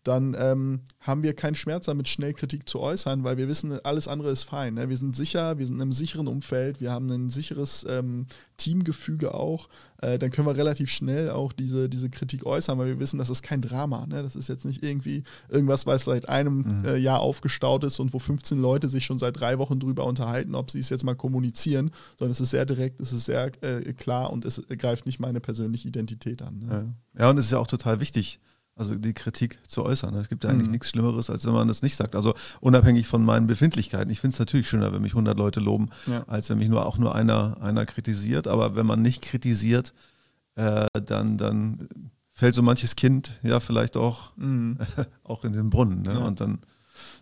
dann 0.05 0.37
ähm, 0.39 0.81
haben 1.01 1.23
wir 1.23 1.35
keinen 1.35 1.55
Schmerz 1.55 1.87
damit, 1.87 2.09
schnell 2.09 2.35
Kritik 2.35 2.69
zu 2.69 2.81
äußern, 2.81 3.25
weil 3.25 3.39
wir 3.39 3.49
wissen, 3.49 3.79
alles 3.85 4.07
andere 4.07 4.31
ist 4.31 4.45
fein. 4.45 4.75
Ne? 4.75 4.89
Wir 4.89 4.97
sind 4.97 5.17
sicher, 5.17 5.59
wir 5.59 5.67
sind 5.67 5.77
in 5.77 5.83
einem 5.83 5.93
sicheren 5.93 6.29
Umfeld, 6.29 6.81
wir 6.81 6.93
haben 6.93 7.11
ein 7.11 7.31
sicheres 7.31 7.87
ähm, 7.89 8.27
Teamgefüge 8.59 9.35
auch. 9.35 9.69
Äh, 10.03 10.19
dann 10.19 10.31
können 10.31 10.47
wir 10.47 10.57
relativ 10.57 10.91
schnell 10.91 11.31
auch 11.31 11.53
diese, 11.53 11.89
diese 11.89 12.11
Kritik 12.11 12.45
äußern, 12.45 12.79
weil 12.79 12.89
wir 12.89 13.01
wissen, 13.01 13.19
das 13.19 13.31
ist 13.31 13.43
kein 13.43 13.63
Drama. 13.63 14.07
Ne? 14.07 14.23
Das 14.23 14.37
ist 14.37 14.49
jetzt 14.49 14.67
nicht 14.67 14.85
irgendwie 14.85 15.25
irgendwas, 15.49 15.87
was 15.87 16.05
seit 16.05 16.29
einem 16.29 16.81
mhm. 16.81 16.85
äh, 16.85 16.97
Jahr 16.97 17.21
aufgestaut 17.21 17.83
ist 17.85 17.99
und 17.99 18.13
wo 18.13 18.19
15 18.19 18.61
Leute 18.61 18.89
sich 18.89 19.07
schon 19.07 19.19
seit 19.19 19.41
drei 19.41 19.59
Wochen 19.59 19.81
drüber 19.81 20.05
unterhalten, 20.05 20.55
ob 20.55 20.71
sie 20.71 20.81
es 20.81 20.91
jetzt 20.91 21.05
mal 21.05 21.17
kommunizieren, 21.17 21.91
sondern 22.19 22.33
es 22.33 22.41
ist 22.41 22.51
sehr 22.51 22.67
direkt, 22.67 23.01
es 23.01 23.13
ist 23.13 23.25
sehr 23.25 23.51
äh, 23.63 23.95
klar 23.95 24.31
und 24.33 24.45
es 24.45 24.63
greift 24.69 25.07
nicht 25.07 25.19
meine 25.19 25.41
persönliche 25.41 25.89
Identität 25.89 26.43
an. 26.43 26.59
Ne? 26.59 26.95
Ja. 27.15 27.23
ja, 27.23 27.31
und 27.31 27.39
es 27.39 27.47
ist 27.47 27.53
ja 27.53 27.59
auch 27.59 27.67
total 27.67 28.01
wichtig 28.01 28.39
also 28.77 28.97
die 28.97 29.13
Kritik 29.13 29.59
zu 29.69 29.85
äußern. 29.85 30.15
Es 30.17 30.29
gibt 30.29 30.45
ja 30.45 30.51
eigentlich 30.51 30.67
mhm. 30.67 30.73
nichts 30.73 30.91
Schlimmeres, 30.91 31.31
als 31.31 31.47
wenn 31.47 31.53
man 31.53 31.69
das 31.69 31.83
nicht 31.83 31.97
sagt. 31.97 32.17
Also 32.17 32.35
unabhängig 32.61 33.07
von 33.07 33.25
meinen 33.25 33.47
Befindlichkeiten. 33.47 34.11
Ich 34.11 34.21
finde 34.21 34.35
es 34.35 34.39
natürlich 34.39 34.69
schöner, 34.69 34.93
wenn 34.93 35.03
mich 35.03 35.13
100 35.13 35.37
Leute 35.37 35.61
loben, 35.61 35.91
ja. 36.07 36.25
als 36.27 36.51
wenn 36.51 36.59
mich 36.59 36.69
nur 36.69 36.85
auch 36.85 36.99
nur 36.99 37.15
einer, 37.15 37.61
einer 37.61 37.87
kritisiert. 37.87 38.49
Aber 38.49 38.75
wenn 38.75 38.87
man 38.87 39.01
nicht 39.01 39.23
kritisiert, 39.23 39.95
äh, 40.57 40.87
dann, 40.93 41.39
dann 41.39 41.89
fällt 42.33 42.55
so 42.55 42.63
manches 42.63 42.97
Kind 42.97 43.39
ja 43.43 43.61
vielleicht 43.61 43.97
auch, 43.97 44.37
mhm. 44.37 44.79
auch 45.23 45.45
in 45.45 45.53
den 45.53 45.71
Brunnen. 45.71 46.03
Ne? 46.03 46.15
Ja. 46.15 46.19
Und 46.19 46.41
dann, 46.41 46.59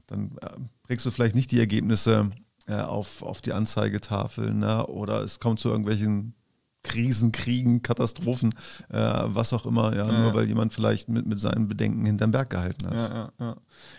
dann 0.07 0.37
äh, 0.41 0.49
bringst 0.85 1.05
du 1.05 1.11
vielleicht 1.11 1.35
nicht 1.35 1.51
die 1.51 1.61
Ergebnisse 1.61 2.31
äh, 2.67 2.81
auf, 2.81 3.23
auf 3.23 3.43
die 3.43 3.53
Anzeigetafel 3.53 4.55
ne? 4.55 4.87
oder 4.87 5.23
es 5.23 5.39
kommt 5.39 5.61
zu 5.61 5.69
irgendwelchen 5.69 6.35
Krisen, 6.83 7.33
Kriegen, 7.33 7.83
Katastrophen, 7.83 8.55
äh, 8.89 8.97
was 8.99 9.53
auch 9.53 9.67
immer, 9.67 9.95
ja, 9.95 10.07
ja, 10.07 10.21
nur 10.21 10.35
weil 10.35 10.47
jemand 10.47 10.73
vielleicht 10.73 11.09
mit, 11.09 11.27
mit 11.27 11.39
seinen 11.39 11.69
Bedenken 11.69 12.05
hinterm 12.05 12.33
Berg 12.33 12.51
gehalten 12.51 12.87
hat. 12.87 12.95
Ja, 12.95 13.09
ja, 13.09 13.33
ja. 13.39 13.57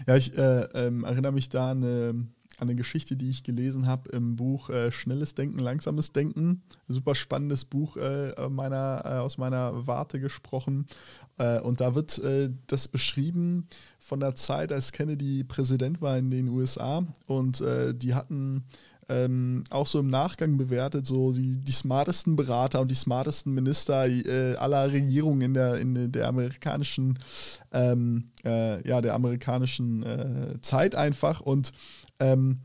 ja 0.07 0.15
ich 0.15 0.37
äh, 0.37 0.63
ähm, 0.73 1.03
erinnere 1.03 1.31
mich 1.31 1.49
da 1.49 1.71
an 1.71 1.83
eine, 1.83 2.09
an 2.59 2.69
eine, 2.69 2.75
Geschichte, 2.75 3.15
die 3.15 3.29
ich 3.29 3.43
gelesen 3.43 3.87
habe 3.87 4.09
im 4.11 4.35
Buch 4.35 4.69
äh, 4.69 4.91
Schnelles 4.91 5.33
Denken, 5.33 5.59
Langsames 5.59 6.11
Denken. 6.11 6.61
Super 6.87 7.15
spannendes 7.15 7.65
Buch 7.65 7.95
äh, 7.97 8.33
meiner, 8.49 9.01
äh, 9.05 9.09
aus 9.19 9.37
meiner 9.37 9.87
Warte 9.87 10.19
gesprochen. 10.19 10.87
Äh, 11.37 11.59
und 11.61 11.79
da 11.79 11.95
wird 11.95 12.21
das 12.67 12.87
beschrieben 12.87 13.67
von 13.99 14.19
der 14.19 14.35
Zeit, 14.35 14.71
als 14.71 14.91
Kennedy 14.91 15.43
Präsident 15.43 16.01
war 16.01 16.17
in 16.17 16.29
den 16.29 16.49
USA. 16.49 17.05
Und 17.27 17.63
die 17.93 18.13
hatten 18.13 18.65
ähm, 19.09 19.63
auch 19.69 19.87
so 19.87 19.99
im 19.99 20.07
Nachgang 20.07 20.57
bewertet, 20.57 21.05
so 21.05 21.33
die, 21.33 21.57
die 21.57 21.71
smartesten 21.71 22.35
Berater 22.35 22.81
und 22.81 22.89
die 22.89 22.95
smartesten 22.95 23.53
Minister 23.53 24.07
äh, 24.07 24.55
aller 24.55 24.91
Regierungen 24.91 25.41
in 25.41 25.53
der, 25.53 25.75
in 25.75 26.11
der 26.11 26.27
amerikanischen, 26.27 27.19
ähm, 27.71 28.31
äh, 28.45 28.87
ja, 28.87 29.01
der 29.01 29.13
amerikanischen 29.13 30.03
äh, 30.03 30.61
Zeit 30.61 30.95
einfach. 30.95 31.41
Und 31.41 31.71
ähm, 32.19 32.59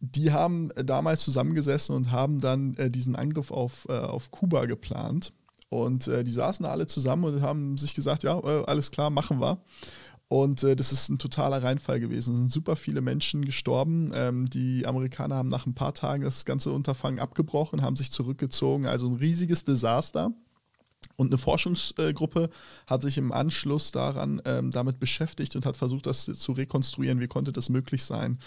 die 0.00 0.32
haben 0.32 0.70
damals 0.76 1.24
zusammengesessen 1.24 1.94
und 1.94 2.10
haben 2.10 2.40
dann 2.40 2.74
äh, 2.74 2.90
diesen 2.90 3.16
Angriff 3.16 3.50
auf, 3.50 3.86
äh, 3.88 3.92
auf 3.92 4.30
Kuba 4.30 4.66
geplant. 4.66 5.32
Und 5.68 6.08
äh, 6.08 6.24
die 6.24 6.32
saßen 6.32 6.66
alle 6.66 6.86
zusammen 6.88 7.24
und 7.24 7.42
haben 7.42 7.76
sich 7.78 7.94
gesagt, 7.94 8.24
ja, 8.24 8.40
alles 8.40 8.90
klar, 8.90 9.10
machen 9.10 9.40
wir. 9.40 9.58
Und 10.32 10.62
äh, 10.62 10.76
das 10.76 10.92
ist 10.92 11.08
ein 11.08 11.18
totaler 11.18 11.60
Reinfall 11.60 11.98
gewesen. 11.98 12.34
Es 12.34 12.38
sind 12.38 12.52
super 12.52 12.76
viele 12.76 13.00
Menschen 13.00 13.44
gestorben. 13.44 14.12
Ähm, 14.14 14.48
die 14.48 14.86
Amerikaner 14.86 15.34
haben 15.34 15.48
nach 15.48 15.66
ein 15.66 15.74
paar 15.74 15.92
Tagen 15.92 16.22
das 16.22 16.44
ganze 16.44 16.70
Unterfangen 16.70 17.18
abgebrochen, 17.18 17.82
haben 17.82 17.96
sich 17.96 18.12
zurückgezogen. 18.12 18.86
Also 18.86 19.08
ein 19.08 19.16
riesiges 19.16 19.64
Desaster. 19.64 20.32
Und 21.16 21.32
eine 21.32 21.38
Forschungsgruppe 21.38 22.48
hat 22.86 23.02
sich 23.02 23.18
im 23.18 23.32
Anschluss 23.32 23.90
daran 23.90 24.40
ähm, 24.44 24.70
damit 24.70 25.00
beschäftigt 25.00 25.56
und 25.56 25.66
hat 25.66 25.76
versucht, 25.76 26.06
das 26.06 26.26
zu 26.26 26.52
rekonstruieren. 26.52 27.18
Wie 27.18 27.26
konnte 27.26 27.52
das 27.52 27.68
möglich 27.68 28.04
sein? 28.04 28.38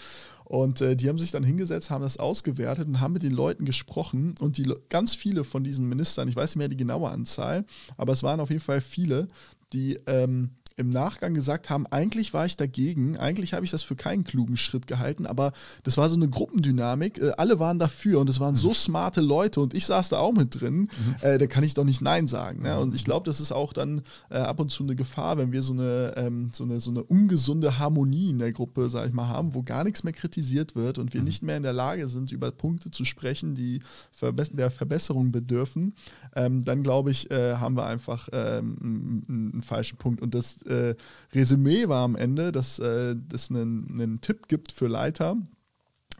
Und 0.45 0.79
äh, 0.79 0.95
die 0.95 1.09
haben 1.09 1.19
sich 1.19 1.31
dann 1.31 1.43
hingesetzt, 1.43 1.89
haben 1.89 2.01
das 2.01 2.15
ausgewertet 2.15 2.87
und 2.87 3.01
haben 3.01 3.11
mit 3.11 3.23
den 3.23 3.33
Leuten 3.33 3.65
gesprochen. 3.65 4.35
Und 4.39 4.57
die, 4.57 4.73
ganz 4.87 5.15
viele 5.15 5.43
von 5.43 5.65
diesen 5.65 5.89
Ministern, 5.89 6.29
ich 6.29 6.35
weiß 6.37 6.51
nicht 6.51 6.59
mehr 6.59 6.69
die 6.69 6.77
genaue 6.77 7.09
Anzahl, 7.09 7.65
aber 7.97 8.13
es 8.13 8.23
waren 8.23 8.39
auf 8.39 8.51
jeden 8.51 8.61
Fall 8.61 8.79
viele, 8.79 9.27
die 9.73 9.99
ähm, 10.07 10.51
im 10.75 10.89
Nachgang 10.89 11.33
gesagt 11.33 11.69
haben, 11.69 11.85
eigentlich 11.87 12.33
war 12.33 12.45
ich 12.45 12.57
dagegen, 12.57 13.17
eigentlich 13.17 13.53
habe 13.53 13.65
ich 13.65 13.71
das 13.71 13.83
für 13.83 13.95
keinen 13.95 14.23
klugen 14.23 14.57
Schritt 14.57 14.87
gehalten, 14.87 15.25
aber 15.25 15.51
das 15.83 15.97
war 15.97 16.09
so 16.09 16.15
eine 16.15 16.27
Gruppendynamik, 16.29 17.19
äh, 17.19 17.31
alle 17.37 17.59
waren 17.59 17.79
dafür 17.79 18.19
und 18.19 18.29
es 18.29 18.39
waren 18.39 18.55
so 18.55 18.69
mhm. 18.69 18.73
smarte 18.73 19.21
Leute 19.21 19.59
und 19.59 19.73
ich 19.73 19.85
saß 19.85 20.09
da 20.09 20.19
auch 20.19 20.33
mit 20.33 20.59
drin, 20.59 20.81
mhm. 20.81 21.15
äh, 21.21 21.37
da 21.37 21.47
kann 21.47 21.63
ich 21.63 21.73
doch 21.73 21.83
nicht 21.83 22.01
Nein 22.01 22.27
sagen. 22.27 22.63
Ne? 22.63 22.79
Und 22.79 22.95
ich 22.95 23.03
glaube, 23.03 23.25
das 23.25 23.39
ist 23.39 23.51
auch 23.51 23.73
dann 23.73 24.01
äh, 24.29 24.37
ab 24.37 24.59
und 24.59 24.71
zu 24.71 24.83
eine 24.83 24.95
Gefahr, 24.95 25.37
wenn 25.37 25.51
wir 25.51 25.61
so 25.61 25.73
eine, 25.73 26.13
ähm, 26.17 26.49
so, 26.51 26.63
eine, 26.63 26.79
so 26.79 26.91
eine 26.91 27.03
ungesunde 27.03 27.79
Harmonie 27.79 28.31
in 28.31 28.39
der 28.39 28.51
Gruppe, 28.51 28.89
sage 28.89 29.09
ich 29.09 29.13
mal, 29.13 29.27
haben, 29.27 29.53
wo 29.53 29.63
gar 29.63 29.83
nichts 29.83 30.03
mehr 30.03 30.13
kritisiert 30.13 30.75
wird 30.75 30.97
und 30.97 31.13
wir 31.13 31.21
mhm. 31.21 31.25
nicht 31.25 31.43
mehr 31.43 31.57
in 31.57 31.63
der 31.63 31.73
Lage 31.73 32.07
sind, 32.07 32.31
über 32.31 32.51
Punkte 32.51 32.91
zu 32.91 33.05
sprechen, 33.05 33.55
die 33.55 33.81
Verbe 34.11 34.43
der 34.51 34.71
Verbesserung 34.71 35.31
bedürfen, 35.31 35.93
ähm, 36.35 36.63
dann 36.63 36.83
glaube 36.83 37.11
ich, 37.11 37.31
äh, 37.31 37.55
haben 37.55 37.77
wir 37.77 37.85
einfach 37.85 38.27
ähm, 38.31 38.77
einen, 38.81 39.51
einen 39.53 39.63
falschen 39.63 39.97
Punkt. 39.97 40.21
Und 40.21 40.35
das 40.35 40.62
äh, 40.67 40.95
Resümee 41.33 41.87
war 41.87 42.03
am 42.03 42.15
Ende, 42.15 42.51
dass 42.51 42.79
äh, 42.79 43.15
es 43.33 43.49
einen, 43.49 43.89
einen 43.89 44.21
Tipp 44.21 44.47
gibt 44.47 44.71
für 44.71 44.87
Leiter, 44.87 45.37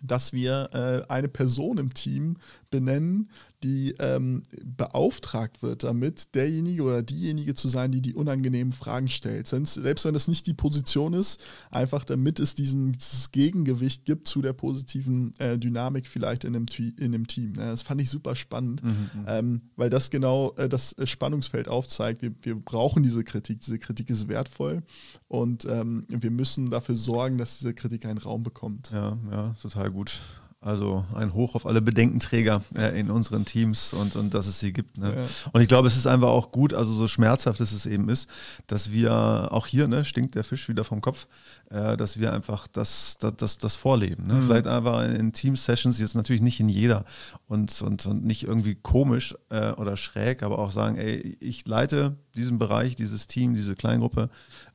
dass 0.04 0.34
wir 0.34 0.70
äh, 0.74 1.12
eine 1.12 1.30
Person 1.30 1.78
im 1.78 1.94
Team 1.94 2.38
benennen, 2.70 3.30
die 3.64 3.96
ähm, 4.00 4.44
beauftragt 4.64 5.64
wird, 5.64 5.84
damit 5.84 6.36
derjenige 6.36 6.84
oder 6.84 7.02
diejenige 7.02 7.56
zu 7.56 7.68
sein, 7.68 7.92
die 7.92 8.02
die 8.02 8.14
unangenehmen 8.14 8.74
Fragen 8.74 9.08
stellt. 9.08 9.48
Selbst 9.48 10.06
wenn 10.06 10.14
das 10.14 10.28
nicht 10.28 10.46
die 10.48 10.54
Position 10.54 11.14
ist, 11.14 11.44
einfach 11.72 12.04
damit 12.04 12.40
es 12.40 12.56
diesen, 12.56 12.92
dieses 12.92 13.32
Gegengewicht 13.32 14.06
gibt 14.06 14.28
zu 14.28 14.42
der 14.42 14.54
positiven 14.54 15.34
äh, 15.40 15.58
Dynamik 15.58 16.08
vielleicht 16.08 16.44
in 16.44 16.56
einem, 16.56 16.66
in 16.78 17.06
einem 17.06 17.28
Team. 17.28 17.54
Ja, 17.58 17.72
das 17.72 17.82
fand 17.82 18.02
ich 18.02 18.10
super 18.10 18.36
spannend, 18.36 18.84
mhm, 18.84 18.90
mhm. 18.90 19.26
ähm, 19.28 19.62
weil 19.76 19.90
das 19.90 20.10
genau 20.10 20.54
äh, 20.58 20.68
das 20.68 20.94
äh, 20.94 21.08
Spannungsfeld 21.08 21.68
aufzeigt. 21.68 22.22
Wir, 22.22 22.34
wir 22.42 22.56
brauchen 22.56 23.04
diese 23.04 23.24
Kritik. 23.24 23.62
Diese 23.62 23.80
Kritik 23.80 24.10
ist 24.10 24.28
wertvoll 24.28 24.84
und 25.28 25.66
ähm, 25.66 26.06
wir 26.10 26.32
müssen 26.32 26.70
dafür 26.70 26.96
sorgen, 26.96 27.38
dass 27.38 27.60
diese 27.60 27.74
Kritik 27.74 28.06
einen 28.06 28.18
Raum 28.18 28.44
bekommt. 28.44 28.92
Ja, 28.92 29.18
ja, 29.32 29.56
total 29.62 29.92
gut. 29.92 30.22
Also 30.64 31.04
ein 31.14 31.34
Hoch 31.34 31.56
auf 31.56 31.66
alle 31.66 31.82
Bedenkenträger 31.82 32.62
äh, 32.78 32.98
in 32.98 33.12
unseren 33.12 33.44
Teams 33.44 33.92
und, 33.92 34.16
und 34.16 34.34
dass 34.34 34.48
es 34.48 34.62
sie 34.62 34.72
gibt. 34.72 34.98
Ne? 34.98 35.14
Ja. 35.14 35.50
Und 35.52 35.60
ich 35.60 35.68
glaube, 35.68 35.90
es 35.90 35.98
ist 35.98 36.08
einfach 36.08 36.30
auch 36.30 36.54
gut, 36.54 36.74
also 36.74 36.94
so 36.94 37.10
schmerzhaft 37.10 37.60
es 37.60 37.74
es 37.74 37.86
eben 37.86 38.08
ist, 38.08 38.30
dass 38.68 38.90
wir 38.90 39.50
auch 39.52 39.68
hier, 39.68 39.90
ne, 39.90 40.06
stinkt 40.06 40.36
der 40.36 40.46
Fisch 40.46 40.70
wieder 40.70 40.86
vom 40.86 41.02
Kopf, 41.02 41.28
äh, 41.70 41.98
dass 41.98 42.18
wir 42.18 42.32
einfach 42.32 42.68
das, 42.68 43.18
das, 43.20 43.34
das, 43.36 43.58
das 43.58 43.76
vorleben. 43.76 44.26
Ne? 44.26 44.36
Mhm. 44.36 44.42
Vielleicht 44.44 44.68
einfach 44.68 45.04
in 45.04 45.34
Team-Sessions, 45.34 46.00
jetzt 46.00 46.16
natürlich 46.16 46.42
nicht 46.42 46.62
in 46.62 46.70
jeder 46.70 47.04
und, 47.48 47.82
und, 47.82 48.06
und 48.06 48.24
nicht 48.24 48.46
irgendwie 48.46 48.76
komisch 48.76 49.36
äh, 49.50 49.72
oder 49.72 49.98
schräg, 49.98 50.44
aber 50.44 50.60
auch 50.60 50.72
sagen, 50.72 50.96
ey, 50.96 51.36
ich 51.42 51.68
leite 51.68 52.16
diesen 52.38 52.58
Bereich, 52.58 52.96
dieses 52.96 53.28
Team, 53.28 53.54
diese 53.54 53.76
Kleingruppe 53.76 54.30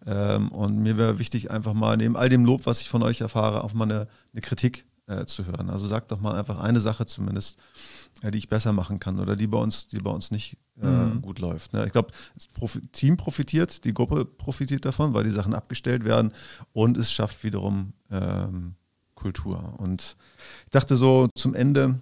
ähm, 0.06 0.52
und 0.52 0.78
mir 0.80 0.98
wäre 0.98 1.18
wichtig, 1.18 1.50
einfach 1.50 1.72
mal 1.72 1.96
neben 1.96 2.14
all 2.14 2.28
dem 2.28 2.44
Lob, 2.44 2.66
was 2.66 2.82
ich 2.82 2.90
von 2.90 3.02
euch 3.02 3.22
erfahre, 3.22 3.64
auch 3.64 3.72
mal 3.72 3.84
eine, 3.84 4.06
eine 4.34 4.42
Kritik 4.42 4.84
äh, 5.08 5.26
zu 5.26 5.46
hören. 5.46 5.70
Also 5.70 5.86
sag 5.86 6.08
doch 6.08 6.20
mal 6.20 6.34
einfach 6.34 6.60
eine 6.60 6.80
Sache 6.80 7.06
zumindest, 7.06 7.58
äh, 8.22 8.30
die 8.30 8.38
ich 8.38 8.48
besser 8.48 8.72
machen 8.72 9.00
kann 9.00 9.18
oder 9.18 9.34
die 9.34 9.46
bei 9.46 9.58
uns, 9.58 9.88
die 9.88 9.98
bei 9.98 10.10
uns 10.10 10.30
nicht 10.30 10.56
äh, 10.80 10.86
mhm. 10.86 11.22
gut 11.22 11.38
läuft. 11.38 11.72
Ne? 11.72 11.86
Ich 11.86 11.92
glaube, 11.92 12.12
das 12.34 12.46
Profi 12.46 12.80
Team 12.92 13.16
profitiert, 13.16 13.84
die 13.84 13.94
Gruppe 13.94 14.24
profitiert 14.24 14.84
davon, 14.84 15.14
weil 15.14 15.24
die 15.24 15.30
Sachen 15.30 15.54
abgestellt 15.54 16.04
werden 16.04 16.32
und 16.72 16.96
es 16.96 17.12
schafft 17.12 17.42
wiederum 17.42 17.92
ähm, 18.10 18.74
Kultur. 19.14 19.74
Und 19.78 20.16
ich 20.64 20.70
dachte 20.70 20.96
so 20.96 21.28
zum 21.34 21.54
Ende, 21.54 22.00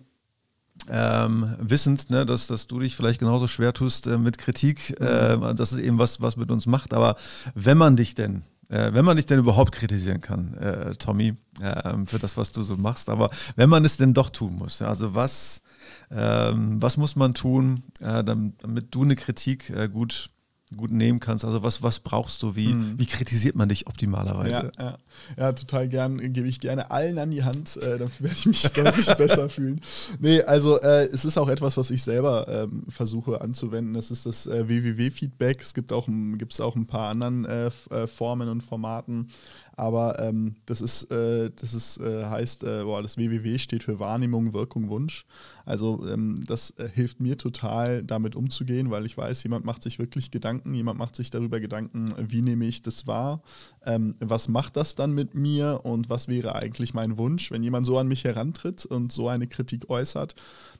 ähm, 0.88 1.56
wissend, 1.58 2.10
ne, 2.10 2.26
dass, 2.26 2.46
dass 2.46 2.66
du 2.66 2.78
dich 2.80 2.94
vielleicht 2.94 3.18
genauso 3.18 3.48
schwer 3.48 3.72
tust 3.72 4.06
äh, 4.06 4.18
mit 4.18 4.38
Kritik, 4.38 5.00
äh, 5.00 5.54
das 5.54 5.72
ist 5.72 5.78
eben 5.78 5.98
was, 5.98 6.20
was 6.20 6.36
mit 6.36 6.50
uns 6.50 6.66
macht. 6.66 6.92
Aber 6.92 7.16
wenn 7.54 7.78
man 7.78 7.96
dich 7.96 8.14
denn 8.14 8.44
äh, 8.68 8.92
wenn 8.92 9.04
man 9.04 9.16
dich 9.16 9.26
denn 9.26 9.38
überhaupt 9.38 9.72
kritisieren 9.72 10.20
kann, 10.20 10.54
äh, 10.54 10.94
Tommy, 10.96 11.34
äh, 11.60 11.92
für 12.06 12.18
das, 12.18 12.36
was 12.36 12.52
du 12.52 12.62
so 12.62 12.76
machst, 12.76 13.08
aber 13.08 13.30
wenn 13.56 13.68
man 13.68 13.84
es 13.84 13.96
denn 13.96 14.14
doch 14.14 14.30
tun 14.30 14.56
muss, 14.56 14.80
ja, 14.80 14.88
also 14.88 15.14
was, 15.14 15.62
ähm, 16.10 16.80
was 16.80 16.96
muss 16.96 17.16
man 17.16 17.34
tun, 17.34 17.82
äh, 18.00 18.24
damit, 18.24 18.62
damit, 18.62 18.94
du 18.94 19.02
eine 19.02 19.16
Kritik 19.16 19.70
äh, 19.70 19.88
gut 19.88 20.30
gut 20.76 20.90
nehmen 20.90 21.20
kannst. 21.20 21.44
Also 21.44 21.62
was, 21.62 21.82
was 21.82 22.00
brauchst 22.00 22.42
du? 22.42 22.56
Wie, 22.56 22.74
mhm. 22.74 22.94
wie 22.98 23.06
kritisiert 23.06 23.56
man 23.56 23.68
dich 23.68 23.86
optimalerweise? 23.86 24.72
Ja, 24.78 24.84
ja. 24.84 24.98
ja 25.36 25.52
total 25.52 25.88
gern. 25.88 26.32
Gebe 26.32 26.48
ich 26.48 26.60
gerne 26.60 26.90
allen 26.90 27.18
an 27.18 27.30
die 27.30 27.44
Hand. 27.44 27.76
Äh, 27.76 27.98
dann 27.98 28.10
werde 28.18 28.36
ich 28.36 28.46
mich 28.46 28.62
deutlich 28.72 29.14
besser 29.14 29.48
fühlen. 29.48 29.80
Nee, 30.18 30.42
also 30.42 30.80
äh, 30.80 31.06
es 31.06 31.24
ist 31.24 31.38
auch 31.38 31.48
etwas, 31.48 31.76
was 31.76 31.90
ich 31.90 32.02
selber 32.02 32.46
ähm, 32.48 32.84
versuche 32.88 33.40
anzuwenden. 33.40 33.94
Das 33.94 34.10
ist 34.10 34.26
das 34.26 34.46
äh, 34.46 34.68
WWW-Feedback. 34.68 35.60
Es 35.60 35.74
gibt 35.74 35.92
auch, 35.92 36.08
gibt's 36.38 36.60
auch 36.60 36.76
ein 36.76 36.86
paar 36.86 37.10
anderen 37.10 37.44
äh, 37.44 37.70
äh, 37.90 38.06
Formen 38.06 38.48
und 38.48 38.62
Formaten. 38.62 39.30
Aber 39.78 40.18
ähm, 40.18 40.56
das 40.64 40.80
ist, 40.80 41.10
äh, 41.12 41.50
das 41.54 41.74
ist, 41.74 41.98
äh, 41.98 42.24
heißt, 42.24 42.64
äh, 42.64 42.84
boah, 42.84 43.02
das 43.02 43.18
WWW 43.18 43.58
steht 43.58 43.82
für 43.82 44.00
Wahrnehmung, 44.00 44.54
Wirkung, 44.54 44.88
Wunsch. 44.88 45.26
Also 45.66 46.06
ähm, 46.08 46.34
das 46.46 46.70
äh, 46.78 46.88
hilft 46.88 47.20
mir 47.20 47.36
total, 47.36 48.02
damit 48.02 48.36
umzugehen, 48.36 48.90
weil 48.90 49.04
ich 49.04 49.18
weiß, 49.18 49.42
jemand 49.42 49.66
macht 49.66 49.82
sich 49.82 49.98
wirklich 49.98 50.30
Gedanken, 50.30 50.72
jemand 50.72 50.98
macht 50.98 51.14
sich 51.14 51.30
darüber 51.30 51.60
Gedanken, 51.60 52.14
wie 52.16 52.40
nehme 52.40 52.64
ich 52.64 52.80
das 52.80 53.06
wahr, 53.06 53.42
ähm, 53.84 54.14
was 54.18 54.48
macht 54.48 54.78
das 54.78 54.94
dann 54.94 55.12
mit 55.12 55.34
mir 55.34 55.80
und 55.84 56.08
was 56.08 56.26
wäre 56.26 56.54
eigentlich 56.54 56.94
mein 56.94 57.18
Wunsch. 57.18 57.50
Wenn 57.50 57.62
jemand 57.62 57.84
so 57.84 57.98
an 57.98 58.08
mich 58.08 58.24
herantritt 58.24 58.86
und 58.86 59.12
so 59.12 59.28
eine 59.28 59.46
Kritik 59.46 59.90
äußert, 59.90 60.34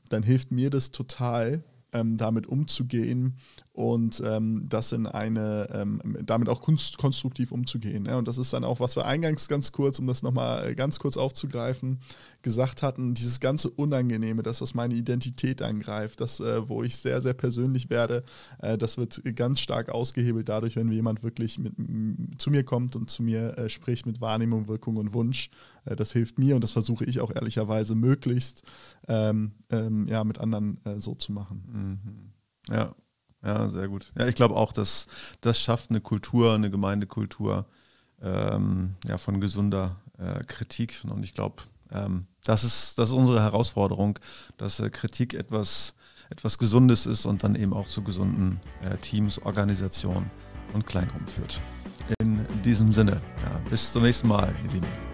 dann 0.09 0.23
hilft 0.23 0.53
mir 0.53 0.71
das 0.71 0.91
total, 0.91 1.63
ähm, 1.93 2.17
damit 2.17 2.47
umzugehen 2.47 3.37
und 3.77 4.23
ähm, 4.25 4.65
das 4.71 4.93
in 4.93 5.07
eine, 5.07 5.69
ähm, 5.71 6.01
damit 6.25 6.49
auch 6.49 6.63
kunst, 6.63 6.97
konstruktiv 6.97 7.53
umzugehen. 7.53 8.05
Ne? 8.05 8.17
Und 8.17 8.27
das 8.27 8.39
ist 8.39 8.55
dann 8.55 8.65
auch, 8.65 8.81
was 8.81 8.97
wir 8.97 9.05
eingangs 9.05 9.49
ganz 9.49 9.71
kurz, 9.71 9.99
um 9.99 10.07
das 10.07 10.23
nochmal 10.23 10.71
äh, 10.71 10.75
ganz 10.75 10.99
kurz 10.99 11.19
aufzugreifen, 11.19 12.01
gesagt 12.41 12.83
hatten, 12.83 13.13
dieses 13.13 13.39
ganze 13.39 13.69
Unangenehme, 13.69 14.43
das, 14.43 14.63
was 14.63 14.73
meine 14.73 14.95
Identität 14.95 15.61
angreift, 15.61 16.23
das, 16.23 16.41
äh, 16.41 16.67
wo 16.67 16.83
ich 16.83 16.97
sehr, 16.97 17.21
sehr 17.21 17.35
persönlich 17.35 17.91
werde, 17.91 18.25
äh, 18.61 18.79
das 18.79 18.97
wird 18.97 19.23
ganz 19.37 19.61
stark 19.61 19.91
ausgehebelt 19.91 20.49
dadurch, 20.49 20.77
wenn 20.77 20.91
jemand 20.91 21.23
wirklich 21.23 21.59
mit, 21.59 21.75
zu 22.39 22.51
mir 22.51 22.65
kommt 22.65 22.97
und 22.97 23.11
zu 23.11 23.23
mir 23.23 23.59
äh, 23.59 23.69
spricht 23.69 24.07
mit 24.07 24.23
Wahrnehmung, 24.23 24.69
Wirkung 24.69 24.97
und 24.97 25.13
Wunsch. 25.13 25.51
Äh, 25.85 25.97
das 25.97 26.13
hilft 26.13 26.39
mir 26.39 26.55
und 26.55 26.65
das 26.65 26.71
versuche 26.71 27.05
ich 27.05 27.21
auch 27.21 27.35
ehrlicherweise 27.35 27.95
möglichst 27.95 28.63
ähm, 29.07 29.53
ähm, 29.69 30.07
ja, 30.09 30.25
mit 30.25 30.39
anderen 30.39 30.83
äh, 30.87 30.99
so 30.99 31.15
zu 31.15 31.33
machen. 31.33 32.01
Mhm. 32.71 32.75
Ja, 32.75 32.95
ja, 33.47 33.69
sehr 33.69 33.87
gut. 33.87 34.11
Ja, 34.19 34.27
ich 34.27 34.35
glaube 34.35 34.57
auch, 34.57 34.73
dass 34.73 35.07
das 35.41 35.61
schafft 35.61 35.91
eine 35.91 36.01
Kultur, 36.01 36.55
eine 36.55 36.71
Gemeindekultur 36.71 37.67
ähm, 38.21 38.97
ja, 39.07 39.19
von 39.19 39.41
gesunder 39.41 39.97
äh, 40.19 40.43
Kritik. 40.45 41.03
Und 41.09 41.23
ich 41.23 41.33
glaube, 41.33 41.63
ähm, 41.93 42.27
das, 42.45 42.65
ist, 42.65 42.99
das 42.99 43.11
ist 43.11 43.15
unsere 43.15 43.41
Herausforderung, 43.41 44.19
dass 44.57 44.81
äh, 44.81 44.91
Kritik 44.91 45.35
etwas, 45.35 45.95
etwas 46.29 46.59
Gesundes 46.59 47.07
ist 47.07 47.25
und 47.25 47.45
dann 47.45 47.55
eben 47.55 47.73
auch 47.73 47.87
zu 47.87 48.03
gesunden 48.03 48.61
äh, 48.83 48.97
Teams, 48.97 49.39
Organisationen 49.39 50.29
und 50.73 50.85
Kleingruppen 50.87 51.29
führt. 51.29 51.63
In 52.19 52.45
diesem 52.65 52.93
Sinne, 52.93 53.21
ja, 53.43 53.61
bis 53.71 53.93
zum 53.93 54.03
nächsten 54.03 54.29
Mal, 54.29 54.53
ihr 54.65 54.73
Lieben. 54.73 55.06